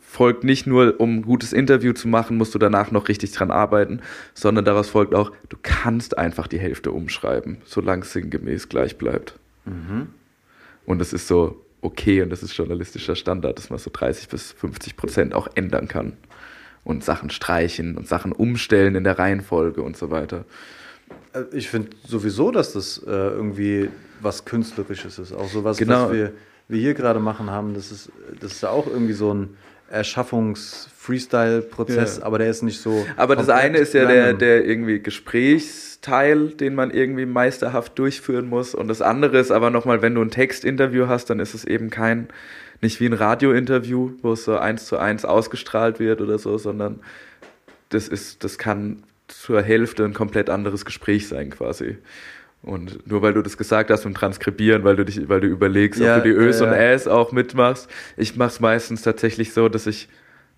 folgt 0.01 0.45
nicht 0.45 0.67
nur, 0.67 1.01
um 1.01 1.17
ein 1.17 1.23
gutes 1.23 1.53
Interview 1.53 1.93
zu 1.93 2.09
machen, 2.09 2.37
musst 2.37 2.55
du 2.55 2.59
danach 2.59 2.91
noch 2.91 3.09
richtig 3.09 3.33
dran 3.33 3.51
arbeiten, 3.51 4.01
sondern 4.35 4.65
daraus 4.65 4.89
folgt 4.89 5.15
auch, 5.15 5.33
du 5.49 5.57
kannst 5.63 6.17
einfach 6.19 6.47
die 6.47 6.59
Hälfte 6.59 6.93
umschreiben, 6.93 7.59
solange 7.65 8.03
es 8.03 8.13
sinngemäß 8.13 8.69
gleich 8.69 8.99
bleibt. 8.99 9.35
Und 10.87 11.03
es 11.03 11.13
ist 11.13 11.29
so 11.29 11.63
okay 11.83 12.23
und 12.23 12.31
das 12.31 12.43
ist 12.43 12.57
journalistischer 12.57 13.15
Standard, 13.17 13.59
dass 13.59 13.69
man 13.71 13.79
so 13.79 13.91
30 13.93 14.29
bis 14.29 14.53
50 14.53 14.97
Prozent 14.97 15.35
auch 15.35 15.49
ändern 15.55 15.89
kann. 15.89 16.15
Und 16.85 17.05
Sachen 17.05 17.29
streichen 17.29 17.99
und 17.99 18.09
Sachen 18.09 18.33
umstellen 18.33 18.95
in 18.95 19.05
der 19.05 19.19
Reihenfolge 19.19 19.83
und 19.83 19.97
so 19.99 20.11
weiter. 20.11 20.47
Äh, 21.35 21.43
Ich 21.53 21.69
finde 21.69 21.91
sowieso, 22.07 22.51
dass 22.51 22.73
das 22.73 22.99
äh, 23.07 23.11
irgendwie 23.11 23.91
was 24.23 24.47
Künstlerisches 24.47 25.19
ist. 25.19 25.33
Auch 25.35 25.49
sowas, 25.51 25.77
Genau. 25.77 26.07
was 26.07 26.13
wir, 26.13 26.33
wir 26.69 26.81
hier 26.81 26.95
gerade 26.95 27.19
machen 27.21 27.51
haben, 27.51 27.75
das 27.75 27.91
ist, 27.91 28.11
das 28.41 28.53
ist 28.53 28.63
ja 28.63 28.71
auch 28.71 28.87
irgendwie 28.87 29.15
so 29.15 29.35
ein 29.35 29.57
Erschaffungs-Freestyle-Prozess, 29.91 32.19
Ja. 32.19 32.25
aber 32.25 32.39
der 32.39 32.51
ist 32.51 32.63
nicht 32.63 32.81
so. 32.81 33.05
Aber 33.17 33.35
das 33.37 33.49
eine 33.49 33.79
ist 33.79 33.95
ja 33.95 34.05
der, 34.07 34.35
der 34.35 34.65
irgendwie 34.67 35.01
Gesprächsteil, 35.01 36.49
den 36.49 36.75
man 36.75 36.91
irgendwie 36.91 37.25
meisterhaft 37.27 37.99
durchführen 37.99 38.49
muss. 38.49 38.75
Und 38.75 38.89
das 38.89 39.03
andere 39.03 39.39
ist 39.39 39.51
aber 39.51 39.71
nochmal, 39.71 40.03
wenn 40.03 40.15
du 40.15 40.21
ein 40.23 40.31
Textinterview 40.31 41.09
hast, 41.09 41.31
dann 41.31 41.41
ist 41.41 41.55
es 41.55 41.65
eben 41.65 41.89
kein, 41.91 42.29
nicht 42.81 43.01
wie 43.01 43.07
ein 43.07 43.13
Radiointerview, 43.15 44.13
wo 44.23 44.33
es 44.33 44.45
so 44.45 44.57
eins 44.59 44.87
zu 44.87 44.99
eins 44.99 45.25
ausgestrahlt 45.25 45.99
wird 46.01 46.21
oder 46.21 46.39
so, 46.39 46.59
sondern 46.59 47.01
das 47.89 48.09
ist, 48.09 48.45
das 48.45 48.59
kann 48.59 49.03
zur 49.29 49.63
Hälfte 49.63 50.05
ein 50.05 50.13
komplett 50.15 50.51
anderes 50.51 50.85
Gespräch 50.85 51.29
sein 51.29 51.51
quasi. 51.51 51.97
Und 52.63 53.07
nur 53.07 53.23
weil 53.23 53.35
du 53.35 53.43
das 53.43 53.57
gesagt 53.57 53.91
hast 53.91 54.03
beim 54.05 54.15
Transkribieren, 54.15 54.83
weil 54.85 54.97
du 54.97 55.05
dich, 55.05 55.29
weil 55.29 55.41
du 55.41 55.47
überlegst, 55.47 56.01
Ja, 56.01 56.17
ob 56.17 56.23
du 56.25 56.29
die 56.31 56.35
Ös 56.35 56.61
ja, 56.61 56.67
und. 56.67 56.73
Äs 56.73 57.07
auch 57.07 57.33
mitmachst. 57.33 57.89
Ich 58.17 58.37
mach's 58.37 58.61
meistens 58.61 59.03
tatsächlich 59.03 59.53
so, 59.53 59.69
dass 59.69 59.87
ich 59.87 60.09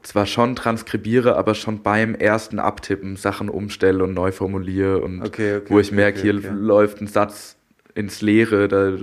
zwar 0.03 0.25
schon 0.25 0.57
transkribiere, 0.57 1.37
aber 1.37 1.55
schon 1.55 1.83
beim 1.83 2.15
ersten 2.15 2.59
Abtippen 2.59 3.17
Sachen 3.17 3.51
umstelle 3.51 4.03
und 4.05 4.15
neu 4.15 4.33
formuliere 4.33 5.03
und 5.03 5.21
Okay, 5.23 5.57
okay, 5.57 5.67
wo 5.69 5.79
ich 5.79 5.89
okay, 5.89 5.97
merke, 5.97 6.21
hier 6.21 6.33
läuft 6.33 7.03
ein 7.03 7.07
Satz 7.07 7.57
ins 7.95 8.23
Leere, 8.23 8.67
da 8.69 8.97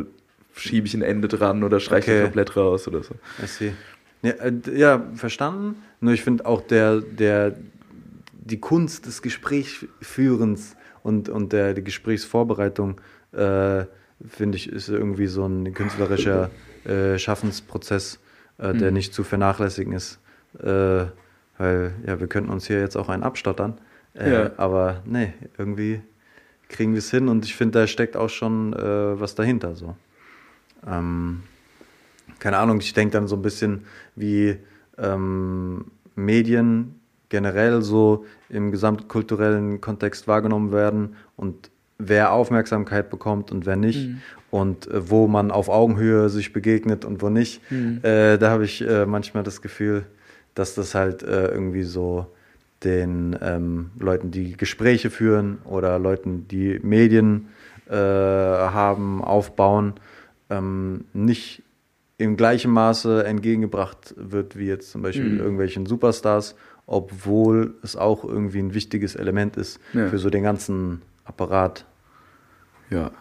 schiebe 0.55 0.87
ich 0.87 0.95
ein 0.95 1.03
Ende 1.03 1.27
dran 1.27 1.63
oder 1.63 1.79
streiche 1.79 2.11
Okay. 2.11 2.21
komplett 2.23 2.57
raus 2.57 2.87
oder 2.87 3.03
so. 3.03 3.13
Ja, 4.23 4.31
äh, 4.31 4.53
ja, 4.75 5.03
verstanden. 5.13 5.75
Nur 6.01 6.13
ich 6.13 6.23
finde 6.23 6.47
auch 6.47 6.61
der, 6.61 7.01
der, 7.01 7.55
die 8.33 8.59
Kunst 8.59 9.05
des 9.05 9.21
Gesprächsführens 9.21 10.76
und, 11.07 11.29
und 11.29 11.53
der 11.53 11.73
die 11.73 11.83
Gesprächsvorbereitung, 11.83 12.99
äh, 13.31 13.85
finde 14.27 14.57
ich, 14.57 14.69
ist 14.69 14.89
irgendwie 14.89 15.27
so 15.27 15.45
ein 15.45 15.73
künstlerischer 15.73 16.49
äh, 16.85 17.17
Schaffensprozess, 17.17 18.19
äh, 18.57 18.73
der 18.73 18.89
Mhm. 18.89 18.93
nicht 18.97 19.13
zu 19.13 19.23
vernachlässigen 19.23 19.93
ist. 19.93 20.19
Äh, 20.59 21.05
weil, 21.59 21.93
ja, 22.05 22.19
wir 22.19 22.27
könnten 22.27 22.51
uns 22.51 22.67
hier 22.67 22.79
jetzt 22.79 22.95
auch 22.95 23.09
einen 23.09 23.23
abstottern. 23.23 23.79
Äh, 24.13 24.31
Ja. 24.31 24.51
Aber 24.57 25.01
nee, 25.05 25.33
irgendwie 25.57 26.01
kriegen 26.69 26.91
wir 26.93 26.99
es 26.99 27.09
hin 27.09 27.29
und 27.29 27.45
ich 27.45 27.55
finde, 27.55 27.79
da 27.79 27.87
steckt 27.87 28.15
auch 28.17 28.29
schon 28.29 28.73
äh, 28.73 29.19
was 29.19 29.35
dahinter. 29.35 29.75
So. 29.75 29.95
Ähm, 30.85 31.43
keine 32.39 32.57
Ahnung, 32.57 32.79
ich 32.79 32.93
denke 32.93 33.13
dann 33.13 33.27
so 33.27 33.35
ein 33.35 33.41
bisschen, 33.41 33.85
wie 34.15 34.57
ähm, 34.97 35.85
Medien 36.15 36.96
generell 37.29 37.81
so 37.81 38.25
im 38.49 38.71
gesamtkulturellen 38.71 39.81
Kontext 39.81 40.27
wahrgenommen 40.27 40.71
werden 40.71 41.15
und 41.35 41.69
wer 41.97 42.31
Aufmerksamkeit 42.31 43.09
bekommt 43.09 43.51
und 43.51 43.65
wer 43.65 43.75
nicht 43.75 44.09
und 44.51 44.87
äh, 44.87 45.09
wo 45.09 45.27
man 45.27 45.51
auf 45.51 45.67
Augenhöhe 45.69 46.29
sich 46.29 46.53
begegnet 46.53 47.05
und 47.05 47.21
wo 47.21 47.29
nicht. 47.29 47.61
Äh, 48.03 48.37
da 48.37 48.49
habe 48.49 48.65
ich 48.65 48.87
äh, 48.87 49.05
manchmal 49.05 49.43
das 49.43 49.61
Gefühl, 49.61 50.05
dass 50.55 50.75
das 50.75 50.95
halt 50.95 51.23
äh, 51.23 51.47
irgendwie 51.47 51.83
so 51.83 52.27
den 52.83 53.35
ähm, 53.41 53.89
Leuten, 53.99 54.29
die 54.31 54.55
Gespräche 54.55 55.09
führen 55.09 55.57
oder 55.65 55.97
Leuten, 55.99 56.47
die 56.47 56.79
Medien 56.83 57.47
äh, 57.89 57.93
haben, 57.95 59.23
aufbauen, 59.23 59.93
ähm, 60.49 61.05
nicht 61.13 61.63
im 62.19 62.37
gleichen 62.37 62.71
Maße 62.71 63.23
entgegengebracht 63.25 64.13
wird 64.17 64.57
wie 64.57 64.65
jetzt 64.67 64.91
zum 64.91 65.01
Beispiel 65.01 65.29
Mhm. 65.29 65.39
irgendwelchen 65.39 65.85
Superstars, 65.85 66.55
obwohl 66.87 67.75
es 67.83 67.95
auch 67.95 68.23
irgendwie 68.23 68.59
ein 68.59 68.73
wichtiges 68.73 69.15
Element 69.15 69.55
ist 69.57 69.79
Ja. 69.93 70.07
für 70.07 70.17
so 70.17 70.29
den 70.29 70.41
ganzen 70.43 71.01
Apparat. 71.25 71.85
Ja. 72.89 73.11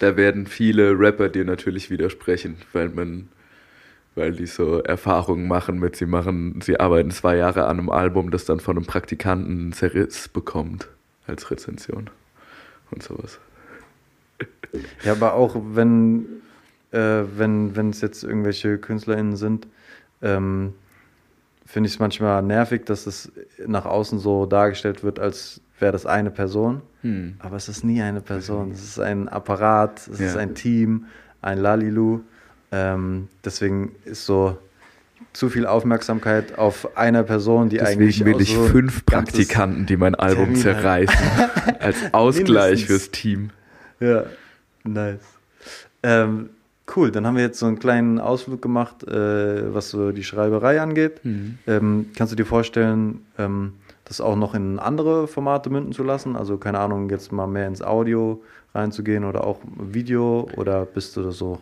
Da 0.00 0.16
werden 0.16 0.46
viele 0.46 0.98
Rapper 0.98 1.28
dir 1.28 1.44
natürlich 1.44 1.90
widersprechen, 1.90 2.56
weil 2.72 2.88
man, 2.88 3.28
weil 4.14 4.32
die 4.32 4.46
so 4.46 4.80
Erfahrungen 4.80 5.48
machen 5.48 5.78
mit, 5.78 5.96
sie 5.96 6.06
machen, 6.06 6.60
sie 6.60 6.78
arbeiten 6.78 7.10
zwei 7.10 7.36
Jahre 7.36 7.64
an 7.66 7.78
einem 7.78 7.90
Album, 7.90 8.30
das 8.30 8.44
dann 8.44 8.60
von 8.60 8.76
einem 8.76 8.86
Praktikanten 8.86 9.50
einen 9.58 9.72
Zerriss 9.72 10.28
bekommt 10.28 10.88
als 11.26 11.50
Rezension 11.50 12.10
und 12.90 13.02
sowas. 13.02 13.40
Ja, 15.04 15.12
aber 15.12 15.34
auch 15.34 15.56
wenn 15.72 16.26
äh, 16.90 17.22
wenn 17.36 17.74
wenn 17.76 17.90
es 17.90 18.00
jetzt 18.00 18.24
irgendwelche 18.24 18.78
KünstlerInnen 18.78 19.36
sind, 19.36 19.66
ähm, 20.22 20.74
finde 21.66 21.88
ich 21.88 21.94
es 21.94 21.98
manchmal 21.98 22.42
nervig, 22.42 22.84
dass 22.86 23.06
es 23.06 23.32
nach 23.66 23.84
außen 23.84 24.18
so 24.18 24.46
dargestellt 24.46 25.02
wird, 25.02 25.18
als 25.18 25.60
wäre 25.78 25.92
das 25.92 26.06
eine 26.06 26.30
Person. 26.30 26.82
Hm. 27.02 27.34
Aber 27.38 27.56
es 27.56 27.68
ist 27.68 27.84
nie 27.84 28.00
eine 28.02 28.20
Person. 28.20 28.70
Es 28.70 28.82
ist 28.82 28.98
ein 29.00 29.28
Apparat, 29.28 29.98
es 30.08 30.20
ist 30.20 30.34
Ja. 30.34 30.40
ein 30.40 30.54
Team, 30.54 31.06
ein 31.42 31.58
Lalilu. 31.58 32.20
Ähm, 32.72 33.28
deswegen 33.44 33.94
ist 34.04 34.24
so 34.26 34.58
zu 35.32 35.48
viel 35.48 35.66
Aufmerksamkeit 35.66 36.58
auf 36.58 36.96
einer 36.96 37.22
Person, 37.24 37.68
die 37.68 37.80
eigentlich 37.80 38.18
Deswegen 38.18 38.36
will 38.36 38.42
ich 38.42 38.54
so 38.54 38.64
fünf 38.66 39.04
Praktikanten, 39.04 39.86
die 39.86 39.96
mein 39.96 40.14
Album 40.14 40.44
Termin 40.54 40.60
zerreißen, 40.60 41.16
als 41.80 41.96
Ausgleich 42.12 42.86
fürs 42.86 43.10
Team. 43.10 43.50
Ja, 44.00 44.24
nice. 44.84 45.20
Ähm, 46.02 46.50
cool, 46.96 47.10
dann 47.10 47.26
haben 47.26 47.36
wir 47.36 47.42
jetzt 47.42 47.58
so 47.58 47.66
einen 47.66 47.78
kleinen 47.78 48.18
Ausflug 48.18 48.60
gemacht, 48.62 49.04
äh, 49.06 49.72
was 49.74 49.90
so 49.90 50.12
die 50.12 50.24
Schreiberei 50.24 50.80
angeht. 50.80 51.20
Ähm, 51.66 52.06
kannst 52.16 52.32
du 52.32 52.36
dir 52.36 52.46
vorstellen, 52.46 53.24
ähm, 53.38 53.72
das 54.04 54.20
auch 54.20 54.36
noch 54.36 54.54
in 54.54 54.78
andere 54.78 55.26
Formate 55.26 55.70
münden 55.70 55.92
zu 55.92 56.02
lassen? 56.02 56.36
Also 56.36 56.58
keine 56.58 56.78
Ahnung, 56.78 57.08
jetzt 57.10 57.32
mal 57.32 57.46
mehr 57.46 57.66
ins 57.68 57.82
Audio 57.82 58.42
reinzugehen 58.74 59.24
oder 59.24 59.44
auch 59.44 59.60
Video 59.78 60.48
oder 60.56 60.84
bist 60.84 61.16
du 61.16 61.22
da 61.22 61.30
so 61.30 61.58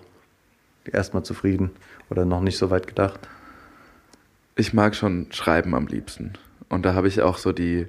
erstmal 0.91 1.23
zufrieden 1.23 1.71
oder 2.11 2.25
noch 2.25 2.41
nicht 2.41 2.59
so 2.59 2.71
weit 2.71 2.87
gedacht? 2.87 3.21
Ich 4.57 4.73
mag 4.75 4.95
schon 4.95 5.27
Schreiben 5.31 5.75
am 5.75 5.87
liebsten. 5.87 6.33
Und 6.69 6.85
da 6.85 6.95
habe 6.95 7.09
ich 7.09 7.23
auch 7.23 7.39
so 7.39 7.53
die 7.53 7.87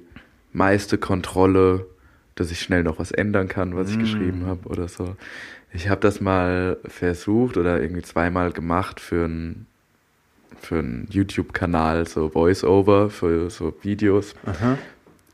meiste 0.52 0.98
Kontrolle, 0.98 1.86
dass 2.36 2.50
ich 2.50 2.60
schnell 2.60 2.82
noch 2.84 2.98
was 2.98 3.10
ändern 3.10 3.48
kann, 3.48 3.76
was 3.76 3.90
ich 3.90 3.96
Mm. 3.96 4.00
geschrieben 4.00 4.46
habe 4.46 4.68
oder 4.68 4.88
so. 4.88 5.16
Ich 5.74 5.88
habe 5.88 6.00
das 6.00 6.20
mal 6.20 6.78
versucht 6.86 7.56
oder 7.56 7.82
irgendwie 7.82 8.02
zweimal 8.02 8.52
gemacht 8.52 9.00
für 9.00 9.24
einen 9.24 9.66
für 10.60 10.78
einen 10.78 11.06
YouTube-Kanal, 11.10 12.06
so 12.06 12.30
Voice-Over, 12.30 13.10
für 13.10 13.50
so 13.50 13.74
Videos. 13.82 14.34
Aha. 14.46 14.78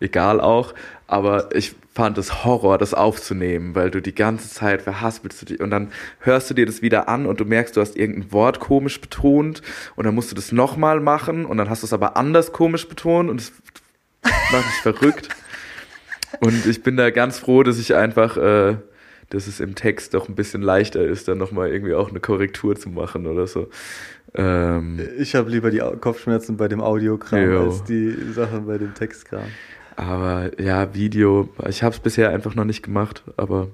Egal 0.00 0.40
auch, 0.40 0.74
aber 1.06 1.54
ich 1.54 1.76
fand 1.94 2.16
es 2.16 2.42
Horror, 2.44 2.78
das 2.78 2.94
aufzunehmen, 2.94 3.74
weil 3.74 3.90
du 3.90 4.00
die 4.00 4.14
ganze 4.14 4.48
Zeit 4.48 4.80
verhaspelst 4.80 5.42
du 5.42 5.46
dich 5.46 5.60
und 5.60 5.70
dann 5.70 5.92
hörst 6.20 6.48
du 6.48 6.54
dir 6.54 6.64
das 6.64 6.80
wieder 6.80 7.08
an 7.08 7.26
und 7.26 7.38
du 7.38 7.44
merkst, 7.44 7.76
du 7.76 7.82
hast 7.82 7.96
irgendein 7.96 8.32
Wort 8.32 8.60
komisch 8.60 8.98
betont 8.98 9.60
und 9.94 10.06
dann 10.06 10.14
musst 10.14 10.30
du 10.30 10.34
das 10.34 10.52
nochmal 10.52 11.00
machen 11.00 11.44
und 11.44 11.58
dann 11.58 11.68
hast 11.68 11.82
du 11.82 11.86
es 11.86 11.92
aber 11.92 12.16
anders 12.16 12.52
komisch 12.52 12.88
betont 12.88 13.28
und 13.28 13.40
es 13.42 13.52
macht 14.22 14.64
mich 14.64 14.82
verrückt. 14.82 15.28
Und 16.38 16.64
ich 16.64 16.84
bin 16.84 16.96
da 16.96 17.10
ganz 17.10 17.40
froh, 17.40 17.64
dass 17.64 17.80
ich 17.80 17.96
einfach 17.96 18.36
äh, 18.36 18.76
dass 19.30 19.46
es 19.46 19.58
im 19.60 19.74
Text 19.74 20.14
doch 20.14 20.28
ein 20.28 20.34
bisschen 20.34 20.62
leichter 20.62 21.04
ist, 21.04 21.26
dann 21.28 21.38
nochmal 21.38 21.70
irgendwie 21.70 21.94
auch 21.94 22.10
eine 22.10 22.20
Korrektur 22.20 22.76
zu 22.76 22.88
machen 22.90 23.26
oder 23.26 23.46
so. 23.46 23.68
Ähm, 24.34 25.00
Ich 25.18 25.34
habe 25.34 25.50
lieber 25.50 25.70
die 25.70 25.78
Kopfschmerzen 26.00 26.56
bei 26.56 26.68
dem 26.68 26.80
Audiokram 26.80 27.50
Jo. 27.50 27.62
als 27.64 27.82
die 27.84 28.12
Sachen 28.32 28.66
bei 28.66 28.78
dem 28.78 28.94
Textkram. 28.94 29.44
aber 29.96 30.50
ja, 30.60 30.94
Video, 30.94 31.48
ich 31.68 31.82
habe 31.82 31.94
es 31.94 32.00
bisher 32.00 32.30
einfach 32.30 32.54
noch 32.54 32.64
nicht 32.64 32.82
gemacht, 32.82 33.22
aber 33.36 33.68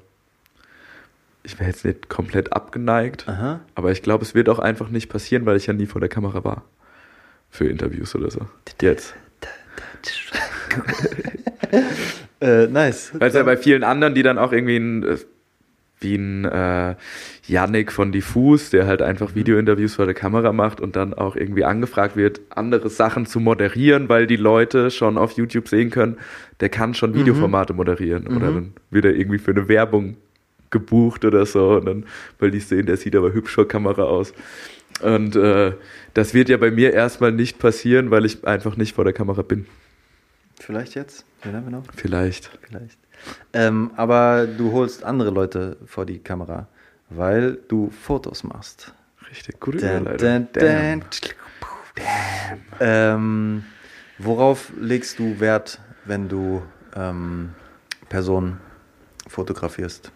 ich 1.42 1.59
wäre 1.61 1.68
jetzt 1.70 1.84
nicht 1.84 2.09
komplett 2.09 2.52
abgeneigt. 2.52 3.28
Aha. 3.28 3.61
Aber 3.74 3.92
ich 3.92 4.02
glaube, 4.02 4.24
es 4.24 4.34
wird 4.34 4.48
auch 4.48 4.59
einfach 4.59 4.88
nicht 4.88 5.09
passieren, 5.09 5.46
weil 5.46 5.57
ich 5.57 5.66
ja 5.66 5.72
nie 5.74 5.86
vor 5.86 6.00
der 6.00 6.09
Kamera 6.11 6.42
war. 6.42 6.64
Für 7.50 7.66
Interviews 7.68 8.14
oder 8.14 8.30
so. 8.30 8.40
Jetzt. 8.82 9.14
Äh, 12.40 12.66
nice. 12.66 13.12
Weil 13.14 13.28
es 13.28 13.34
ja 13.34 13.42
bei 13.42 13.57
vielen 13.57 13.82
anderen, 13.82 14.14
die 14.14 14.22
dann 14.22 14.36
auch 14.38 14.52
irgendwie 14.52 14.76
ein, 14.76 15.18
wie 16.07 16.16
ein 16.16 16.44
äh, 16.44 16.94
Yannick 17.46 17.92
von 17.92 18.12
Diffus, 18.12 18.70
der 18.70 18.86
halt 18.86 19.02
einfach 19.02 19.34
Videointerviews 19.34 19.96
vor 19.96 20.07
der 20.07 20.14
Kamera 20.14 20.52
macht 20.52 20.80
und 20.80 20.96
dann 20.96 21.12
auch 21.14 21.36
irgendwie 21.36 21.64
angefragt 21.64 22.16
wird, 22.16 22.40
andere 22.50 22.88
Sachen 22.88 23.26
zu 23.26 23.40
moderieren, 23.40 24.09
weil 24.09 24.26
die 24.26 24.36
Leute 24.36 24.90
schon 24.90 25.18
auf 25.18 25.32
YouTube 25.32 25.68
sehen 25.68 25.90
können, 25.90 26.16
der 26.61 26.68
kann 26.68 26.94
schon 26.94 27.14
Videoformate 27.14 27.74
moderieren. 27.74 28.26
Oder 28.26 28.52
dann 28.52 28.72
wird 28.90 29.04
er 29.04 29.14
irgendwie 29.14 29.38
für 29.38 29.50
eine 29.50 29.68
Werbung 29.68 30.16
gebucht 30.70 31.24
oder 31.24 31.44
so. 31.46 31.70
Und 31.72 31.86
dann, 31.86 32.04
weil 32.38 32.50
die 32.50 32.61
sehen, 32.61 32.86
der 32.86 32.96
sieht 32.96 33.16
aber 33.16 33.32
hübsch 33.32 33.54
vor 33.54 33.68
Kamera 33.68 34.04
aus. 34.04 34.32
Und 35.02 35.36
äh, 35.36 35.72
das 36.14 36.32
wird 36.32 36.48
ja 36.48 36.57
bei 36.57 36.70
mir 36.70 36.92
erstmal 36.92 37.32
nicht 37.32 37.59
passieren, 37.59 38.11
weil 38.11 38.24
ich 38.24 38.46
einfach 38.46 38.76
nicht 38.76 38.94
vor 38.94 39.04
der 39.04 39.12
Kamera 39.12 39.42
bin. 39.42 39.66
Vielleicht 40.59 40.94
jetzt? 40.94 41.26
Vielleicht. 41.94 42.50
Vielleicht. 42.62 42.98
Ähm, 43.53 43.91
aber 43.97 44.47
du 44.47 44.73
holst 44.73 45.05
andere 45.05 45.31
Leute 45.31 45.77
vor 45.87 46.07
die 46.07 46.19
Kamera, 46.19 46.69
weil 47.11 47.59
du 47.69 47.91
Fotos 47.91 48.45
machst. 48.45 48.95
Richtig, 49.31 49.61
gute 49.61 49.79
Dun, 49.79 50.01
Überleitung. 50.03 50.49
dun, 50.53 51.01
dun. 51.01 51.05
Ähm, 52.81 53.64
worauf 54.19 54.73
legst 54.79 55.19
du 55.19 55.41
Wert, 55.41 55.81
wenn 56.05 56.29
du 56.29 56.62
ähm, 56.95 57.51
Personen 58.09 58.61
fotografierst? 59.29 60.12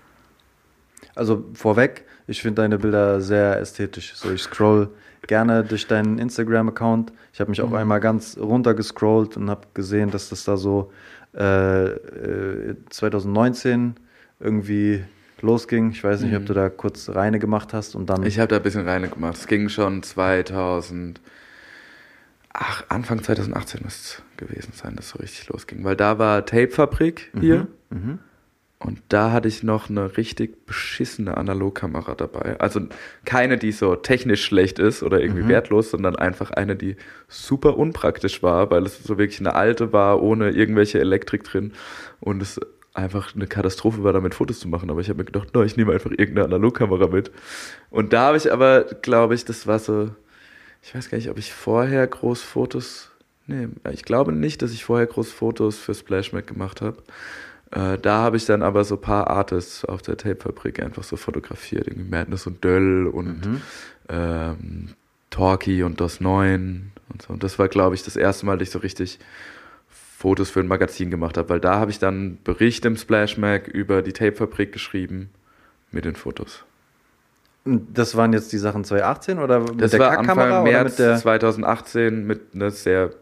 Also 1.14 1.44
vorweg, 1.54 2.04
ich 2.26 2.40
finde 2.40 2.62
deine 2.62 2.78
Bilder 2.78 3.20
sehr 3.20 3.58
ästhetisch. 3.58 4.14
So, 4.14 4.30
ich 4.30 4.42
scroll 4.42 4.90
gerne 5.26 5.64
durch 5.64 5.86
deinen 5.86 6.18
Instagram-Account. 6.18 7.12
Ich 7.32 7.40
habe 7.40 7.50
mich 7.50 7.60
auch 7.62 7.72
einmal 7.72 8.00
ganz 8.00 8.38
runter 8.38 8.74
gescrollt 8.74 9.36
und 9.36 9.50
habe 9.50 9.66
gesehen, 9.74 10.10
dass 10.10 10.28
das 10.28 10.44
da 10.44 10.56
so 10.56 10.92
äh, 11.36 11.86
äh, 11.86 12.76
2019 12.90 13.94
irgendwie 14.40 15.04
losging. 15.42 15.90
Ich 15.90 16.02
weiß 16.04 16.22
nicht, 16.22 16.34
ob 16.36 16.46
du 16.46 16.54
da 16.54 16.68
kurz 16.68 17.08
reine 17.08 17.38
gemacht 17.38 17.72
hast 17.72 17.94
und 17.94 18.10
dann. 18.10 18.24
Ich 18.24 18.38
habe 18.38 18.48
da 18.48 18.56
ein 18.56 18.62
bisschen 18.62 18.86
reine 18.86 19.08
gemacht. 19.08 19.36
Es 19.36 19.46
ging 19.46 19.68
schon 19.68 20.02
2000, 20.02 21.20
ach, 22.52 22.84
Anfang 22.88 23.22
2018 23.22 23.80
müsste 23.84 24.22
es 24.22 24.22
gewesen 24.36 24.72
sein, 24.74 24.96
dass 24.96 25.06
es 25.06 25.10
so 25.12 25.18
richtig 25.18 25.48
losging. 25.48 25.84
Weil 25.84 25.96
da 25.96 26.18
war 26.18 26.44
Tapefabrik 26.44 27.30
hier 27.40 27.68
Mhm. 27.90 28.18
Und 28.82 29.02
da 29.10 29.30
hatte 29.30 29.46
ich 29.46 29.62
noch 29.62 29.90
eine 29.90 30.16
richtig 30.16 30.64
beschissene 30.64 31.36
Analogkamera 31.36 32.14
dabei. 32.14 32.58
Also 32.58 32.80
keine, 33.26 33.58
die 33.58 33.72
so 33.72 33.94
technisch 33.94 34.42
schlecht 34.42 34.78
ist 34.78 35.02
oder 35.02 35.20
irgendwie 35.20 35.46
wertlos, 35.48 35.90
sondern 35.90 36.16
einfach 36.16 36.50
eine, 36.50 36.76
die 36.76 36.96
super 37.28 37.76
unpraktisch 37.76 38.42
war, 38.42 38.70
weil 38.70 38.86
es 38.86 39.04
so 39.04 39.18
wirklich 39.18 39.38
eine 39.40 39.54
alte 39.54 39.92
war, 39.92 40.22
ohne 40.22 40.50
irgendwelche 40.50 40.98
Elektrik 40.98 41.44
drin 41.44 41.72
und 42.20 42.40
es 42.40 42.58
einfach 42.94 43.34
eine 43.34 43.46
Katastrophe 43.46 44.02
war, 44.02 44.14
damit 44.14 44.34
Fotos 44.34 44.60
zu 44.60 44.68
machen. 44.68 44.90
Aber 44.90 45.02
ich 45.02 45.10
habe 45.10 45.18
mir 45.18 45.24
gedacht, 45.26 45.54
no, 45.54 45.62
ich 45.62 45.76
nehme 45.76 45.92
einfach 45.92 46.10
irgendeine 46.10 46.46
Analogkamera 46.46 47.06
mit. 47.06 47.30
Und 47.90 48.14
da 48.14 48.28
habe 48.28 48.38
ich 48.38 48.50
aber, 48.50 48.84
glaube 49.02 49.34
ich, 49.34 49.44
das 49.44 49.66
war 49.66 49.78
so, 49.78 50.08
ich 50.82 50.94
weiß 50.94 51.10
gar 51.10 51.18
nicht, 51.18 51.28
ob 51.28 51.36
ich 51.36 51.52
vorher 51.52 52.06
groß 52.06 52.40
Fotos, 52.40 53.10
nee, 53.46 53.68
ich 53.92 54.04
glaube 54.04 54.32
nicht, 54.32 54.62
dass 54.62 54.72
ich 54.72 54.84
vorher 54.84 55.06
groß 55.06 55.30
Fotos 55.30 55.76
für 55.76 55.94
Splashmac 55.94 56.46
gemacht 56.46 56.80
habe. 56.80 57.02
Äh, 57.70 57.98
da 57.98 58.18
habe 58.18 58.36
ich 58.36 58.46
dann 58.46 58.62
aber 58.62 58.84
so 58.84 58.96
ein 58.96 59.00
paar 59.00 59.28
Artists 59.28 59.84
auf 59.84 60.02
der 60.02 60.16
Tapefabrik 60.16 60.82
einfach 60.82 61.04
so 61.04 61.16
fotografiert, 61.16 61.86
irgendwie 61.86 62.08
Madness 62.08 62.46
und 62.46 62.64
Döll 62.64 63.06
und 63.06 63.62
ähm, 64.08 64.88
Talkie 65.30 65.82
und 65.84 66.00
DOS 66.00 66.20
9 66.20 66.90
und 67.12 67.22
so. 67.22 67.32
Und 67.32 67.44
das 67.44 67.58
war, 67.58 67.68
glaube 67.68 67.94
ich, 67.94 68.02
das 68.02 68.16
erste 68.16 68.46
Mal, 68.46 68.58
dass 68.58 68.68
ich 68.68 68.72
so 68.72 68.80
richtig 68.80 69.18
Fotos 69.88 70.50
für 70.50 70.60
ein 70.60 70.66
Magazin 70.66 71.10
gemacht 71.10 71.38
habe, 71.38 71.48
weil 71.48 71.60
da 71.60 71.76
habe 71.76 71.90
ich 71.90 71.98
dann 71.98 72.14
einen 72.14 72.42
Bericht 72.42 72.84
im 72.84 72.96
Splash 72.96 73.38
Mag 73.38 73.68
über 73.68 74.02
die 74.02 74.12
Tapefabrik 74.12 74.72
geschrieben 74.72 75.30
mit 75.92 76.04
den 76.04 76.16
Fotos. 76.16 76.64
Und 77.64 77.96
Das 77.96 78.16
waren 78.16 78.32
jetzt 78.32 78.52
die 78.52 78.58
Sachen 78.58 78.84
2018 78.84 79.38
oder 79.38 79.60
mit 79.60 79.80
Das 79.80 79.92
der 79.92 80.00
war 80.00 80.18
Anfang 80.18 80.64
März 80.64 80.90
mit 80.90 80.98
der 80.98 81.16
2018 81.16 82.26
mit 82.26 82.54
einer 82.54 82.70
sehr 82.70 83.12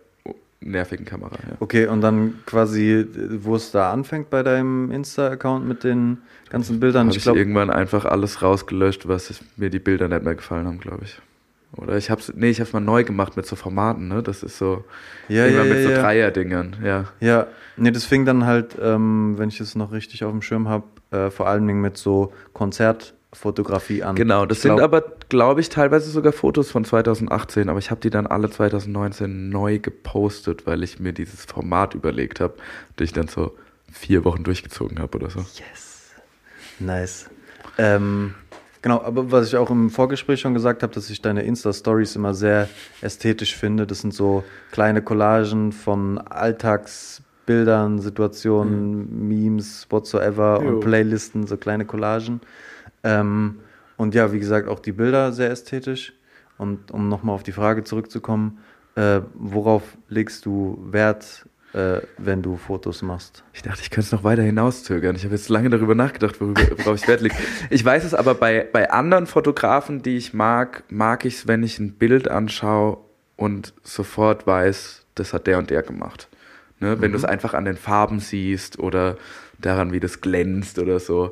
nervigen 0.60 1.04
Kamera. 1.04 1.36
Ja. 1.48 1.56
Okay, 1.60 1.86
und 1.86 2.00
dann 2.00 2.34
quasi, 2.46 3.06
wo 3.40 3.56
es 3.56 3.70
da 3.70 3.92
anfängt 3.92 4.30
bei 4.30 4.42
deinem 4.42 4.90
Insta-Account 4.90 5.66
mit 5.66 5.84
den 5.84 6.18
ganzen 6.50 6.80
Bildern. 6.80 7.02
habe 7.06 7.10
Ich 7.10 7.18
ich 7.18 7.22
glaube, 7.22 7.38
irgendwann 7.38 7.70
einfach 7.70 8.04
alles 8.04 8.42
rausgelöscht, 8.42 9.08
was 9.08 9.40
mir 9.56 9.70
die 9.70 9.78
Bilder 9.78 10.08
nicht 10.08 10.24
mehr 10.24 10.34
gefallen 10.34 10.66
haben, 10.66 10.80
glaube 10.80 11.04
ich. 11.04 11.20
Oder 11.76 11.96
ich 11.96 12.10
hab's, 12.10 12.32
nee, 12.34 12.48
ich 12.48 12.60
hab's 12.60 12.72
mal 12.72 12.80
neu 12.80 13.04
gemacht 13.04 13.36
mit 13.36 13.46
so 13.46 13.54
Formaten, 13.54 14.08
ne? 14.08 14.22
Das 14.22 14.42
ist 14.42 14.56
so, 14.58 14.84
Ja, 15.28 15.46
immer 15.46 15.64
ja, 15.64 15.74
mit 15.74 15.82
so 15.84 15.90
ja. 15.90 16.00
Dreierdingern, 16.00 16.76
ja. 16.82 17.04
ja, 17.20 17.46
nee, 17.76 17.90
das 17.90 18.04
fing 18.04 18.24
dann 18.24 18.46
halt, 18.46 18.76
ähm, 18.80 19.34
wenn 19.36 19.50
ich 19.50 19.60
es 19.60 19.74
noch 19.74 19.92
richtig 19.92 20.24
auf 20.24 20.32
dem 20.32 20.40
Schirm 20.40 20.68
habe, 20.68 20.84
äh, 21.10 21.30
vor 21.30 21.46
allen 21.46 21.66
Dingen 21.66 21.82
mit 21.82 21.98
so 21.98 22.32
Konzertfotografie 23.30 24.02
an. 24.02 24.16
Genau, 24.16 24.46
das 24.46 24.62
glaub- 24.62 24.78
sind 24.78 24.84
aber, 24.84 25.02
glaube 25.28 25.60
ich, 25.60 25.68
teilweise 25.68 26.10
sogar 26.10 26.32
Fotos 26.32 26.70
von 26.70 26.84
2018, 26.84 27.68
aber 27.68 27.78
ich 27.78 27.90
habe 27.90 28.00
die 28.00 28.10
dann 28.10 28.26
alle 28.26 28.50
2019 28.50 29.50
neu 29.50 29.78
gepostet, 29.78 30.66
weil 30.66 30.82
ich 30.82 30.98
mir 30.98 31.12
dieses 31.12 31.44
Format 31.44 31.94
überlegt 31.94 32.40
habe, 32.40 32.54
das 32.96 33.06
ich 33.06 33.12
dann 33.12 33.28
so 33.28 33.54
vier 33.92 34.24
Wochen 34.24 34.44
durchgezogen 34.44 34.98
habe 34.98 35.18
oder 35.18 35.30
so. 35.30 35.40
Yes. 35.40 36.12
Nice. 36.78 37.28
Ähm, 37.76 38.34
genau, 38.82 39.02
aber 39.02 39.30
was 39.30 39.48
ich 39.48 39.56
auch 39.56 39.70
im 39.70 39.90
Vorgespräch 39.90 40.40
schon 40.40 40.54
gesagt 40.54 40.82
habe, 40.82 40.94
dass 40.94 41.10
ich 41.10 41.20
deine 41.20 41.42
Insta-Stories 41.42 42.16
immer 42.16 42.32
sehr 42.34 42.68
ästhetisch 43.02 43.56
finde. 43.56 43.86
Das 43.86 44.00
sind 44.00 44.14
so 44.14 44.42
kleine 44.72 45.02
Collagen 45.02 45.72
von 45.72 46.18
Alltagsbildern, 46.18 47.98
Situationen, 48.00 49.28
Memes, 49.28 49.86
whatsoever 49.90 50.60
Jo. 50.62 50.68
und 50.70 50.80
Playlisten, 50.80 51.46
so 51.46 51.56
kleine 51.56 51.84
Collagen. 51.84 52.40
Ähm, 53.02 53.60
und 53.96 54.14
ja, 54.14 54.32
wie 54.32 54.38
gesagt, 54.38 54.68
auch 54.68 54.80
die 54.80 54.92
Bilder 54.92 55.32
sehr 55.32 55.50
ästhetisch. 55.50 56.12
Und 56.56 56.90
um 56.90 57.08
nochmal 57.08 57.34
auf 57.34 57.42
die 57.42 57.52
Frage 57.52 57.84
zurückzukommen, 57.84 58.58
äh, 58.96 59.20
worauf 59.34 59.82
legst 60.08 60.44
du 60.44 60.78
Wert, 60.90 61.46
äh, 61.72 62.00
wenn 62.16 62.42
du 62.42 62.56
Fotos 62.56 63.02
machst? 63.02 63.44
Ich 63.52 63.62
dachte, 63.62 63.80
ich 63.82 63.90
könnte 63.90 64.06
es 64.06 64.12
noch 64.12 64.24
weiter 64.24 64.42
hinauszögern. 64.42 65.14
Ich 65.14 65.24
habe 65.24 65.34
jetzt 65.34 65.48
lange 65.48 65.70
darüber 65.70 65.94
nachgedacht, 65.94 66.40
worüber, 66.40 66.62
worauf 66.78 67.00
ich 67.00 67.06
Wert 67.06 67.20
lege. 67.20 67.36
Ich 67.70 67.84
weiß 67.84 68.04
es 68.04 68.14
aber 68.14 68.34
bei, 68.34 68.66
bei 68.72 68.90
anderen 68.90 69.26
Fotografen, 69.26 70.02
die 70.02 70.16
ich 70.16 70.34
mag, 70.34 70.82
mag 70.88 71.24
ich 71.24 71.34
es, 71.34 71.46
wenn 71.46 71.62
ich 71.62 71.78
ein 71.78 71.92
Bild 71.92 72.28
anschaue 72.28 72.98
und 73.36 73.72
sofort 73.82 74.46
weiß, 74.46 75.06
das 75.14 75.32
hat 75.32 75.46
der 75.46 75.58
und 75.58 75.70
der 75.70 75.82
gemacht. 75.82 76.28
Ne? 76.80 77.00
Wenn 77.00 77.12
du 77.12 77.18
es 77.18 77.24
einfach 77.24 77.54
an 77.54 77.64
den 77.64 77.76
Farben 77.76 78.20
siehst 78.20 78.78
oder 78.78 79.16
daran, 79.58 79.92
wie 79.92 80.00
das 80.00 80.20
glänzt 80.20 80.78
oder 80.78 81.00
so. 81.00 81.30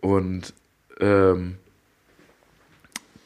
Und 0.00 0.54
ähm, 1.00 1.56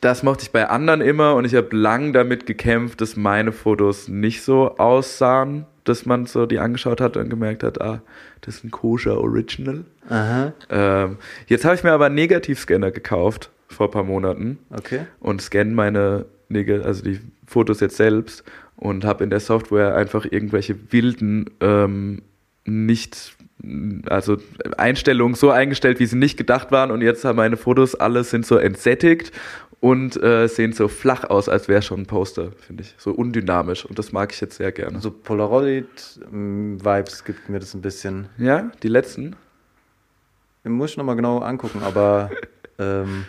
das 0.00 0.22
mochte 0.22 0.44
ich 0.44 0.50
bei 0.50 0.68
anderen 0.68 1.00
immer 1.00 1.34
und 1.34 1.44
ich 1.44 1.54
habe 1.54 1.76
lang 1.76 2.12
damit 2.12 2.46
gekämpft, 2.46 3.00
dass 3.00 3.16
meine 3.16 3.52
Fotos 3.52 4.08
nicht 4.08 4.42
so 4.42 4.76
aussahen, 4.78 5.66
dass 5.84 6.06
man 6.06 6.26
so 6.26 6.46
die 6.46 6.58
angeschaut 6.58 7.00
hat 7.00 7.16
und 7.16 7.28
gemerkt 7.28 7.62
hat, 7.62 7.80
ah, 7.80 8.00
das 8.40 8.56
ist 8.56 8.64
ein 8.64 8.70
koscher 8.70 9.18
Original. 9.18 9.84
Ähm, 10.70 11.18
jetzt 11.46 11.64
habe 11.64 11.74
ich 11.74 11.84
mir 11.84 11.92
aber 11.92 12.06
einen 12.06 12.14
Negativscanner 12.14 12.90
gekauft 12.90 13.50
vor 13.68 13.88
ein 13.88 13.92
paar 13.92 14.04
Monaten 14.04 14.58
okay. 14.70 15.00
und 15.20 15.42
scanne 15.42 15.72
meine 15.72 16.24
Neg 16.48 16.70
also 16.70 17.04
die 17.04 17.20
Fotos 17.46 17.80
jetzt 17.80 17.96
selbst 17.96 18.42
und 18.76 19.04
habe 19.04 19.22
in 19.22 19.30
der 19.30 19.40
Software 19.40 19.94
einfach 19.94 20.24
irgendwelche 20.24 20.92
wilden 20.92 21.50
ähm, 21.60 22.22
nicht 22.64 23.36
also 24.06 24.36
Einstellungen 24.76 25.34
so 25.34 25.50
eingestellt, 25.50 26.00
wie 26.00 26.06
sie 26.06 26.16
nicht 26.16 26.36
gedacht 26.36 26.72
waren 26.72 26.90
und 26.90 27.02
jetzt 27.02 27.24
haben 27.24 27.36
meine 27.36 27.56
Fotos 27.56 27.94
alle 27.94 28.24
sind 28.24 28.46
so 28.46 28.56
entsättigt 28.56 29.32
und 29.80 30.22
äh, 30.22 30.46
sehen 30.46 30.72
so 30.72 30.88
flach 30.88 31.24
aus, 31.24 31.48
als 31.48 31.68
wäre 31.68 31.82
schon 31.82 32.00
ein 32.00 32.06
Poster, 32.06 32.52
finde 32.66 32.82
ich. 32.82 32.94
So 32.98 33.12
undynamisch 33.12 33.84
und 33.86 33.98
das 33.98 34.12
mag 34.12 34.32
ich 34.32 34.40
jetzt 34.40 34.56
sehr 34.56 34.72
gerne. 34.72 35.00
So 35.00 35.10
Polaroid-Vibes 35.10 37.24
gibt 37.24 37.48
mir 37.48 37.60
das 37.60 37.74
ein 37.74 37.80
bisschen. 37.82 38.28
ja, 38.38 38.70
die 38.82 38.88
letzten. 38.88 39.36
Muss 40.64 40.90
ich 40.90 40.96
nochmal 40.98 41.16
genau 41.16 41.38
angucken, 41.38 41.80
aber 41.82 42.30
ähm, 42.78 43.24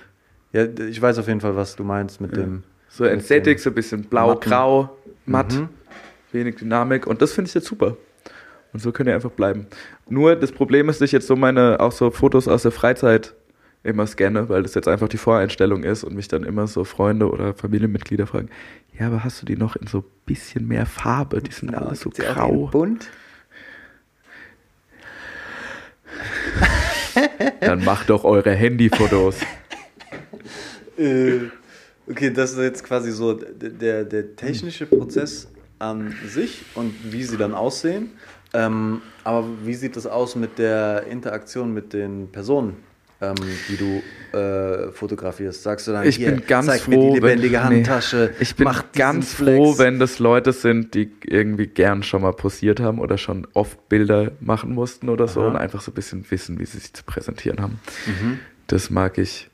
ja, 0.52 0.66
ich 0.66 1.02
weiß 1.02 1.18
auf 1.20 1.28
jeden 1.28 1.40
Fall, 1.40 1.56
was 1.56 1.78
du 1.78 1.84
meinst 1.84 2.20
mit 2.20 2.36
dem. 2.36 2.64
So 2.90 3.06
entsättigt, 3.06 3.62
so 3.62 3.70
ein 3.70 3.74
bisschen 3.74 4.04
blau-grau, 4.04 4.98
matt, 5.26 5.54
Mhm. 5.54 5.70
wenig 6.34 6.56
Dynamik 6.58 7.08
und 7.08 7.22
das 7.22 7.32
finde 7.32 7.48
ich 7.48 7.54
jetzt 7.54 7.68
super. 7.68 7.96
Und 8.74 8.80
so 8.80 8.92
könnt 8.92 9.10
ihr 9.10 9.16
einfach 9.16 9.32
bleiben. 9.32 9.68
Nur 10.10 10.36
das 10.36 10.52
Problem 10.52 10.90
ist, 10.90 11.02
dass 11.02 11.08
ich 11.08 11.12
jetzt 11.12 11.28
so 11.28 11.36
meine, 11.36 11.80
auch 11.80 11.92
so 11.92 12.10
Fotos 12.12 12.48
aus 12.48 12.64
der 12.64 12.72
Freizeit 12.72 13.34
immer 13.84 14.06
scanne, 14.08 14.48
weil 14.50 14.64
das 14.64 14.76
jetzt 14.76 14.88
einfach 14.88 15.10
die 15.10 15.18
Voreinstellung 15.18 15.84
ist 15.84 16.04
und 16.04 16.16
mich 16.16 16.28
dann 16.28 16.44
immer 16.44 16.68
so 16.68 16.84
Freunde 16.84 17.30
oder 17.30 17.54
Familienmitglieder 17.54 18.28
fragen, 18.28 18.50
ja, 18.98 19.08
aber 19.08 19.24
hast 19.24 19.42
du 19.42 19.46
die 19.46 19.56
noch 19.56 19.76
in 19.76 19.88
so 19.88 20.04
bisschen 20.26 20.68
mehr 20.68 20.86
Farbe? 20.86 21.42
Die 21.42 21.52
sind 21.52 21.74
alle 21.74 21.96
so 21.96 22.10
grau. 22.12 22.68
bunt. 22.68 23.10
Dann 27.62 27.84
macht 27.84 28.10
doch 28.10 28.24
eure 28.24 28.54
Handyfotos. 28.54 29.38
Äh, 30.98 31.50
okay, 32.08 32.32
das 32.32 32.52
ist 32.52 32.60
jetzt 32.60 32.84
quasi 32.84 33.12
so 33.12 33.34
der, 33.34 34.04
der 34.04 34.36
technische 34.36 34.86
Prozess 34.86 35.48
an 35.80 36.14
sich 36.28 36.64
und 36.76 36.94
wie 37.12 37.24
sie 37.24 37.38
dann 37.38 37.56
aussehen. 37.56 38.12
Ähm, 38.54 39.02
aber 39.24 39.46
wie 39.64 39.74
sieht 39.74 39.96
das 39.96 40.06
aus 40.06 40.36
mit 40.36 40.58
der 40.58 41.06
Interaktion 41.10 41.74
mit 41.74 41.94
den 41.94 42.32
Personen, 42.32 42.76
ähm, 43.22 43.36
die 43.70 43.78
du 43.78 44.38
äh, 44.38 44.92
fotografierst? 44.92 45.64
Sagst 45.64 45.88
du 45.88 45.92
dann, 45.92 46.06
Ich 46.06 46.18
hier, 46.18 46.32
bin 46.32 46.46
ganz 46.46 46.66
zeig 46.66 46.82
froh, 46.82 46.92
mir 46.92 46.98
die 46.98 47.20
lebendige 47.20 47.54
wenn, 47.56 47.64
Handtasche. 47.64 48.32
Nee, 48.34 48.38
ich 48.42 48.56
bin 48.56 48.70
ganz 48.94 49.34
froh, 49.34 49.78
wenn 49.78 50.00
das 50.00 50.20
Leute 50.20 50.54
sind, 50.54 50.94
die 50.96 51.12
irgendwie 51.24 51.68
gern 51.68 52.04
schon 52.04 52.24
mal 52.24 52.34
posiert 52.34 52.80
haben 52.80 53.00
oder 53.00 53.18
schon 53.18 53.48
oft 53.54 53.88
Bilder 53.90 54.32
machen 54.42 54.74
mussten 54.74 55.08
oder 55.10 55.28
so 55.28 55.42
Aha. 55.42 55.50
und 55.50 55.56
einfach 55.56 55.82
so 55.82 55.92
ein 55.92 55.96
bisschen 55.96 56.30
wissen, 56.30 56.60
wie 56.60 56.66
sie 56.66 56.80
sich 56.80 56.94
zu 56.94 57.04
präsentieren 57.04 57.62
haben. 57.62 57.80
Mhm. 58.06 58.40
Das 58.68 58.90
mag 58.90 59.18
ich 59.18 59.50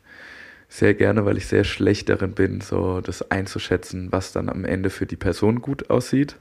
sehr 0.70 0.94
gerne, 0.94 1.26
weil 1.26 1.38
ich 1.38 1.48
sehr 1.48 1.64
schlecht 1.64 2.10
darin 2.10 2.34
bin, 2.34 2.62
so 2.62 3.00
das 3.02 3.32
einzuschätzen, 3.32 4.12
was 4.12 4.32
dann 4.34 4.50
am 4.50 4.66
Ende 4.66 4.90
für 4.90 5.06
die 5.06 5.16
Person 5.16 5.62
gut 5.62 5.90
aussieht. 5.90 6.36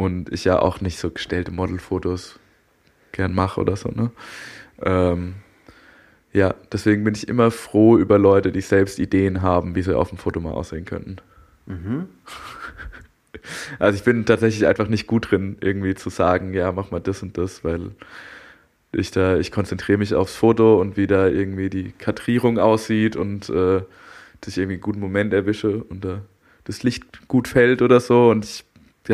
Und 0.00 0.32
ich 0.32 0.44
ja 0.44 0.58
auch 0.58 0.80
nicht 0.80 0.98
so 0.98 1.10
gestellte 1.10 1.50
Modelfotos 1.50 2.38
gern 3.12 3.34
mache 3.34 3.60
oder 3.60 3.76
so, 3.76 3.90
ne? 3.90 4.10
Ähm, 4.82 5.34
ja, 6.32 6.54
deswegen 6.72 7.04
bin 7.04 7.14
ich 7.14 7.28
immer 7.28 7.50
froh 7.50 7.98
über 7.98 8.18
Leute, 8.18 8.50
die 8.50 8.62
selbst 8.62 8.98
Ideen 8.98 9.42
haben, 9.42 9.74
wie 9.74 9.82
sie 9.82 9.94
auf 9.94 10.08
dem 10.08 10.16
Foto 10.16 10.40
mal 10.40 10.52
aussehen 10.52 10.86
könnten. 10.86 11.16
Mhm. 11.66 12.08
Also 13.78 13.96
ich 13.96 14.02
bin 14.02 14.26
tatsächlich 14.26 14.66
einfach 14.66 14.88
nicht 14.88 15.06
gut 15.06 15.30
drin, 15.30 15.56
irgendwie 15.60 15.94
zu 15.94 16.10
sagen, 16.10 16.52
ja, 16.52 16.72
mach 16.72 16.90
mal 16.90 17.00
das 17.00 17.22
und 17.22 17.38
das, 17.38 17.64
weil 17.64 17.92
ich 18.92 19.12
da, 19.12 19.38
ich 19.38 19.52
konzentriere 19.52 19.98
mich 19.98 20.14
aufs 20.14 20.34
Foto 20.34 20.78
und 20.80 20.96
wie 20.96 21.06
da 21.06 21.28
irgendwie 21.28 21.70
die 21.70 21.92
Kadrierung 21.92 22.58
aussieht 22.58 23.16
und 23.16 23.48
äh, 23.48 23.82
dass 24.40 24.48
ich 24.48 24.58
irgendwie 24.58 24.74
einen 24.74 24.82
guten 24.82 25.00
Moment 25.00 25.32
erwische 25.32 25.84
und 25.84 26.04
da 26.04 26.22
das 26.64 26.82
Licht 26.82 27.28
gut 27.28 27.48
fällt 27.48 27.82
oder 27.82 28.00
so 28.00 28.30
und 28.30 28.44
ich 28.44 28.64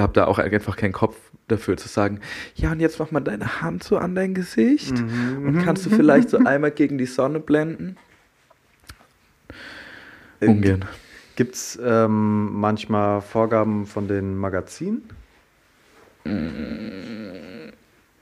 habe 0.03 0.13
da 0.13 0.27
auch 0.27 0.39
einfach 0.39 0.77
keinen 0.77 0.93
Kopf 0.93 1.17
dafür 1.49 1.77
zu 1.77 1.89
sagen, 1.89 2.21
ja 2.55 2.73
und 2.73 2.81
jetzt 2.81 2.99
mach 2.99 3.11
mal 3.13 3.21
deine 3.21 3.61
Hand 3.63 3.85
so 3.85 3.99
an 3.99 4.15
dein 4.15 4.35
Gesicht 4.35 4.93
Mhm. 5.01 5.47
und 5.47 5.65
kannst 5.65 5.87
du 5.87 5.91
vielleicht 5.91 6.29
so 6.31 6.39
einmal 6.39 6.71
gegen 6.73 6.99
die 6.99 7.07
Sonne 7.07 7.41
blenden? 7.41 7.97
Ungern. 10.41 10.85
Gibt 11.37 11.55
es 11.55 11.79
ähm, 11.83 12.53
manchmal 12.61 13.21
Vorgaben 13.21 13.87
von 13.87 14.09
den 14.09 14.37
Magazinen? 14.37 15.03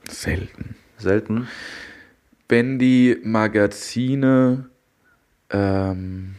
Selten. 0.09 0.75
Selten. 0.97 1.47
wenn 2.47 2.77
die 2.77 3.17
Magazine 3.23 4.69
ähm, 5.49 6.35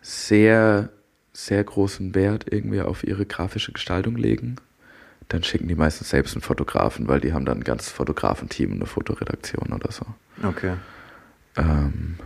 sehr, 0.00 0.90
sehr 1.32 1.64
großen 1.64 2.14
Wert 2.14 2.46
irgendwie 2.50 2.80
auf 2.80 3.02
ihre 3.04 3.26
grafische 3.26 3.72
Gestaltung 3.72 4.16
legen, 4.16 4.56
dann 5.28 5.42
schicken 5.42 5.68
die 5.68 5.74
meistens 5.74 6.10
selbst 6.10 6.34
einen 6.34 6.42
Fotografen, 6.42 7.08
weil 7.08 7.20
die 7.20 7.32
haben 7.32 7.44
dann 7.44 7.58
ein 7.58 7.64
ganzes 7.64 7.92
Fotografenteam 7.92 8.72
eine 8.72 8.86
Fotoredaktion 8.86 9.72
oder 9.72 9.92
so. 9.92 10.06
Okay. 10.42 10.74
Ähm, 11.56 12.16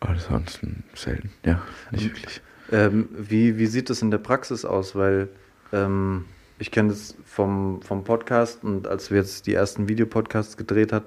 ansonsten 0.00 0.84
selten, 0.94 1.30
ja, 1.44 1.62
nicht 1.90 2.04
wirklich. 2.06 2.40
Ähm, 2.72 3.08
wie, 3.16 3.58
wie 3.58 3.66
sieht 3.66 3.90
das 3.90 4.02
in 4.02 4.10
der 4.10 4.18
Praxis 4.18 4.64
aus? 4.64 4.96
Weil 4.96 5.28
ähm, 5.72 6.24
ich 6.58 6.70
kenne 6.70 6.90
das 6.90 7.16
vom, 7.24 7.82
vom 7.82 8.04
Podcast 8.04 8.64
und 8.64 8.88
als 8.88 9.10
wir 9.10 9.18
jetzt 9.18 9.46
die 9.46 9.54
ersten 9.54 9.88
Videopodcasts 9.88 10.56
gedreht 10.56 10.92
hat, 10.92 11.04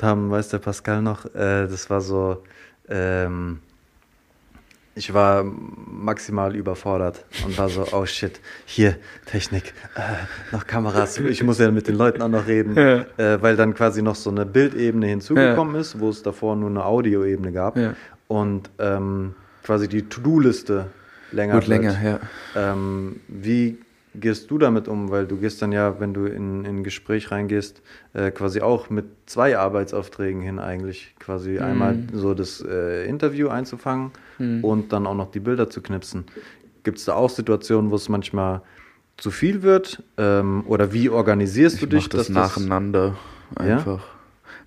haben, 0.00 0.30
weiß 0.30 0.48
der 0.48 0.58
Pascal 0.58 1.02
noch, 1.02 1.26
äh, 1.26 1.68
das 1.68 1.88
war 1.88 2.00
so, 2.00 2.42
ähm, 2.88 3.60
ich 4.94 5.14
war 5.14 5.44
maximal 5.44 6.54
überfordert 6.54 7.24
und 7.44 7.56
war 7.56 7.68
so, 7.68 7.86
oh 7.92 8.04
shit, 8.06 8.40
hier 8.66 8.96
Technik, 9.26 9.72
äh, 9.96 10.00
noch 10.54 10.66
Kameras, 10.66 11.18
ich 11.18 11.42
muss 11.42 11.58
ja 11.58 11.70
mit 11.70 11.88
den 11.88 11.96
Leuten 11.96 12.20
auch 12.22 12.28
noch 12.28 12.46
reden, 12.46 12.76
Ja. 12.76 13.04
äh, 13.16 13.40
weil 13.42 13.56
dann 13.56 13.74
quasi 13.74 14.02
noch 14.02 14.16
so 14.16 14.30
eine 14.30 14.44
Bildebene 14.46 15.06
hinzugekommen 15.06 15.76
ist, 15.76 15.98
wo 16.00 16.10
es 16.10 16.22
davor 16.22 16.56
nur 16.56 16.68
eine 16.70 16.84
Audioebene 16.84 17.52
gab 17.52 17.76
Ja. 17.76 17.94
und 18.28 18.70
ähm, 18.78 19.34
quasi 19.62 19.88
die 19.88 20.02
To-Do-Liste 20.02 20.86
länger 21.30 21.54
Gut 21.54 21.68
wird. 21.68 21.82
länger, 21.82 21.96
ja. 22.04 22.20
Ähm, 22.72 23.20
wie 23.28 23.78
gehst 24.14 24.50
du 24.50 24.58
damit 24.58 24.88
um? 24.88 25.10
Weil 25.10 25.26
du 25.26 25.36
gehst 25.36 25.62
dann 25.62 25.72
ja, 25.72 25.98
wenn 26.00 26.12
du 26.14 26.26
in, 26.26 26.64
in 26.64 26.78
ein 26.78 26.84
Gespräch 26.84 27.30
reingehst, 27.30 27.82
äh, 28.14 28.30
quasi 28.30 28.60
auch 28.60 28.90
mit 28.90 29.06
zwei 29.26 29.56
Arbeitsaufträgen 29.58 30.42
hin 30.42 30.58
eigentlich. 30.58 31.14
Quasi 31.18 31.52
Mhm. 31.52 31.60
einmal 31.62 31.98
so 32.12 32.34
das 32.34 32.60
äh, 32.66 33.06
Interview 33.06 33.48
einzufangen 33.48 34.10
Mhm. 34.38 34.64
und 34.64 34.92
dann 34.92 35.06
auch 35.06 35.14
noch 35.14 35.30
die 35.30 35.40
Bilder 35.40 35.68
zu 35.70 35.80
knipsen. 35.82 36.24
Gibt 36.84 36.98
es 36.98 37.04
da 37.04 37.14
auch 37.14 37.30
Situationen, 37.30 37.90
wo 37.90 37.94
es 37.94 38.08
manchmal 38.08 38.62
zu 39.16 39.30
viel 39.30 39.62
wird? 39.62 40.02
Ähm, 40.18 40.64
oder 40.66 40.92
wie 40.92 41.08
organisierst 41.10 41.80
du 41.82 41.86
Ich 41.86 41.90
dich? 41.90 42.02
mach 42.04 42.08
das 42.08 42.26
dass 42.26 42.30
nacheinander 42.30 43.16
Ja? 43.58 43.76
einfach. 43.76 44.04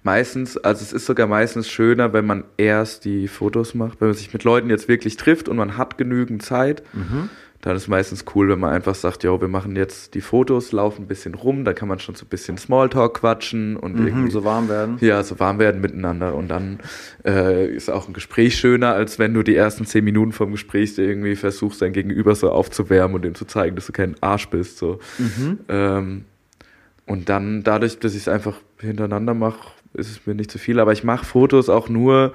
Meistens, 0.03 0.55
also 0.57 0.83
es 0.83 0.93
ist 0.93 1.07
sogar 1.07 1.25
meistens 1.27 1.67
schöner, 1.67 2.13
wenn 2.13 2.25
man 2.27 2.43
erst 2.57 3.05
die 3.05 3.27
Fotos 3.27 3.73
macht, 3.73 3.99
wenn 4.01 4.09
man 4.09 4.15
sich 4.17 4.31
mit 4.33 4.43
Leuten 4.43 4.69
jetzt 4.69 4.87
wirklich 4.87 5.17
trifft 5.17 5.49
und 5.49 5.57
man 5.57 5.77
hat 5.77 5.97
genügend 5.97 6.43
Zeit, 6.43 6.83
Mhm. 6.93 7.29
Dann 7.65 7.75
ist 7.75 7.87
meistens 7.89 8.23
cool, 8.33 8.47
wenn 8.47 8.59
man 8.59 8.71
einfach 8.73 8.95
sagt, 8.95 9.23
ja, 9.25 9.41
wir 9.41 9.47
machen 9.49 9.75
jetzt 9.75 10.13
die 10.13 10.21
Fotos, 10.21 10.71
laufen 10.71 11.01
ein 11.03 11.07
bisschen 11.07 11.33
rum, 11.33 11.65
da 11.65 11.73
kann 11.73 11.87
man 11.89 11.99
schon 11.99 12.15
so 12.15 12.23
ein 12.25 12.29
bisschen 12.29 12.57
Smalltalk 12.57 13.15
quatschen 13.15 13.75
und 13.75 13.99
Mhm, 13.99 14.07
irgendwie 14.07 14.31
so 14.31 14.45
warm 14.45 14.69
werden. 14.69 14.97
ja, 15.01 15.21
so 15.23 15.39
warm 15.39 15.59
werden 15.59 15.81
miteinander 15.81 16.35
und 16.35 16.47
dann 16.47 16.79
äh, 17.25 17.67
ist 17.67 17.89
auch 17.89 18.07
ein 18.07 18.13
Gespräch 18.13 18.55
schöner, 18.57 18.93
als 18.93 19.19
wenn 19.19 19.33
du 19.33 19.43
die 19.43 19.55
ersten 19.55 19.85
zehn 19.85 20.03
Minuten 20.05 20.31
vom 20.31 20.51
Gespräch 20.51 20.97
irgendwie 20.97 21.35
versuchst, 21.35 21.81
dein 21.81 21.91
Gegenüber 21.91 22.35
so 22.35 22.51
aufzuwärmen 22.51 23.15
und 23.15 23.25
ihm 23.25 23.35
zu 23.35 23.45
zeigen, 23.45 23.75
dass 23.75 23.87
du 23.87 23.91
kein 23.91 24.15
Arsch 24.21 24.47
bist. 24.49 24.77
So. 24.77 24.99
Mhm. 25.17 25.59
Ähm, 25.67 26.25
und 27.07 27.29
dann, 27.29 27.63
dadurch, 27.63 27.99
dass 27.99 28.13
ich 28.13 28.21
es 28.21 28.27
einfach 28.27 28.57
hintereinander 28.79 29.33
mache, 29.33 29.69
ist 29.93 30.09
es 30.11 30.25
mir 30.27 30.35
nicht 30.35 30.51
zu 30.51 30.57
viel. 30.59 30.79
Aber 30.79 30.91
ich 30.91 31.03
mache 31.03 31.25
Fotos 31.25 31.69
auch 31.69 31.87
nur 31.89 32.33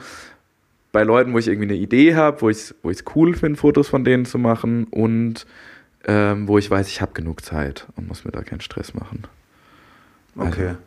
bei 0.93 1.03
Leuten, 1.05 1.33
wo 1.33 1.39
ich 1.39 1.49
irgendwie 1.49 1.69
eine 1.69 1.77
Idee 1.79 2.15
habe, 2.17 2.41
wo 2.43 2.49
ich 2.51 2.57
es 2.59 2.75
wo 2.83 2.91
ich's 2.91 3.05
cool 3.15 3.35
finde, 3.35 3.59
Fotos 3.59 3.89
von 3.89 4.05
denen 4.05 4.25
zu 4.25 4.39
machen 4.39 4.85
und 4.91 5.47
ähm, 6.07 6.49
wo 6.49 6.59
ich 6.59 6.71
weiß, 6.71 6.89
ich 6.89 7.01
habe 7.01 7.13
genug 7.13 7.45
Zeit 7.45 7.87
und 7.97 8.09
muss 8.09 8.25
mir 8.25 8.31
da 8.33 8.43
keinen 8.43 8.61
Stress 8.61 8.95
machen. 8.95 9.25
Okay. 10.37 10.69
Also- 10.69 10.79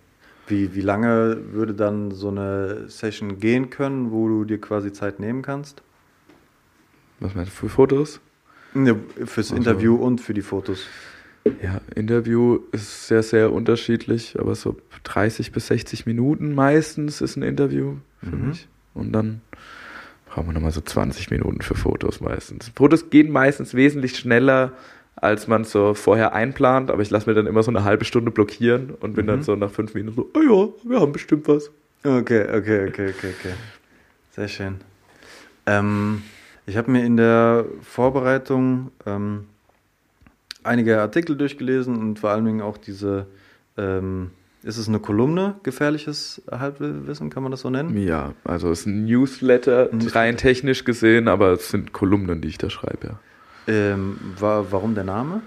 Wie, 0.48 0.76
wie 0.76 0.82
lange 0.82 1.38
würde 1.54 1.74
dann 1.74 2.12
so 2.12 2.30
eine 2.30 2.90
Session 2.90 3.40
gehen 3.40 3.70
können, 3.70 4.12
wo 4.12 4.28
du 4.28 4.44
dir 4.44 4.60
quasi 4.60 4.92
Zeit 4.92 5.20
nehmen 5.20 5.42
kannst? 5.42 5.82
Was 7.20 7.34
meinst 7.36 7.52
du 7.52 7.56
für 7.56 7.70
Fotos? 7.70 8.20
Ne, 8.74 8.96
fürs 9.26 9.48
Ach 9.48 9.52
so. 9.52 9.56
Interview 9.56 9.96
und 9.96 10.20
für 10.20 10.34
die 10.34 10.42
Fotos. 10.42 10.86
Ja, 11.62 11.80
Interview 11.96 12.60
ist 12.72 13.08
sehr, 13.08 13.22
sehr 13.24 13.54
unterschiedlich, 13.54 14.38
aber 14.40 14.56
so 14.56 14.78
30 15.04 15.52
bis 15.52 15.68
60 15.68 16.06
Minuten 16.06 16.56
meistens 16.56 17.22
ist 17.22 17.36
ein 17.38 17.44
Interview 17.44 17.98
für 18.22 18.36
Mhm. 18.36 18.48
mich. 18.50 18.68
Und 18.94 19.12
dann 19.14 19.42
brauchen 20.34 20.48
wir 20.48 20.54
nochmal 20.54 20.72
so 20.72 20.82
20 20.82 21.30
Minuten 21.30 21.62
für 21.62 21.76
Fotos 21.76 22.20
meistens. 22.20 22.72
Fotos 22.76 23.12
gehen 23.12 23.32
meistens 23.32 23.76
wesentlich 23.76 24.18
schneller, 24.18 24.72
als 25.16 25.48
man 25.48 25.64
so 25.64 25.94
vorher 25.94 26.34
einplant, 26.34 26.90
aber 26.90 27.04
ich 27.04 27.12
lasse 27.12 27.30
mir 27.30 27.36
dann 27.36 27.46
immer 27.46 27.62
so 27.62 27.70
eine 27.70 27.84
halbe 27.84 28.04
Stunde 28.04 28.32
blockieren 28.32 28.90
und 29.00 29.14
bin 29.14 29.26
Mhm. 29.26 29.30
dann 29.30 29.44
so 29.44 29.56
nach 29.56 29.70
fünf 29.70 29.94
Minuten 29.94 30.16
so, 30.16 30.32
oh 30.34 30.42
ja, 30.42 30.90
wir 30.90 31.00
haben 31.00 31.12
bestimmt 31.12 31.48
was. 31.48 31.70
Okay, 32.04 32.42
okay, 32.50 32.88
okay, 32.88 33.10
okay, 33.10 33.34
okay. 33.40 33.54
Sehr 34.32 34.48
schön. 34.48 34.78
Ähm, 35.68 36.24
ich 36.66 36.78
habe 36.78 36.90
mir 36.90 37.06
in 37.06 37.16
der 37.16 37.66
Vorbereitung 37.84 38.90
ähm, 39.06 39.46
einige 40.64 41.00
Artikel 41.00 41.38
durchgelesen 41.38 41.96
und 41.96 42.18
vor 42.20 42.32
allen 42.32 42.46
Dingen 42.46 42.62
auch 42.62 42.78
diese, 42.78 43.28
ähm, 43.78 44.32
ist 44.64 44.78
es 44.78 44.88
eine 44.88 45.00
Kolumne, 45.00 45.56
gefährliches 45.64 46.42
Halbwissen, 46.50 47.30
kann 47.30 47.44
man 47.44 47.52
das 47.52 47.62
so 47.62 47.70
nennen? 47.70 47.98
Ja, 47.98 48.34
also 48.44 48.72
es 48.72 48.82
ist 48.82 48.86
ein 48.88 49.06
Newsletter, 49.06 49.90
Newsletter. 49.92 50.16
rein 50.16 50.38
technisch 50.38 50.86
gesehen, 50.86 51.28
aber 51.28 51.52
es 51.54 51.70
sind 51.70 51.94
Kolumnen, 51.94 52.42
die 52.42 52.48
ich 52.48 52.58
da 52.58 52.70
schreibe, 52.70 53.08
ja. 53.08 53.20
Ähm, 53.66 54.20
wa 54.38 54.66
warum 54.70 54.94
der 54.96 55.06
Name? 55.06 55.42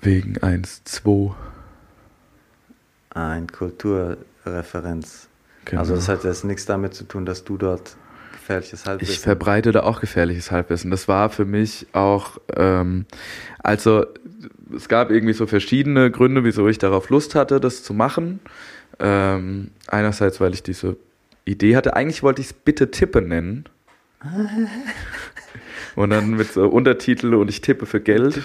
Wegen 0.00 0.42
1, 0.42 0.84
2. 0.84 1.34
Ein 3.10 3.46
Kulturreferenz. 3.46 5.28
Genau. 5.64 5.80
Also 5.80 5.94
das 5.94 6.08
hat 6.08 6.24
jetzt 6.24 6.44
nichts 6.44 6.66
damit 6.66 6.94
zu 6.94 7.04
tun, 7.04 7.24
dass 7.24 7.44
du 7.44 7.56
dort 7.56 7.96
gefährliches 8.42 8.84
Halbwissen... 8.86 9.12
Ich 9.12 9.20
verbreite 9.20 9.72
da 9.72 9.82
auch 9.84 10.00
gefährliches 10.00 10.50
Halbwissen. 10.50 10.90
Das 10.90 11.08
war 11.08 11.30
für 11.30 11.44
mich 11.44 11.86
auch, 11.92 12.38
ähm, 12.56 13.06
also 13.58 14.04
es 14.74 14.88
gab 14.88 15.10
irgendwie 15.10 15.32
so 15.34 15.46
verschiedene 15.46 16.10
Gründe, 16.10 16.44
wieso 16.44 16.66
ich 16.68 16.78
darauf 16.78 17.08
Lust 17.08 17.34
hatte, 17.34 17.60
das 17.60 17.82
zu 17.82 17.94
machen. 17.94 18.40
Ähm, 18.98 19.70
einerseits, 19.86 20.40
weil 20.40 20.54
ich 20.54 20.62
diese 20.62 20.96
Idee 21.44 21.76
hatte. 21.76 21.94
Eigentlich 21.96 22.22
wollte 22.22 22.40
ich 22.40 22.48
es 22.48 22.52
Bitte 22.52 22.90
Tippe 22.90 23.22
nennen. 23.22 23.64
und 25.96 26.10
dann 26.10 26.30
mit 26.30 26.52
so 26.52 26.68
Untertitel 26.68 27.34
und 27.34 27.48
ich 27.48 27.60
tippe 27.60 27.86
für 27.86 28.00
Geld. 28.00 28.40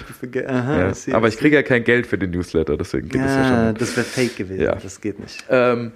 Aha, 0.46 0.92
Ja. 1.06 1.14
Aber 1.14 1.28
ich 1.28 1.36
kriege 1.36 1.56
ja 1.56 1.62
kein 1.62 1.84
Geld 1.84 2.06
für 2.06 2.18
den 2.18 2.32
Newsletter, 2.32 2.76
deswegen 2.76 3.08
geht 3.08 3.20
ja 3.20 3.44
schon. 3.44 3.52
Ja, 3.52 3.68
nicht. 3.68 3.80
das 3.80 3.96
wäre 3.96 4.06
fake 4.06 4.36
gewesen. 4.36 4.62
Ja. 4.62 4.74
Das 4.74 5.00
geht 5.00 5.20
nicht. 5.20 5.44
Ähm, 5.48 5.92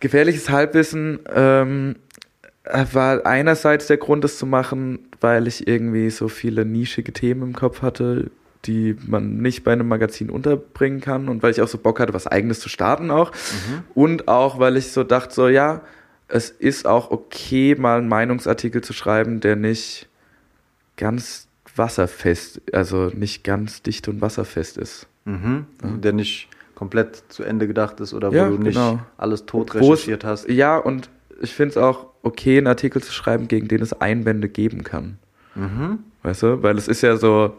gefährliches 0.00 0.48
Halbwissen 0.48 1.20
ähm, 1.34 1.96
war 2.64 3.24
einerseits 3.26 3.86
der 3.86 3.96
Grund, 3.96 4.24
das 4.24 4.38
zu 4.38 4.46
machen, 4.46 4.98
weil 5.20 5.46
ich 5.46 5.66
irgendwie 5.66 6.10
so 6.10 6.28
viele 6.28 6.64
nischige 6.64 7.12
Themen 7.12 7.42
im 7.42 7.52
Kopf 7.54 7.82
hatte, 7.82 8.30
die 8.66 8.96
man 9.06 9.38
nicht 9.38 9.64
bei 9.64 9.72
einem 9.72 9.88
Magazin 9.88 10.28
unterbringen 10.28 11.00
kann 11.00 11.28
und 11.28 11.42
weil 11.42 11.50
ich 11.50 11.62
auch 11.62 11.68
so 11.68 11.78
Bock 11.78 11.98
hatte, 12.00 12.12
was 12.12 12.26
eigenes 12.26 12.60
zu 12.60 12.68
starten 12.68 13.10
auch. 13.10 13.32
Und 13.94 14.28
auch, 14.28 14.58
weil 14.58 14.76
ich 14.76 14.92
so 14.92 15.02
dachte, 15.02 15.34
so 15.34 15.48
ja, 15.48 15.80
es 16.28 16.50
ist 16.50 16.86
auch 16.86 17.10
okay, 17.10 17.74
mal 17.76 17.98
einen 17.98 18.08
Meinungsartikel 18.08 18.82
zu 18.82 18.92
schreiben, 18.92 19.40
der 19.40 19.56
nicht 19.56 20.08
ganz 20.96 21.48
wasserfest, 21.74 22.60
also 22.74 23.10
nicht 23.14 23.42
ganz 23.44 23.82
dicht 23.82 24.06
und 24.08 24.20
wasserfest 24.20 24.76
ist. 24.76 25.06
Mhm. 25.24 25.64
Der 25.82 26.12
nicht 26.12 26.48
komplett 26.74 27.22
zu 27.28 27.42
Ende 27.42 27.66
gedacht 27.66 28.00
ist 28.00 28.12
oder 28.12 28.30
wo 28.30 28.36
Ja, 28.36 28.48
du 28.48 28.58
nicht 28.58 28.74
genau. 28.74 29.00
alles 29.16 29.46
tot 29.46 29.74
recherchiert 29.74 30.24
hast. 30.24 30.48
Ja, 30.48 30.76
und 30.76 31.08
ich 31.40 31.54
finde 31.54 31.70
es 31.70 31.76
auch 31.76 32.06
okay, 32.22 32.58
einen 32.58 32.66
Artikel 32.66 33.02
zu 33.02 33.12
schreiben, 33.12 33.48
gegen 33.48 33.68
den 33.68 33.82
es 33.82 33.92
Einwände 33.92 34.48
geben 34.48 34.84
kann. 34.84 35.18
Mhm. 35.54 36.00
Weißt 36.22 36.42
du? 36.42 36.62
Weil 36.62 36.76
es 36.78 36.88
ist 36.88 37.02
ja 37.02 37.16
so. 37.16 37.54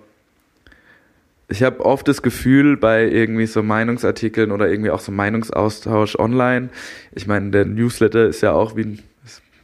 Ich 1.48 1.64
habe 1.64 1.84
oft 1.86 2.08
das 2.08 2.22
Gefühl 2.22 2.78
bei 2.78 3.10
irgendwie 3.10 3.46
so 3.46 3.62
Meinungsartikeln 3.62 4.52
oder 4.52 4.70
irgendwie 4.70 4.92
auch 4.92 5.02
so 5.02 5.12
Meinungsaustausch 5.12 6.16
online. 6.16 6.70
Ich 7.12 7.28
meine, 7.28 7.52
der 7.52 7.66
Newsletter 7.66 8.26
ist 8.28 8.42
ja 8.42 8.54
auch 8.54 8.78
wie 8.78 8.84
ein, 8.84 9.00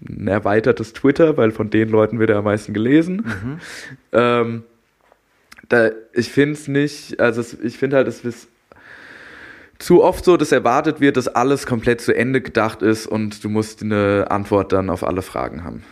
ein 0.09 0.27
erweitertes 0.27 0.91
Twitter, 0.91 1.37
weil 1.37 1.51
von 1.51 1.69
den 1.69 1.87
Leuten 1.87 2.19
wird 2.19 2.29
er 2.29 2.39
am 2.39 2.43
meisten 2.43 2.73
gelesen. 2.73 3.23
Ähm, 4.11 4.63
da, 5.69 5.91
ich 6.11 6.29
finde 6.29 6.53
es 6.53 6.67
nicht, 6.67 7.21
also 7.21 7.41
ich 7.63 7.77
finde 7.77 7.95
halt, 7.95 8.09
es 8.09 8.25
ist 8.25 8.49
zu 9.79 10.03
oft 10.03 10.25
so, 10.25 10.37
dass 10.37 10.51
erwartet 10.51 10.99
wird, 11.01 11.17
dass 11.17 11.27
alles 11.27 11.65
komplett 11.65 12.01
zu 12.01 12.15
Ende 12.15 12.41
gedacht 12.41 12.81
ist 12.81 13.07
und 13.07 13.43
du 13.43 13.49
musst 13.49 13.81
eine 13.83 14.27
Antwort 14.29 14.71
dann 14.71 14.89
auf 14.89 15.03
alle 15.03 15.21
Fragen 15.21 15.63
haben. 15.63 15.83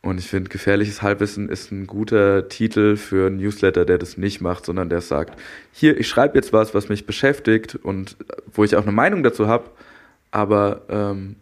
Und 0.00 0.18
ich 0.18 0.28
finde, 0.28 0.48
gefährliches 0.48 1.02
Halbwissen 1.02 1.48
ist 1.48 1.72
ein 1.72 1.86
guter 1.86 2.48
Titel 2.48 2.96
für 2.96 3.26
einen 3.26 3.38
Newsletter, 3.38 3.84
der 3.84 3.98
das 3.98 4.16
nicht 4.16 4.40
macht, 4.40 4.64
sondern 4.64 4.88
der 4.88 5.00
sagt, 5.00 5.38
hier, 5.72 5.98
ich 5.98 6.08
schreibe 6.08 6.36
jetzt 6.36 6.52
was, 6.52 6.72
was 6.72 6.88
mich 6.88 7.04
beschäftigt 7.04 7.74
und 7.74 8.16
wo 8.52 8.64
ich 8.64 8.76
auch 8.76 8.82
eine 8.82 8.92
Meinung 8.92 9.22
dazu 9.22 9.48
habe, 9.48 9.70
aber 10.30 10.82
ähm, 10.88 11.36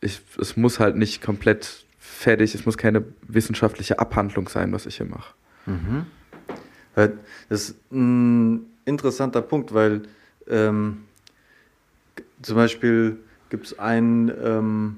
ich, 0.00 0.20
es 0.40 0.56
muss 0.56 0.80
halt 0.80 0.96
nicht 0.96 1.22
komplett 1.22 1.84
fertig, 1.98 2.54
es 2.54 2.64
muss 2.64 2.78
keine 2.78 3.04
wissenschaftliche 3.28 3.98
Abhandlung 3.98 4.48
sein, 4.48 4.72
was 4.72 4.86
ich 4.86 4.96
hier 4.96 5.06
mache. 5.06 5.34
Weil 6.94 7.12
Das 7.50 7.68
ist 7.68 7.92
ein 7.92 8.66
interessanter 8.84 9.42
Punkt, 9.42 9.74
weil 9.74 10.02
ähm, 10.48 11.04
zum 12.42 12.56
Beispiel 12.56 13.16
gibt 13.50 13.66
es 13.66 13.78
einen 13.78 14.30
ähm, 14.42 14.96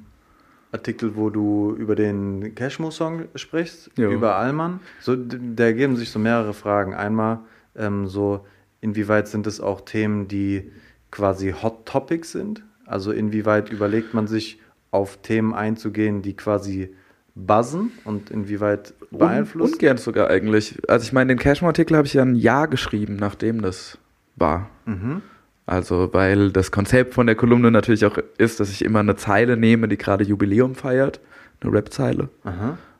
Artikel, 0.72 1.16
wo 1.16 1.30
du 1.30 1.74
über 1.78 1.94
den 1.94 2.54
Cashmo-Song 2.54 3.24
sprichst, 3.34 3.90
Jo. 3.96 4.10
über 4.10 4.36
Allmann. 4.36 4.80
So, 5.00 5.16
da 5.16 5.64
ergeben 5.64 5.96
sich 5.96 6.10
so 6.10 6.18
mehrere 6.18 6.52
Fragen. 6.54 6.94
Einmal 6.94 7.40
ähm, 7.76 8.06
so, 8.06 8.44
inwieweit 8.80 9.28
sind 9.28 9.46
es 9.46 9.60
auch 9.60 9.80
Themen, 9.82 10.28
die 10.28 10.70
quasi 11.10 11.52
Hot 11.62 11.86
Topics 11.86 12.32
sind? 12.32 12.62
Also 12.84 13.12
inwieweit 13.12 13.70
überlegt 13.70 14.14
man 14.14 14.26
sich, 14.26 14.60
auf 14.90 15.18
Themen 15.18 15.52
einzugehen, 15.52 16.22
die 16.22 16.34
quasi 16.34 16.94
buzzen 17.34 17.92
und 18.04 18.30
inwieweit 18.30 18.94
Un, 19.12 19.18
beeinflussen? 19.18 19.74
ungern 19.74 19.98
sogar 19.98 20.28
eigentlich. 20.30 20.78
Also 20.88 21.04
ich 21.04 21.12
meine, 21.12 21.28
den 21.28 21.38
Cashmo-Artikel 21.38 21.96
habe 21.96 22.06
ich 22.06 22.14
ja 22.14 22.22
ein 22.22 22.34
Jahr 22.34 22.68
geschrieben, 22.68 23.16
nachdem 23.16 23.60
das 23.62 23.98
war. 24.36 24.70
Mhm. 24.86 25.22
Also, 25.68 26.08
weil 26.14 26.50
das 26.50 26.70
Konzept 26.70 27.12
von 27.12 27.26
der 27.26 27.36
Kolumne 27.36 27.70
natürlich 27.70 28.06
auch 28.06 28.16
ist, 28.38 28.58
dass 28.58 28.70
ich 28.70 28.82
immer 28.82 29.00
eine 29.00 29.16
Zeile 29.16 29.58
nehme, 29.58 29.86
die 29.86 29.98
gerade 29.98 30.24
Jubiläum 30.24 30.74
feiert, 30.74 31.20
eine 31.60 31.70
Rap-Zeile, 31.70 32.30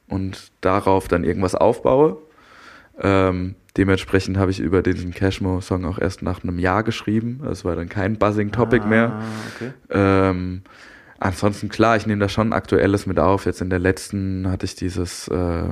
und 0.06 0.52
darauf 0.60 1.08
dann 1.08 1.24
irgendwas 1.24 1.54
aufbaue. 1.54 2.18
Ähm, 3.00 3.54
dementsprechend 3.78 4.36
habe 4.36 4.50
ich 4.50 4.60
über 4.60 4.82
diesen 4.82 5.14
Cashmo-Song 5.14 5.86
auch 5.86 5.98
erst 5.98 6.20
nach 6.20 6.42
einem 6.42 6.58
Jahr 6.58 6.82
geschrieben. 6.82 7.40
Das 7.42 7.64
war 7.64 7.74
dann 7.74 7.88
kein 7.88 8.18
Buzzing-Topic 8.18 8.86
mehr. 8.86 9.12
Ah, 9.12 9.22
okay. 9.54 9.72
Ähm, 9.88 10.60
ansonsten 11.18 11.70
klar, 11.70 11.96
ich 11.96 12.06
nehme 12.06 12.20
da 12.20 12.28
schon 12.28 12.52
Aktuelles 12.52 13.06
mit 13.06 13.18
auf. 13.18 13.46
Jetzt 13.46 13.62
in 13.62 13.70
der 13.70 13.78
letzten 13.78 14.46
hatte 14.50 14.66
ich 14.66 14.74
dieses, 14.74 15.26
äh, 15.28 15.70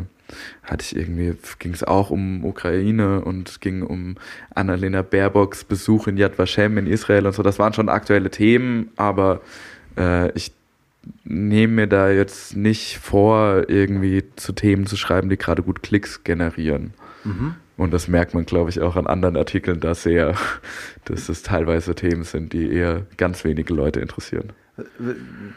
hatte 0.63 0.85
ich 0.85 0.97
irgendwie, 0.97 1.35
ging 1.59 1.73
es 1.73 1.85
auch 1.85 2.11
um 2.11 2.45
Ukraine 2.45 3.21
und 3.23 3.61
ging 3.61 3.83
um 3.83 4.17
Annalena 4.55 5.03
Baerbocks 5.03 5.65
Besuch 5.65 6.07
in 6.07 6.17
Yad 6.17 6.39
Vashem 6.39 6.79
in 6.79 6.87
Israel 6.87 7.27
und 7.27 7.35
so. 7.35 7.43
Das 7.43 7.59
waren 7.59 7.73
schon 7.73 7.89
aktuelle 7.89 8.31
Themen, 8.31 8.91
aber 8.97 9.41
äh, 9.97 10.31
ich 10.33 10.53
nehme 11.25 11.73
mir 11.73 11.87
da 11.87 12.11
jetzt 12.11 12.57
nicht 12.57 12.99
vor, 12.99 13.69
irgendwie 13.69 14.25
zu 14.37 14.53
Themen 14.53 14.87
zu 14.87 14.97
schreiben, 14.97 15.29
die 15.29 15.37
gerade 15.37 15.63
gut 15.63 15.83
Klicks 15.83 16.25
generieren. 16.25 16.95
Mhm. 17.25 17.55
Und 17.77 17.93
das 17.93 18.09
merkt 18.09 18.35
man, 18.35 18.47
glaube 18.47 18.71
ich, 18.71 18.81
auch 18.81 18.97
an 18.97 19.07
anderen 19.07 19.37
Artikeln 19.37 19.81
da 19.81 19.95
sehr, 19.95 20.35
dass 21.05 21.29
es 21.29 21.43
teilweise 21.43 21.95
Themen 21.95 22.25
sind, 22.25 22.53
die 22.53 22.73
eher 22.73 23.07
ganz 23.17 23.45
wenige 23.45 23.75
Leute 23.75 24.01
interessieren. 24.01 24.53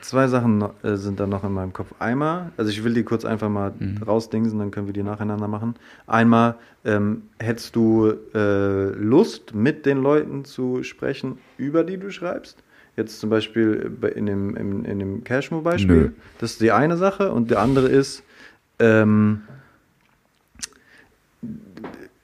Zwei 0.01 0.28
Sachen 0.28 0.63
äh, 0.82 0.95
sind 0.95 1.20
da 1.20 1.28
noch 1.28 1.43
in 1.43 1.51
meinem 1.51 1.74
Kopf. 1.74 1.93
Einmal, 1.99 2.51
also 2.55 2.72
ich 2.72 2.84
will 2.86 2.93
die 2.93 3.03
kurz 3.03 3.26
einfach 3.26 3.49
mal 3.49 3.74
Mhm. 3.78 4.01
rausdingsen, 4.03 4.57
dann 4.59 4.72
können 4.72 4.88
wir 4.88 4.93
die 4.93 5.03
nacheinander 5.03 5.47
machen. 5.49 5.76
Einmal, 6.07 6.55
ähm, 6.86 7.24
hättest 7.38 7.76
du 7.76 8.13
äh, 8.34 8.89
Lust, 8.91 9.53
mit 9.53 9.86
den 9.86 10.01
Leuten 10.01 10.45
zu 10.45 10.84
sprechen, 10.84 11.38
über 11.57 11.84
die 11.84 11.97
du 11.97 12.11
schreibst? 12.11 12.57
Jetzt 12.95 13.20
zum 13.20 13.30
Beispiel 13.30 13.89
bei- 13.89 14.09
in 14.09 14.26
dem, 14.26 14.55
in, 14.55 14.86
in 14.86 14.99
dem 14.99 15.24
Cashmo-Beispiel. 15.26 16.13
Das 16.39 16.51
ist 16.51 16.61
die 16.61 16.72
eine 16.72 16.95
Sache. 16.95 17.32
Und 17.34 17.51
die 17.51 17.55
andere 17.57 17.88
ist, 17.89 18.24
ähm, 18.80 19.41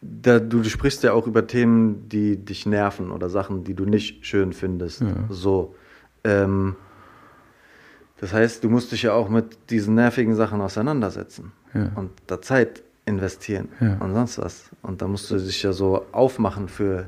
da, 0.02 0.39
du, 0.39 0.60
du 0.62 0.70
sprichst 0.70 1.04
ja 1.04 1.14
auch 1.14 1.28
über 1.28 1.46
Themen, 1.48 2.08
die 2.10 2.38
dich 2.38 2.66
nerven 2.66 3.12
oder 3.12 3.30
Sachen, 3.30 3.64
die 3.64 3.74
du 3.74 3.86
nicht 3.86 4.26
schön 4.26 4.54
findest. 4.54 5.02
Ja. 5.02 5.08
So. 5.30 5.76
Ähm, 6.24 6.76
das 8.26 8.34
heißt, 8.34 8.64
du 8.64 8.70
musst 8.72 8.92
dich 8.92 9.04
ja 9.04 9.14
auch 9.14 9.30
mit 9.30 9.46
diesen 9.70 9.94
nervigen 9.94 10.34
Sachen 10.34 10.60
auseinandersetzen 10.60 11.52
Ja. 11.76 11.92
und 11.96 12.10
da 12.26 12.42
Zeit 12.42 12.82
investieren 13.06 13.68
Ja. 13.80 13.98
und 14.00 14.14
sonst 14.16 14.40
was. 14.40 14.64
Und 14.82 15.04
da 15.04 15.08
musst 15.08 15.30
du 15.30 15.38
dich 15.38 15.62
ja 15.62 15.72
so 15.74 16.04
aufmachen 16.12 16.68
für 16.68 17.06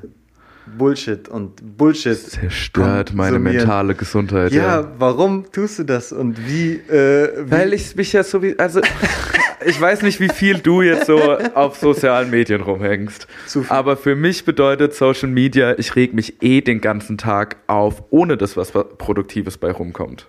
Bullshit 0.78 1.28
und 1.28 1.78
Bullshit. 1.78 2.16
Zerstört 2.20 3.16
meine 3.16 3.40
mentale 3.40 3.96
Gesundheit. 3.96 4.52
Ja, 4.52 4.92
warum 5.00 5.52
tust 5.52 5.80
du 5.80 5.86
das 5.86 6.12
und 6.12 6.38
wie? 6.48 6.74
Äh, 6.74 7.46
wie 7.48 7.52
Weil 7.52 7.74
ich 7.74 7.96
mich 7.96 8.14
ja 8.14 8.22
so 8.24 8.44
wie, 8.44 8.60
also 8.60 8.82
ich 9.66 9.82
weiß 9.82 10.04
nicht, 10.04 10.20
wie 10.20 10.30
viel 10.30 10.60
du 10.60 10.84
jetzt 10.84 11.08
so 11.08 11.18
auf 11.56 11.78
sozialen 11.78 12.30
Medien 12.30 12.62
rumhängst. 12.62 13.28
Aber 13.70 13.98
für 13.98 14.16
mich 14.16 14.46
bedeutet 14.46 14.94
Social 14.94 15.30
Media, 15.30 15.74
ich 15.80 15.96
reg 15.96 16.14
mich 16.14 16.44
eh 16.44 16.62
den 16.62 16.80
ganzen 16.82 17.18
Tag 17.18 17.56
auf, 17.66 18.04
ohne 18.12 18.38
dass 18.38 18.56
was 18.56 18.72
Produktives 18.72 19.58
bei 19.58 19.72
rumkommt. 19.72 20.28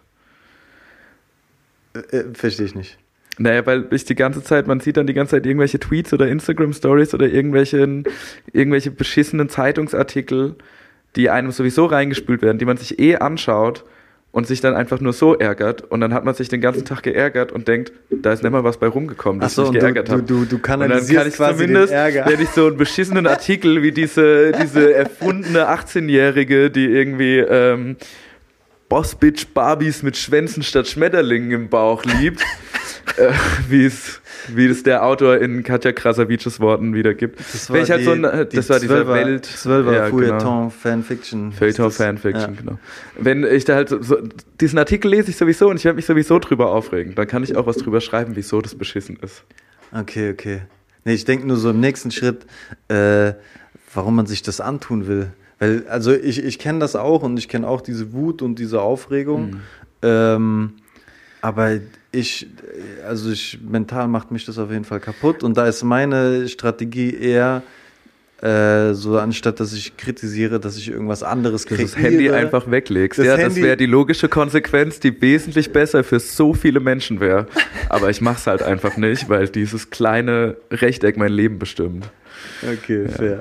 Äh, 2.10 2.24
verstehe 2.34 2.66
ich 2.66 2.74
nicht. 2.74 2.98
Naja, 3.40 3.64
weil 3.66 3.86
ich 3.92 4.04
die 4.04 4.16
ganze 4.16 4.42
Zeit, 4.42 4.66
man 4.66 4.80
sieht 4.80 4.96
dann 4.96 5.06
die 5.06 5.14
ganze 5.14 5.32
Zeit 5.36 5.46
irgendwelche 5.46 5.78
Tweets 5.78 6.12
oder 6.12 6.26
Instagram-Stories 6.26 7.14
oder 7.14 7.26
irgendwelche, 7.28 8.02
irgendwelche 8.52 8.90
beschissenen 8.90 9.48
Zeitungsartikel, 9.48 10.56
die 11.14 11.30
einem 11.30 11.52
sowieso 11.52 11.86
reingespült 11.86 12.42
werden, 12.42 12.58
die 12.58 12.64
man 12.64 12.76
sich 12.76 12.98
eh 12.98 13.16
anschaut 13.16 13.84
und 14.32 14.46
sich 14.48 14.60
dann 14.60 14.74
einfach 14.74 15.00
nur 15.00 15.12
so 15.12 15.34
ärgert. 15.36 15.82
Und 15.90 16.00
dann 16.00 16.12
hat 16.14 16.24
man 16.24 16.34
sich 16.34 16.48
den 16.48 16.60
ganzen 16.60 16.84
Tag 16.84 17.02
geärgert 17.04 17.52
und 17.52 17.68
denkt, 17.68 17.92
da 18.10 18.32
ist 18.32 18.42
nicht 18.42 18.50
mal 18.52 18.64
was 18.64 18.76
bei 18.78 18.88
rumgekommen, 18.88 19.40
dass 19.40 19.54
so, 19.54 19.62
ich 19.66 19.70
mich 19.70 19.78
du- 19.78 19.80
geärgert 19.86 20.08
du- 20.08 20.12
habe. 20.12 20.22
du- 20.24 20.34
du 20.34 20.40
und 20.42 20.52
dann 20.52 20.62
kanalisierst 20.62 21.16
kann 21.20 21.28
ich 21.28 21.34
quasi 21.36 21.58
den 21.58 21.66
zumindest, 21.68 21.92
Ärger. 21.92 22.26
wenn 22.26 22.40
ich 22.40 22.48
so 22.50 22.66
einen 22.66 22.76
beschissenen 22.76 23.26
Artikel 23.28 23.82
wie 23.82 23.92
diese, 23.92 24.50
diese 24.60 24.92
erfundene 24.94 25.68
18-Jährige, 25.70 26.70
die 26.70 26.86
irgendwie 26.86 27.38
ähm, 27.38 27.96
Bossbitch 28.88 29.48
Barbies 29.48 30.02
mit 30.02 30.16
Schwänzen 30.16 30.62
statt 30.62 30.88
Schmetterlingen 30.88 31.50
im 31.50 31.68
Bauch 31.68 32.04
liebt, 32.04 32.40
äh, 33.16 33.32
wie 33.68 33.84
es 33.84 34.20
wie 34.54 34.66
es 34.66 34.82
der 34.82 35.04
Autor 35.04 35.36
in 35.38 35.62
Katja 35.62 35.92
Krasavices 35.92 36.58
Worten 36.60 36.94
wiedergibt. 36.94 37.38
Das 37.38 37.70
Wenn 37.70 37.82
ich 37.82 37.90
halt 37.90 38.04
so 38.04 38.12
ein, 38.12 38.24
äh, 38.24 38.46
die 38.46 38.56
das 38.56 38.70
war 38.70 38.80
dieser 38.80 39.04
Zwölfer- 39.04 39.12
Welt 39.14 39.44
Zwölfer 39.44 39.92
ja, 39.92 40.06
Feuilleton 40.08 40.38
genau. 40.38 40.70
Fanfiction. 40.70 41.52
Feuilleton. 41.52 41.90
Fanfiction, 41.90 42.54
Ja. 42.54 42.60
genau. 42.60 42.78
Wenn 43.18 43.44
ich 43.44 43.64
da 43.66 43.74
halt 43.74 43.90
so, 43.90 44.00
so, 44.02 44.16
diesen 44.60 44.78
Artikel 44.78 45.10
lese 45.10 45.30
ich 45.30 45.36
sowieso 45.36 45.68
und 45.68 45.76
ich 45.76 45.84
werde 45.84 45.96
mich 45.96 46.06
sowieso 46.06 46.38
drüber 46.38 46.70
aufregen, 46.70 47.14
dann 47.14 47.26
kann 47.26 47.42
ich 47.42 47.56
auch 47.56 47.66
was 47.66 47.76
drüber 47.76 48.00
schreiben, 48.00 48.36
wieso 48.36 48.62
das 48.62 48.74
beschissen 48.74 49.18
ist. 49.22 49.44
Okay, 49.92 50.30
okay. 50.30 50.62
Nee, 51.04 51.14
ich 51.14 51.24
denke 51.26 51.46
nur 51.46 51.56
so 51.56 51.70
im 51.70 51.80
nächsten 51.80 52.10
Schritt, 52.10 52.46
äh, 52.88 53.32
warum 53.92 54.16
man 54.16 54.26
sich 54.26 54.42
das 54.42 54.60
antun 54.62 55.06
will. 55.06 55.32
Weil, 55.58 55.84
also 55.88 56.12
ich, 56.12 56.44
ich 56.44 56.58
kenne 56.58 56.78
das 56.78 56.94
auch 56.96 57.22
und 57.22 57.36
ich 57.38 57.48
kenne 57.48 57.66
auch 57.66 57.80
diese 57.80 58.12
Wut 58.12 58.42
und 58.42 58.58
diese 58.58 58.80
Aufregung. 58.80 59.50
Mhm. 59.50 59.60
Ähm, 60.02 60.72
Aber 61.40 61.78
ich, 62.12 62.46
also 63.06 63.30
ich, 63.30 63.58
mental 63.68 64.08
macht 64.08 64.30
mich 64.30 64.44
das 64.44 64.58
auf 64.58 64.70
jeden 64.70 64.84
Fall 64.84 65.00
kaputt 65.00 65.42
und 65.42 65.56
da 65.56 65.66
ist 65.66 65.82
meine 65.82 66.48
Strategie 66.48 67.14
eher 67.14 67.62
äh, 68.40 68.94
so, 68.94 69.18
anstatt 69.18 69.58
dass 69.58 69.72
ich 69.72 69.96
kritisiere, 69.96 70.60
dass 70.60 70.76
ich 70.76 70.88
irgendwas 70.88 71.24
anderes 71.24 71.66
kreiere. 71.66 71.82
das 71.82 71.96
Handy 71.96 72.30
einfach 72.30 72.70
weglegst. 72.70 73.18
Das 73.18 73.26
ja, 73.26 73.36
das 73.36 73.46
Handy- 73.46 73.62
wäre 73.62 73.76
die 73.76 73.86
logische 73.86 74.28
Konsequenz, 74.28 75.00
die 75.00 75.20
wesentlich 75.20 75.72
besser 75.72 76.04
für 76.04 76.20
so 76.20 76.54
viele 76.54 76.78
Menschen 76.78 77.18
wäre. 77.18 77.48
Aber 77.88 78.10
ich 78.10 78.20
mach's 78.20 78.46
halt 78.46 78.62
einfach 78.62 78.96
nicht, 78.96 79.28
weil 79.28 79.48
dieses 79.48 79.90
kleine 79.90 80.56
Rechteck 80.70 81.16
mein 81.16 81.32
Leben 81.32 81.58
bestimmt. 81.58 82.08
Okay, 82.62 83.08
fair. 83.08 83.40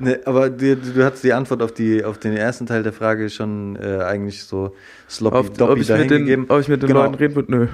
Ne, 0.00 0.20
aber 0.26 0.48
du, 0.50 0.76
du 0.76 1.04
hast 1.04 1.24
die 1.24 1.32
Antwort 1.32 1.62
auf, 1.62 1.72
die, 1.72 2.04
auf 2.04 2.18
den 2.18 2.36
ersten 2.36 2.66
Teil 2.66 2.82
der 2.82 2.92
Frage 2.92 3.30
schon 3.30 3.76
äh, 3.76 3.98
eigentlich 4.02 4.44
so 4.44 4.74
sloppy 5.10 5.36
Auf, 5.36 5.48
ob, 5.48 5.58
doppy 5.58 5.80
ich 5.80 5.88
mit 5.88 6.10
den, 6.10 6.50
ob 6.50 6.60
ich 6.60 6.68
mit 6.68 6.82
den 6.82 6.88
Genau. 6.88 7.02
Leuten 7.02 7.14
reden 7.14 7.34
würde? 7.34 7.50
Nö. 7.50 7.68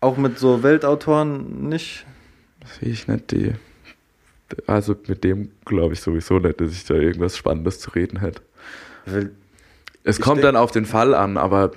Auch 0.00 0.16
mit 0.16 0.38
so 0.38 0.62
Weltautoren 0.62 1.68
nicht? 1.68 2.06
Sehe 2.80 2.90
ich 2.90 3.08
nicht 3.08 3.30
die. 3.30 3.54
Also 4.66 4.96
mit 5.06 5.24
dem 5.24 5.50
glaube 5.64 5.94
ich 5.94 6.00
sowieso 6.00 6.38
nicht, 6.38 6.60
dass 6.60 6.72
ich 6.72 6.84
da 6.84 6.94
irgendwas 6.94 7.36
Spannendes 7.36 7.78
zu 7.80 7.90
reden 7.90 8.18
hätte. 8.20 8.42
Weil, 9.06 9.30
Es 10.04 10.20
kommt 10.20 10.42
dann 10.44 10.56
auf 10.56 10.72
den 10.72 10.84
Fall 10.86 11.14
an, 11.14 11.36
aber 11.36 11.70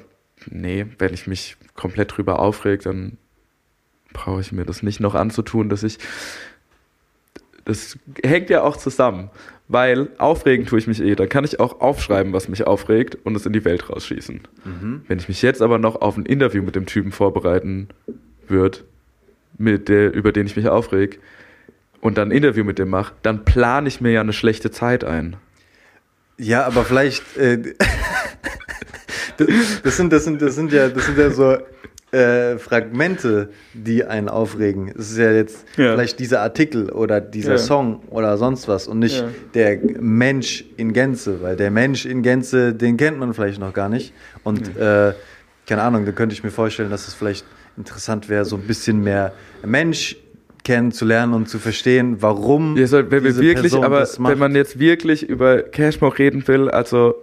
nee, 0.50 0.86
wenn 1.00 1.14
ich 1.14 1.28
mich 1.28 1.56
komplett 1.76 2.18
drüber 2.18 2.40
aufreg, 2.40 2.82
dann 2.84 3.18
brauche 4.12 4.42
ich 4.42 4.52
mir 4.52 4.66
das 4.66 4.84
nicht 4.84 5.00
noch 5.00 5.16
anzutun, 5.16 5.70
dass 5.70 5.84
ich. 5.84 5.98
Das 7.66 7.98
hängt 8.24 8.50
ja 8.50 8.62
auch 8.64 8.76
zusammen, 8.76 9.30
weil 9.68 10.10
aufregen 10.18 10.66
tue 10.66 10.80
ich 10.80 10.88
mich 10.88 11.02
eh. 11.02 11.16
Dann 11.16 11.30
kann 11.30 11.44
ich 11.44 11.60
auch 11.60 11.82
aufschreiben, 11.82 12.34
was 12.34 12.48
mich 12.50 12.68
aufregt 12.68 13.18
und 13.24 13.36
es 13.36 13.46
in 13.46 13.54
die 13.54 13.66
Welt 13.66 13.90
rausschießen. 13.90 14.42
Wenn 15.08 15.20
ich 15.20 15.28
mich 15.28 15.42
jetzt 15.42 15.62
aber 15.62 15.78
noch 15.78 16.02
auf 16.02 16.18
ein 16.18 16.26
Interview 16.26 16.62
mit 16.64 16.76
dem 16.76 16.86
Typen 16.86 17.12
vorbereiten 17.12 17.90
würde, 18.48 18.80
mit 19.58 19.90
der, 19.90 20.14
über 20.14 20.32
den 20.32 20.46
ich 20.46 20.56
mich 20.56 20.68
aufreg, 20.68 21.20
und 22.04 22.18
dann 22.18 22.30
ein 22.30 22.32
Interview 22.32 22.66
mit 22.66 22.80
dem 22.80 22.90
mache, 22.90 23.14
dann 23.22 23.46
plane 23.46 23.88
ich 23.88 24.02
mir 24.02 24.12
ja 24.12 24.20
eine 24.20 24.34
schlechte 24.34 24.72
Zeit 24.72 25.06
ein. 25.06 25.38
Ja, 26.38 26.66
aber 26.66 26.84
vielleicht. 26.84 27.38
Äh, 27.38 27.60
das, 29.38 29.48
das, 29.84 29.98
sind, 29.98 30.12
das, 30.12 30.26
sind, 30.26 30.42
das, 30.42 30.56
sind 30.56 30.74
ja, 30.74 30.90
das 30.90 31.06
sind 31.06 31.18
ja 31.18 31.30
so 31.30 31.58
äh, 32.14 32.58
Fragmente, 32.60 33.50
die 33.74 34.06
einen 34.06 34.30
aufregen. 34.30 34.94
Es 34.98 35.12
ist 35.12 35.18
ja 35.18 35.32
jetzt 35.32 35.66
Ja. 35.78 35.94
vielleicht 35.94 36.20
dieser 36.20 36.42
Artikel 36.42 36.90
oder 36.92 37.20
dieser 37.20 37.54
Ja. 37.54 37.58
Song 37.58 38.02
oder 38.10 38.38
sonst 38.38 38.68
was 38.68 38.88
und 38.88 39.00
nicht 39.00 39.22
Ja. 39.22 39.30
der 39.56 39.80
Mensch 40.00 40.64
in 40.78 40.94
Gänze, 40.94 41.42
weil 41.42 41.56
der 41.56 41.72
Mensch 41.72 42.06
in 42.06 42.22
Gänze, 42.22 42.74
den 42.74 42.98
kennt 42.98 43.18
man 43.20 43.34
vielleicht 43.34 43.60
noch 43.60 43.74
gar 43.74 43.90
nicht. 43.90 44.14
Und 44.44 44.78
äh, 44.78 45.14
keine 45.68 45.82
Ahnung, 45.82 46.06
da 46.06 46.12
könnte 46.12 46.34
ich 46.34 46.44
mir 46.44 46.52
vorstellen, 46.52 46.92
dass 46.92 47.08
es 47.08 47.14
vielleicht 47.16 47.46
interessant 47.78 48.30
wäre, 48.30 48.46
so 48.46 48.58
ein 48.58 48.64
bisschen 48.68 49.02
mehr 49.04 49.34
Mensch 49.66 50.16
kennenzulernen 50.64 51.34
und 51.34 51.50
zu 51.50 51.60
verstehen, 51.60 52.18
warum 52.22 52.78
Ja, 52.78 52.88
soll, 52.88 53.10
wenn 53.12 53.24
wir 53.24 53.36
wirklich, 53.38 53.72
Person 53.74 53.84
aber 53.84 54.08
wenn 54.20 54.38
man 54.38 54.56
jetzt 54.56 54.80
wirklich 54.80 55.28
über 55.28 55.62
Cashmore 55.64 56.18
reden 56.20 56.48
will, 56.48 56.70
also 56.70 57.16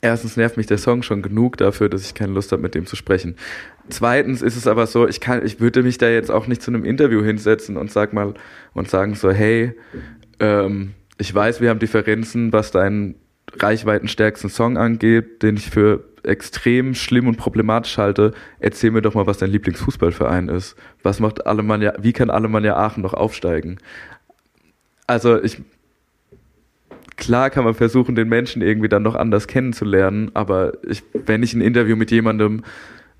erstens 0.00 0.36
nervt 0.36 0.56
mich 0.56 0.66
der 0.66 0.78
Song 0.78 1.02
schon 1.02 1.22
genug 1.22 1.56
dafür, 1.56 1.88
dass 1.88 2.02
ich 2.02 2.14
keine 2.14 2.32
Lust 2.32 2.52
habe, 2.52 2.62
mit 2.62 2.74
dem 2.74 2.86
zu 2.86 2.96
sprechen. 2.96 3.36
Zweitens 3.88 4.42
ist 4.42 4.56
es 4.56 4.66
aber 4.66 4.86
so, 4.86 5.08
ich 5.08 5.20
kann, 5.20 5.44
ich 5.44 5.60
würde 5.60 5.82
mich 5.82 5.98
da 5.98 6.08
jetzt 6.08 6.30
auch 6.30 6.46
nicht 6.46 6.62
zu 6.62 6.70
einem 6.70 6.84
Interview 6.84 7.22
hinsetzen 7.22 7.76
und 7.76 7.90
sag 7.90 8.12
mal 8.12 8.34
und 8.72 8.88
sagen 8.88 9.14
so, 9.14 9.30
hey, 9.30 9.74
ähm, 10.38 10.94
ich 11.18 11.34
weiß, 11.34 11.60
wir 11.60 11.70
haben 11.70 11.80
Differenzen, 11.80 12.52
was 12.52 12.70
deinen 12.70 13.16
reichweitenstärksten 13.58 14.48
Song 14.48 14.78
angeht, 14.78 15.42
den 15.42 15.56
ich 15.56 15.70
für 15.70 16.04
extrem 16.22 16.94
schlimm 16.94 17.26
und 17.26 17.36
problematisch 17.36 17.98
halte. 17.98 18.32
Erzähl 18.58 18.90
mir 18.90 19.02
doch 19.02 19.14
mal, 19.14 19.26
was 19.26 19.38
dein 19.38 19.50
Lieblingsfußballverein 19.50 20.48
ist. 20.48 20.76
Was 21.02 21.20
macht 21.20 21.46
Alemannia, 21.46 21.94
wie 21.98 22.12
kann 22.12 22.30
Alemannia 22.30 22.76
Aachen 22.76 23.02
noch 23.02 23.14
aufsteigen? 23.14 23.78
Also 25.06 25.42
ich, 25.42 25.60
klar 27.20 27.50
kann 27.50 27.64
man 27.64 27.74
versuchen, 27.74 28.16
den 28.16 28.28
Menschen 28.28 28.62
irgendwie 28.62 28.88
dann 28.88 29.04
noch 29.04 29.14
anders 29.14 29.46
kennenzulernen, 29.46 30.30
aber 30.34 30.72
ich, 30.88 31.04
wenn 31.12 31.44
ich 31.44 31.54
ein 31.54 31.60
Interview 31.60 31.94
mit 31.94 32.10
jemandem 32.10 32.62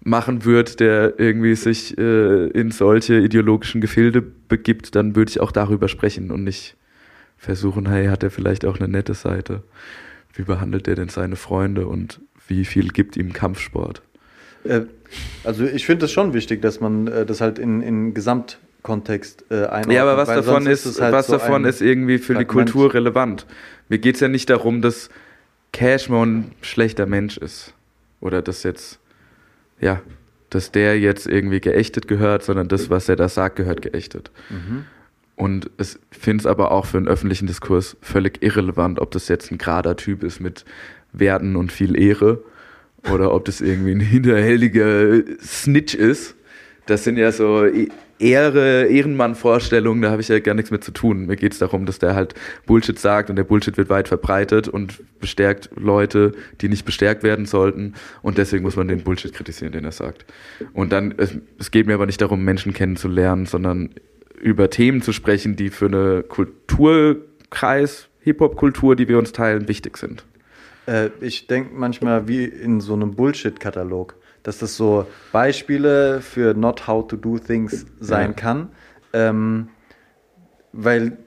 machen 0.03 0.45
würde, 0.45 0.75
der 0.77 1.19
irgendwie 1.19 1.55
sich 1.55 1.97
äh, 1.99 2.47
in 2.49 2.71
solche 2.73 3.19
ideologischen 3.19 3.81
Gefilde 3.81 4.21
begibt, 4.23 4.95
dann 4.97 5.15
würde 5.15 5.31
ich 5.31 5.41
auch 5.41 5.53
darüber 5.53 5.89
sprechen 5.89 6.31
und 6.31 6.43
nicht 6.43 6.77
versuchen, 7.37 7.89
hey, 7.89 8.07
hat 8.07 8.23
er 8.23 8.31
vielleicht 8.31 8.65
auch 8.65 8.81
eine 8.81 8.89
nette 8.89 9.15
Seite? 9.15 9.63
Wie 10.33 10.43
behandelt 10.43 10.89
er 10.89 10.95
denn 10.95 11.09
seine 11.09 11.37
Freunde 11.37 11.87
und 11.87 12.21
wie 12.49 12.65
viel 12.65 12.89
gibt 12.89 13.17
ihm 13.17 13.33
Kampfsport? 13.33 14.03
Äh, 14.65 14.83
Also 15.45 15.65
ich 15.65 15.87
finde 15.87 16.07
es 16.07 16.13
schon 16.13 16.33
wichtig, 16.35 16.63
dass 16.63 16.81
man 16.81 17.07
äh, 17.07 17.27
das 17.27 17.41
halt 17.41 17.59
in, 17.59 17.83
in 17.83 18.15
Gesamtkontext 18.15 19.45
äh, 19.51 19.67
einordnet. 19.67 19.93
Ja, 19.97 20.03
aber 20.03 20.17
was 20.17 20.29
davon 20.29 20.67
ist, 20.67 21.01
halt 21.01 21.13
was 21.13 21.27
so 21.27 21.35
davon 21.35 21.65
ist 21.65 21.83
irgendwie 21.83 22.19
für 22.19 22.35
die 22.35 22.45
Fragment. 22.45 22.73
Kultur 22.73 22.95
relevant? 22.95 23.47
Mir 23.91 23.99
geht 23.99 24.15
es 24.15 24.21
ja 24.23 24.29
nicht 24.29 24.49
darum, 24.49 24.81
dass 24.81 25.11
Cashmore 25.73 26.27
ein 26.27 26.53
schlechter 26.63 27.07
Mensch 27.07 27.37
ist. 27.37 27.75
Oder 28.21 28.41
dass 28.41 28.63
jetzt, 28.63 29.01
ja, 29.81 30.01
dass 30.49 30.71
der 30.71 30.99
jetzt 30.99 31.27
irgendwie 31.27 31.61
geächtet 31.61 32.09
gehört, 32.09 32.43
sondern 32.45 32.69
das, 32.69 32.89
was 32.89 33.09
er 33.09 33.17
da 33.17 33.29
sagt, 33.29 33.57
gehört 33.57 33.83
geächtet. 33.83 34.31
Mhm. 34.49 34.85
Und 35.37 35.71
ich 35.79 35.97
finde 36.11 36.43
es 36.43 36.47
aber 36.47 36.71
auch 36.71 36.87
für 36.87 36.99
einen 36.99 37.09
öffentlichen 37.09 37.47
Diskurs 37.47 37.97
völlig 38.01 38.43
irrelevant, 38.43 39.01
ob 39.01 39.11
das 39.11 39.29
jetzt 39.29 39.51
ein 39.51 39.59
gerader 39.59 39.97
Typ 39.97 40.23
ist 40.23 40.39
mit 40.41 40.65
Werten 41.13 41.57
und 41.57 41.73
viel 41.73 41.99
Ehre 41.99 42.45
oder 43.11 43.33
ob 43.33 43.47
das 43.47 43.61
irgendwie 43.61 43.93
ein 43.93 44.01
hinterhältiger 44.01 45.23
Snitch 45.41 45.95
ist. 45.95 46.37
Das 46.87 47.05
sind 47.05 47.17
ja 47.17 47.33
so 47.33 47.65
Ehre, 48.21 48.87
Ehrenmann-Vorstellungen, 48.87 50.03
da 50.03 50.11
habe 50.11 50.21
ich 50.21 50.29
ja 50.29 50.39
gar 50.41 50.55
nichts 50.55 50.71
mit 50.71 50.85
zu 50.85 50.93
tun. 50.93 51.27
Mir 51.27 51.37
geht 51.37 51.53
es 51.53 51.59
darum, 51.59 51.87
dass 51.87 51.99
der 51.99 52.15
halt 52.15 52.35
Bullshit 52.67 52.99
sagt 52.99 53.31
und 53.31 53.37
der 53.37 53.45
Bullshit 53.45 53.77
wird 53.77 53.89
weit 53.89 54.09
verbreitet 54.09 54.69
und 54.69 55.03
bestärkt 55.21 55.71
Leute, 55.77 56.33
die 56.61 56.69
nicht 56.69 56.85
bestärkt 56.85 57.23
werden 57.23 57.47
sollten. 57.47 57.95
Und 58.23 58.39
deswegen 58.39 58.63
muss 58.63 58.77
man 58.77 58.89
den 58.89 59.03
Bullshit 59.03 59.33
kritisieren, 59.33 59.73
den 59.73 59.85
er 59.85 59.93
sagt. 59.93 60.27
Und 60.75 60.93
dann, 60.93 61.15
es, 61.17 61.37
es 61.59 61.71
geht 61.71 61.87
mir 61.87 61.95
aber 61.95 62.07
nicht 62.07 62.21
darum, 62.21 62.45
Menschen 62.45 62.75
kennenzulernen, 62.75 63.47
sondern 63.47 63.91
über 64.41 64.71
Themen 64.71 65.03
zu 65.03 65.13
sprechen, 65.13 65.57
die 65.57 65.71
für 65.71 65.87
eine 65.87 66.23
Kulturkreis, 66.23 68.09
Hip-Hop-Kultur, 68.21 68.97
die 68.97 69.09
wir 69.09 69.19
uns 69.19 69.33
teilen, 69.33 69.69
wichtig 69.69 69.97
sind. 69.97 70.25
Äh, 70.87 71.11
ich 71.21 71.47
denke 71.47 71.75
manchmal 71.75 72.29
wie 72.29 72.45
in 72.45 72.81
so 72.81 72.95
einem 72.95 73.15
Bullshit-Katalog, 73.15 74.17
dass 74.43 74.59
das 74.59 74.77
so 74.77 75.07
Beispiele 75.33 76.21
für 76.21 76.55
not 76.55 76.87
how 76.87 77.07
to 77.07 77.17
do 77.17 77.39
things 77.39 77.87
sein 78.01 78.31
Ja. 78.31 78.37
kann. 78.37 78.69
Ähm, 79.13 79.69
weil, 80.73 81.19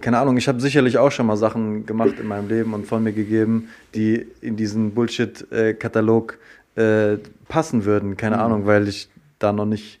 keine 0.00 0.18
Ahnung, 0.18 0.36
ich 0.36 0.46
habe 0.46 0.60
sicherlich 0.60 0.98
auch 0.98 1.10
schon 1.10 1.26
mal 1.26 1.36
Sachen 1.36 1.86
gemacht 1.86 2.18
in 2.20 2.26
meinem 2.26 2.48
Leben 2.48 2.74
und 2.74 2.86
von 2.86 3.02
mir 3.02 3.12
gegeben, 3.12 3.68
die 3.94 4.26
in 4.40 4.56
diesen 4.56 4.92
Bullshit-Katalog 4.94 6.38
äh, 6.76 7.16
passen 7.48 7.84
würden. 7.84 8.16
Keine 8.16 8.36
Mhm. 8.36 8.42
Ahnung, 8.42 8.66
weil 8.66 8.88
ich 8.88 9.08
da 9.38 9.52
noch 9.52 9.64
nicht 9.66 10.00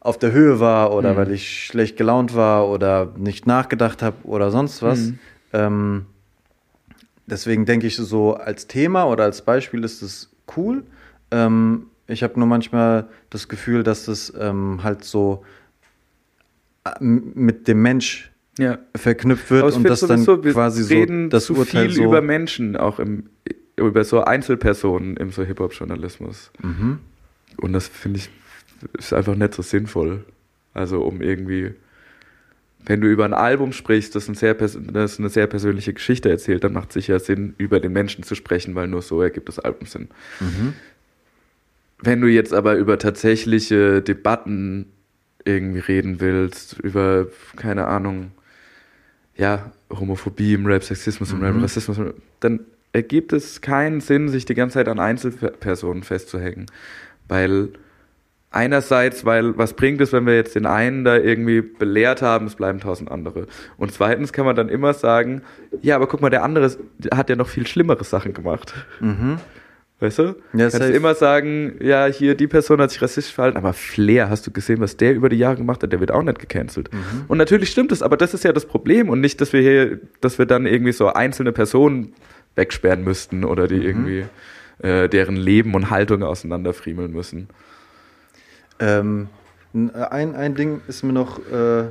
auf 0.00 0.18
der 0.18 0.32
Höhe 0.32 0.58
war 0.58 0.92
oder 0.92 1.12
Mhm. 1.12 1.16
weil 1.16 1.30
ich 1.30 1.64
schlecht 1.64 1.96
gelaunt 1.96 2.34
war 2.34 2.68
oder 2.68 3.12
nicht 3.16 3.46
nachgedacht 3.46 4.02
habe 4.02 4.16
oder 4.24 4.50
sonst 4.50 4.82
was. 4.82 4.98
Mhm. 4.98 5.18
Ähm, 5.52 6.06
deswegen 7.26 7.66
denke 7.66 7.86
ich 7.86 7.96
so 7.96 8.34
als 8.34 8.66
Thema 8.66 9.04
oder 9.04 9.24
als 9.24 9.42
Beispiel 9.42 9.84
ist 9.84 10.02
es 10.02 10.30
cool. 10.56 10.82
Ähm, 11.32 11.86
ich 12.06 12.22
habe 12.22 12.38
nur 12.38 12.46
manchmal 12.46 13.08
das 13.30 13.48
Gefühl, 13.48 13.82
dass 13.82 14.04
das 14.04 14.32
ähm, 14.38 14.82
halt 14.82 15.04
so 15.04 15.44
äh, 16.84 16.90
mit 17.00 17.66
dem 17.68 17.82
Mensch 17.82 18.30
Ja. 18.58 18.78
verknüpft 18.94 19.50
wird 19.50 19.64
und 19.64 19.72
finde 19.72 19.88
das 19.88 20.00
dann 20.00 20.24
quasi 20.24 20.82
so 20.82 20.94
reden 20.94 21.30
das 21.30 21.46
zu 21.46 21.56
Urteil 21.56 21.86
viel 21.88 21.96
so 21.96 22.04
über 22.04 22.20
Menschen, 22.20 22.76
auch 22.76 22.98
im, 22.98 23.30
über 23.76 24.04
so 24.04 24.22
Einzelpersonen 24.22 25.16
im 25.16 25.30
so 25.30 25.42
Hip-Hop-Journalismus. 25.42 26.52
Mhm. 26.62 26.98
Und 27.56 27.72
das 27.72 27.88
finde 27.88 28.18
ich 28.18 28.30
ist 28.98 29.12
einfach 29.12 29.34
nicht 29.34 29.54
so 29.54 29.62
sinnvoll. 29.62 30.24
Also 30.74 31.02
um 31.02 31.20
irgendwie, 31.22 31.74
wenn 32.84 33.00
du 33.00 33.08
über 33.08 33.24
ein 33.24 33.34
Album 33.34 33.72
sprichst, 33.72 34.14
das, 34.14 34.28
ein 34.28 34.34
sehr 34.34 34.54
das 34.54 34.76
eine 35.18 35.28
sehr 35.28 35.46
persönliche 35.46 35.92
Geschichte 35.92 36.30
erzählt, 36.30 36.64
dann 36.64 36.72
macht 36.72 36.88
es 36.88 36.94
sicher 36.94 37.20
Sinn, 37.20 37.54
über 37.58 37.80
den 37.80 37.92
Menschen 37.92 38.24
zu 38.24 38.34
sprechen, 38.34 38.74
weil 38.74 38.88
nur 38.88 39.02
so 39.02 39.22
ergibt 39.22 39.48
das 39.48 39.58
Album 39.58 39.86
Sinn. 39.86 40.08
Mhm. 40.40 40.72
Wenn 42.02 42.20
du 42.20 42.26
jetzt 42.26 42.52
aber 42.52 42.74
über 42.74 42.98
tatsächliche 42.98 44.02
Debatten 44.02 44.86
irgendwie 45.44 45.80
reden 45.80 46.20
willst, 46.20 46.78
über, 46.80 47.26
keine 47.56 47.86
Ahnung, 47.86 48.32
ja, 49.36 49.72
Homophobie 49.90 50.54
im 50.54 50.66
Rap, 50.66 50.84
Sexismus 50.84 51.32
im 51.32 51.42
Rap, 51.42 51.54
Mhm. 51.54 51.62
Rassismus, 51.62 51.98
im 51.98 52.04
Rap, 52.06 52.16
dann 52.40 52.60
ergibt 52.92 53.32
es 53.32 53.60
keinen 53.60 54.00
Sinn, 54.00 54.28
sich 54.28 54.44
die 54.44 54.54
ganze 54.54 54.74
Zeit 54.74 54.88
an 54.88 54.98
Einzelpersonen 54.98 56.02
festzuhängen. 56.02 56.66
Weil 57.28 57.70
einerseits, 58.50 59.24
weil 59.24 59.56
was 59.56 59.74
bringt 59.74 60.00
es, 60.00 60.12
wenn 60.12 60.26
wir 60.26 60.34
jetzt 60.34 60.54
den 60.54 60.66
einen 60.66 61.04
da 61.04 61.16
irgendwie 61.16 61.62
belehrt 61.62 62.20
haben, 62.22 62.46
es 62.46 62.54
bleiben 62.54 62.80
tausend 62.80 63.10
andere. 63.10 63.46
Und 63.78 63.92
zweitens 63.92 64.32
kann 64.32 64.44
man 64.44 64.56
dann 64.56 64.68
immer 64.68 64.92
sagen, 64.92 65.42
ja, 65.80 65.96
aber 65.96 66.06
guck 66.06 66.20
mal, 66.20 66.30
der 66.30 66.42
andere 66.42 66.76
der 66.98 67.16
hat 67.16 67.30
ja 67.30 67.36
noch 67.36 67.48
viel 67.48 67.66
schlimmere 67.66 68.04
Sachen 68.04 68.34
gemacht. 68.34 68.74
Mhm. 69.00 69.38
Weißt 70.02 70.18
du? 70.18 70.22
Ja, 70.22 70.34
Kannst 70.68 70.78
safe. 70.78 70.90
immer 70.92 71.14
sagen, 71.14 71.76
ja, 71.80 72.06
hier, 72.06 72.34
die 72.34 72.48
Person 72.48 72.80
hat 72.80 72.90
sich 72.90 73.00
rassistisch 73.00 73.32
verhalten, 73.32 73.56
aber 73.56 73.72
Flair, 73.72 74.28
hast 74.28 74.44
du 74.44 74.50
gesehen, 74.50 74.80
was 74.80 74.96
der 74.96 75.14
über 75.14 75.28
die 75.28 75.36
Jahre 75.36 75.56
gemacht 75.56 75.80
hat, 75.84 75.92
der 75.92 76.00
wird 76.00 76.10
auch 76.10 76.24
nicht 76.24 76.40
gecancelt. 76.40 76.92
Mhm. 76.92 76.98
Und 77.28 77.38
natürlich 77.38 77.70
stimmt 77.70 77.92
das, 77.92 78.02
aber 78.02 78.16
das 78.16 78.34
ist 78.34 78.42
ja 78.42 78.52
das 78.52 78.66
Problem 78.66 79.08
und 79.08 79.20
nicht, 79.20 79.40
dass 79.40 79.52
wir 79.52 79.60
hier, 79.60 80.00
dass 80.20 80.38
wir 80.40 80.46
dann 80.46 80.66
irgendwie 80.66 80.90
so 80.90 81.06
einzelne 81.12 81.52
Personen 81.52 82.14
wegsperren 82.56 83.04
müssten 83.04 83.44
oder 83.44 83.62
Mhm. 83.64 83.68
die 83.68 83.76
irgendwie 83.86 84.24
äh, 84.82 85.08
deren 85.08 85.36
Leben 85.36 85.72
und 85.74 85.88
Haltung 85.90 86.24
auseinanderfriemeln 86.24 87.12
müssen. 87.12 87.48
Ähm, 88.80 89.28
ein, 89.72 90.34
ein 90.34 90.54
Ding 90.56 90.80
ist 90.88 91.04
mir 91.04 91.12
noch 91.12 91.38
äh, 91.50 91.84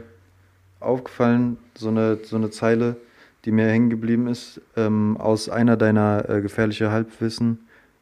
aufgefallen, 0.82 1.58
so 1.78 1.88
eine, 1.88 2.20
so 2.24 2.36
eine 2.36 2.50
Zeile, 2.50 2.98
die 3.46 3.52
mir 3.52 3.68
hängen 3.68 3.90
geblieben 3.90 4.28
ist, 4.28 4.60
ähm, 4.76 5.16
aus 5.18 5.48
einer 5.48 5.78
deiner 5.78 6.30
äh, 6.30 6.42
gefährliche 6.42 6.92
Halbwissen 6.92 7.60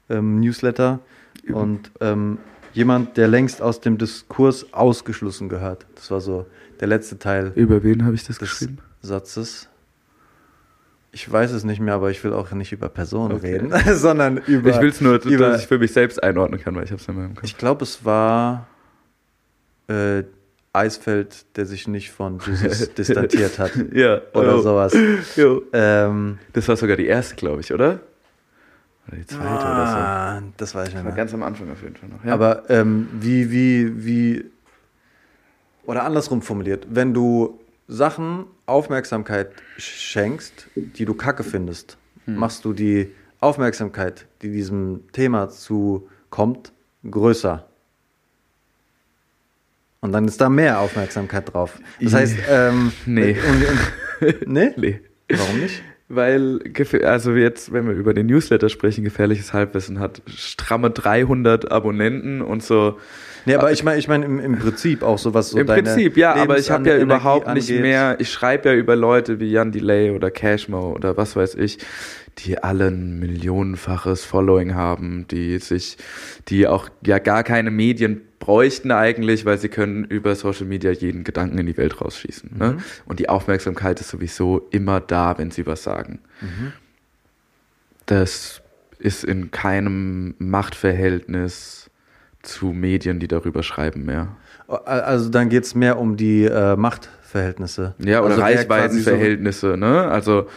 ähm, 0.10 0.39
Newsletter. 0.39 0.99
Und 1.51 1.89
ähm, 2.01 2.38
jemand, 2.74 3.18
der 3.18 3.28
längst 3.28 3.62
aus 3.62 3.82
dem 3.82 3.97
Diskurs 3.97 4.74
ausgeschlossen 4.74 5.49
gehört. 5.49 5.86
Das 5.95 6.12
war 6.12 6.22
so 6.22 6.45
der 6.80 6.88
letzte 6.88 7.18
Teil 7.18 7.51
Über 7.55 7.84
wen 7.84 8.05
habe 8.05 8.14
ich 8.16 8.22
das 8.26 8.38
des 8.38 8.49
geschrieben? 8.49 8.80
Satzes. 9.01 9.68
Ich 11.12 11.32
weiß 11.32 11.51
es 11.53 11.64
nicht 11.64 11.80
mehr, 11.80 11.95
aber 11.95 12.12
ich 12.12 12.24
will 12.24 12.34
auch 12.34 12.51
nicht 12.51 12.72
über 12.72 12.88
Personen 12.89 13.34
Okay. 13.38 13.53
reden, 13.57 13.74
sondern 13.95 14.38
über. 14.38 14.70
ich 14.70 14.80
will 14.80 14.89
es 14.89 15.01
nur, 15.01 15.16
über, 15.26 15.49
dass 15.49 15.62
ich 15.62 15.68
für 15.68 15.80
mich 15.80 15.91
selbst 15.91 16.22
einordnen 16.22 16.60
kann, 16.62 16.76
weil 16.76 16.84
ich 16.84 16.91
habe 16.91 17.01
es 17.01 17.07
in 17.07 17.16
meinem 17.16 17.34
Kopf. 17.34 17.45
Ich 17.45 17.57
glaube, 17.57 17.84
es 17.84 18.05
war 18.05 18.68
äh, 19.88 20.24
Eisfeld, 20.72 21.45
der 21.57 21.66
sich 21.66 21.88
nicht 21.88 22.12
von 22.12 22.39
Jesus 22.45 22.93
distanziert 22.93 23.57
hat. 23.57 23.72
ja, 23.91 24.22
Oder 24.34 24.51
jo. 24.51 24.62
sowas. 24.62 24.95
Ähm, 25.74 26.38
Das 26.53 26.68
war 26.68 26.76
sogar 26.78 26.95
die 26.95 27.07
erste, 27.07 27.36
glaube 27.36 27.62
ich, 27.62 27.74
oder? 27.74 28.01
Oder 29.10 29.18
die 29.18 29.26
zweite 29.28 29.43
oder 29.43 29.88
ah, 29.88 30.41
das 30.57 30.74
weiß 30.76 30.88
ich 30.88 30.93
so. 30.93 30.97
nicht 30.97 31.05
War 31.05 31.12
mehr. 31.12 31.18
ganz 31.18 31.34
am 31.34 31.43
Anfang 31.43 31.72
auf 31.72 31.82
jeden 31.82 31.95
Fall 31.95 32.10
noch. 32.10 32.24
Ja. 32.24 32.34
Aber 32.34 32.70
ähm, 32.70 33.07
wie, 33.20 33.51
wie, 33.51 34.05
wie, 34.05 34.45
oder 35.86 36.03
andersrum 36.03 36.41
formuliert, 36.41 36.88
wenn 36.89 37.14
du 37.14 37.60
Sachen 37.88 38.45
Aufmerksamkeit 38.68 39.51
schenkst, 39.78 40.68
die 40.76 41.05
du 41.05 41.14
kacke 41.16 41.43
findest, 41.43 41.97
Hm. 42.26 42.36
machst 42.36 42.64
du 42.66 42.74
die 42.74 43.12
Aufmerksamkeit, 43.39 44.28
die 44.41 44.51
diesem 44.51 45.10
Thema 45.14 45.49
zukommt, 45.49 46.72
größer. 47.10 47.66
Und 50.01 50.12
dann 50.12 50.26
ist 50.28 50.39
da 50.39 50.49
mehr 50.49 50.80
Aufmerksamkeit 50.80 51.51
drauf. 51.53 51.80
Das 52.01 52.14
heißt, 52.14 52.36
ähm, 52.49 52.91
Nee. 53.05 53.36
Und, 53.39 53.66
und, 54.28 54.47
nee? 54.47 54.74
nee. 54.78 55.01
Warum 55.30 55.60
nicht? 55.60 55.82
Weil, 56.12 56.60
also 57.03 57.34
jetzt, 57.34 57.72
wenn 57.72 57.88
wir 57.88 57.93
über 57.93 58.16
den 58.16 58.26
Newsletter 58.26 58.70
sprechen, 58.70 59.03
gefährliches 59.03 59.53
Halbwissen 59.53 59.99
hat 59.99 60.24
stramme 60.26 60.89
300 60.89 61.72
Abonnenten 61.72 62.41
und 62.41 62.64
so. 62.64 62.97
Nee, 63.45 63.53
aber 63.53 63.72
ich 63.72 63.84
meine, 63.84 63.99
ich 63.99 64.07
meine 64.07 64.26
im, 64.26 64.39
im 64.39 64.57
Prinzip 64.57 65.03
auch 65.03 65.20
sowas 65.20 65.51
so 65.51 65.60
Im 65.60 65.68
Prinzip, 65.68 66.18
ja, 66.18 66.34
aber 66.34 66.57
ich 66.57 66.72
habe 66.72 66.89
ja 66.89 66.95
Lebensenergie 66.95 67.22
überhaupt 67.22 67.53
nicht 67.53 67.70
angeht. 67.70 67.82
mehr, 67.84 68.16
ich 68.20 68.32
schreibe 68.32 68.70
ja 68.70 68.76
über 68.76 68.95
Leute 68.95 69.39
wie 69.39 69.51
Jan 69.51 69.72
Delay 69.72 70.10
oder 70.10 70.32
Cashmo 70.32 70.93
oder 70.93 71.16
was 71.16 71.36
weiß 71.36 71.53
ich, 71.55 71.78
die 72.46 72.58
alle 72.58 72.88
ein 72.88 73.20
millionenfaches 73.20 74.26
Following 74.26 74.76
haben, 74.76 75.26
die 75.30 75.58
sich, 75.60 75.98
die 76.48 76.68
auch 76.68 76.90
ja 77.06 77.20
gar 77.20 77.44
keine 77.44 77.72
Medien 77.72 78.22
bräuchten 78.40 78.92
eigentlich, 78.92 79.46
weil 79.46 79.58
sie 79.58 79.70
können 79.70 80.06
über 80.06 80.36
Social 80.36 80.66
Media 80.66 80.92
jeden 80.92 81.24
Gedanken 81.24 81.58
in 81.58 81.66
die 81.66 81.78
Welt 81.78 82.00
rausschießen. 82.02 82.58
Ne? 82.58 82.78
Und 83.06 83.20
die 83.20 83.30
Aufmerksamkeit 83.30 84.00
ist 84.00 84.10
sowieso 84.10 84.68
immer 84.72 85.02
da, 85.02 85.38
wenn 85.38 85.52
sie 85.52 85.66
was 85.66 85.84
sagen. 85.84 86.20
Das 88.06 88.62
ist 88.98 89.24
in 89.24 89.52
keinem 89.52 90.36
Machtverhältnis 90.40 91.90
zu 92.42 92.68
Medien, 92.68 93.20
die 93.20 93.28
darüber 93.28 93.64
schreiben 93.64 94.06
mehr. 94.06 94.36
Also 94.68 95.30
dann 95.30 95.50
geht 95.50 95.64
es 95.64 95.76
mehr 95.76 95.98
um 95.98 96.16
die 96.16 96.46
äh, 96.46 96.76
Machtverhältnisse. 96.76 97.96
Ja, 98.00 98.20
oder 98.22 98.32
also 98.32 98.42
Reichweitenverhältnisse, 98.42 99.78
ne? 99.78 100.08
Also, 100.08 100.48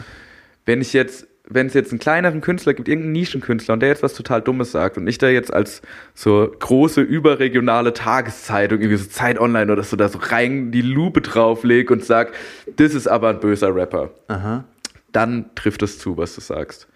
wenn 0.66 0.80
ich 0.80 0.92
jetzt, 0.92 1.26
wenn 1.54 1.66
es 1.66 1.74
jetzt 1.74 1.90
einen 1.92 1.98
kleineren 1.98 2.40
Künstler 2.40 2.74
gibt, 2.74 2.88
irgendeinen 2.88 3.12
Nischenkünstler 3.12 3.74
und 3.74 3.80
der 3.80 3.88
jetzt 3.88 4.02
was 4.02 4.14
total 4.14 4.42
Dummes 4.42 4.72
sagt 4.72 4.96
und 4.96 5.06
ich 5.06 5.18
da 5.18 5.28
jetzt 5.28 5.52
als 5.52 5.82
so 6.14 6.50
große 6.58 7.00
überregionale 7.00 7.92
Tageszeitung, 7.92 8.80
irgendwie 8.80 8.96
so 8.96 9.08
Zeit 9.08 9.38
Online 9.38 9.72
oder 9.72 9.82
so, 9.82 9.96
da 9.96 10.08
so 10.08 10.18
rein 10.18 10.70
die 10.72 10.82
Lupe 10.82 11.20
draufleg 11.20 11.90
und 11.90 12.04
sag, 12.04 12.32
das 12.76 12.94
ist 12.94 13.06
aber 13.06 13.30
ein 13.30 13.40
böser 13.40 13.74
Rapper, 13.74 14.10
aha. 14.28 14.64
dann 15.12 15.46
trifft 15.54 15.82
es 15.82 15.98
zu, 15.98 16.16
was 16.16 16.34
du 16.34 16.40
sagst. 16.40 16.88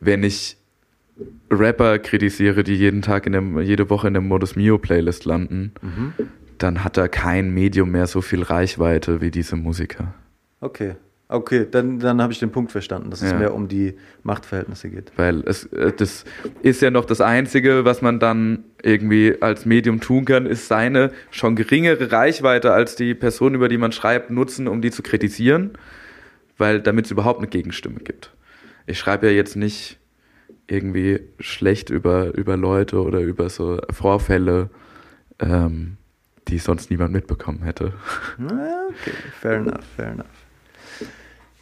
Wenn 0.00 0.22
ich 0.22 0.56
Rapper 1.50 1.98
kritisiere, 1.98 2.64
die 2.64 2.74
jeden 2.74 3.02
Tag 3.02 3.26
in 3.26 3.32
der, 3.32 3.62
jede 3.62 3.88
Woche 3.90 4.08
in 4.08 4.14
der 4.14 4.22
Modus 4.22 4.56
Mio 4.56 4.78
Playlist 4.78 5.24
landen, 5.24 5.72
dann 6.58 6.84
hat 6.84 6.96
da 6.96 7.08
kein 7.08 7.50
Medium 7.52 7.90
mehr 7.90 8.06
so 8.06 8.20
viel 8.20 8.42
Reichweite 8.42 9.20
wie 9.20 9.30
diese 9.30 9.56
Musiker. 9.56 10.14
Okay. 10.60 10.96
Okay, 11.26 11.66
dann, 11.70 11.98
dann 12.00 12.20
habe 12.20 12.32
ich 12.34 12.38
den 12.38 12.52
Punkt 12.52 12.70
verstanden, 12.70 13.10
dass 13.10 13.22
es 13.22 13.32
Ja. 13.32 13.38
mehr 13.38 13.54
um 13.54 13.66
die 13.66 13.94
Machtverhältnisse 14.24 14.90
geht. 14.90 15.10
Weil 15.16 15.40
es, 15.46 15.64
äh, 15.72 15.90
das 15.96 16.24
ist 16.62 16.82
ja 16.82 16.90
noch 16.90 17.06
das 17.06 17.20
Einzige, 17.22 17.84
was 17.86 18.02
man 18.02 18.20
dann 18.20 18.64
irgendwie 18.82 19.40
als 19.40 19.64
Medium 19.64 20.00
tun 20.00 20.26
kann, 20.26 20.44
ist 20.44 20.68
seine 20.68 21.12
schon 21.30 21.56
geringere 21.56 22.12
Reichweite 22.12 22.72
als 22.72 22.94
die 22.94 23.14
Person, 23.14 23.54
über 23.54 23.68
die 23.68 23.78
man 23.78 23.90
schreibt, 23.92 24.30
nutzen, 24.30 24.68
um 24.68 24.82
die 24.82 24.90
zu 24.90 25.02
kritisieren, 25.02 25.70
weil 26.58 26.80
damit 26.80 27.06
es 27.06 27.10
überhaupt 27.10 27.38
eine 27.38 27.48
Gegenstimme 27.48 28.00
gibt. 28.00 28.30
Ich 28.86 28.98
schreibe 28.98 29.26
ja 29.26 29.32
jetzt 29.32 29.56
nicht 29.56 29.98
irgendwie 30.66 31.20
schlecht 31.40 31.88
über, 31.88 32.34
über 32.36 32.58
Leute 32.58 33.02
oder 33.02 33.20
über 33.20 33.48
so 33.48 33.80
Vorfälle, 33.90 34.68
ähm, 35.40 35.96
die 36.48 36.58
sonst 36.58 36.90
niemand 36.90 37.12
mitbekommen 37.14 37.62
hätte. 37.62 37.94
Okay, 38.38 39.14
fair 39.40 39.54
enough, 39.54 39.84
fair 39.96 40.12
enough. 40.12 40.26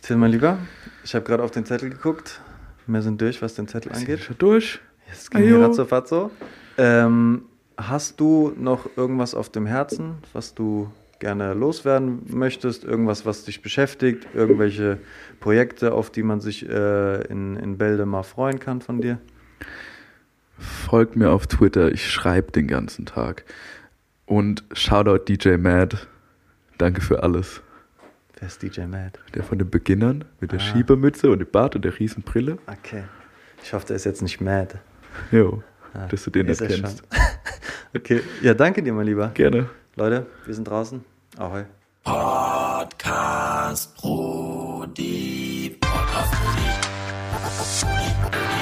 Till, 0.02 0.16
mein 0.16 0.32
Lieber, 0.32 0.58
ich 1.04 1.14
habe 1.14 1.24
gerade 1.24 1.44
auf 1.44 1.52
den 1.52 1.64
Zettel 1.64 1.88
geguckt. 1.88 2.40
Wir 2.88 3.02
sind 3.02 3.20
durch, 3.20 3.40
was 3.40 3.54
den 3.54 3.68
Zettel 3.68 3.92
angeht. 3.92 4.18
Schon 4.18 4.36
durch? 4.36 4.80
Jetzt 5.08 5.30
ging 5.30 5.44
hier 5.44 5.60
ratzo 5.60 5.86
so. 6.06 6.30
Ähm, 6.76 7.44
hast 7.76 8.18
du 8.18 8.52
noch 8.58 8.90
irgendwas 8.96 9.36
auf 9.36 9.48
dem 9.48 9.64
Herzen, 9.64 10.16
was 10.32 10.56
du 10.56 10.90
gerne 11.20 11.54
loswerden 11.54 12.22
möchtest? 12.26 12.82
Irgendwas, 12.82 13.24
was 13.26 13.44
dich 13.44 13.62
beschäftigt? 13.62 14.26
Irgendwelche 14.34 14.98
Projekte, 15.38 15.92
auf 15.92 16.10
die 16.10 16.24
man 16.24 16.40
sich 16.40 16.68
äh, 16.68 17.22
in, 17.28 17.54
in 17.54 17.78
Bälde 17.78 18.04
mal 18.04 18.24
freuen 18.24 18.58
kann 18.58 18.80
von 18.80 19.00
dir? 19.00 19.18
Folgt 20.58 21.14
mir 21.14 21.30
auf 21.30 21.46
Twitter, 21.46 21.92
ich 21.92 22.10
schreibe 22.10 22.50
den 22.50 22.66
ganzen 22.66 23.06
Tag. 23.06 23.44
Und 24.26 24.64
Shoutout 24.72 25.26
DJ 25.28 25.58
Mad. 25.58 25.96
Danke 26.76 27.02
für 27.02 27.22
alles. 27.22 27.62
Der 28.42 28.48
ist 28.48 28.60
DJ 28.60 28.86
Mad. 28.86 29.20
Der 29.36 29.44
von 29.44 29.56
den 29.56 29.70
Beginnern 29.70 30.24
mit 30.40 30.50
der 30.50 30.58
ah. 30.58 30.62
Schiebermütze 30.62 31.30
und 31.30 31.38
dem 31.38 31.48
Bart 31.48 31.76
und 31.76 31.84
der 31.84 31.96
Riesenbrille. 31.96 32.58
Okay. 32.66 33.04
Ich 33.62 33.72
hoffe, 33.72 33.86
der 33.86 33.94
ist 33.94 34.04
jetzt 34.04 34.20
nicht 34.20 34.40
mad. 34.40 34.80
Jo, 35.30 35.62
ah, 35.94 36.08
dass 36.08 36.24
du 36.24 36.30
den 36.30 36.48
erkennst. 36.48 37.04
okay, 37.96 38.20
ja, 38.42 38.52
danke 38.52 38.82
dir, 38.82 38.92
mein 38.94 39.06
Lieber. 39.06 39.28
Gerne. 39.28 39.70
Leute, 39.94 40.26
wir 40.44 40.54
sind 40.54 40.64
draußen. 40.64 41.04
Ahoi. 41.36 41.66
Podcast 42.02 43.96
Pro 43.96 44.88
Podcast 45.78 46.34
Pro 47.84 48.61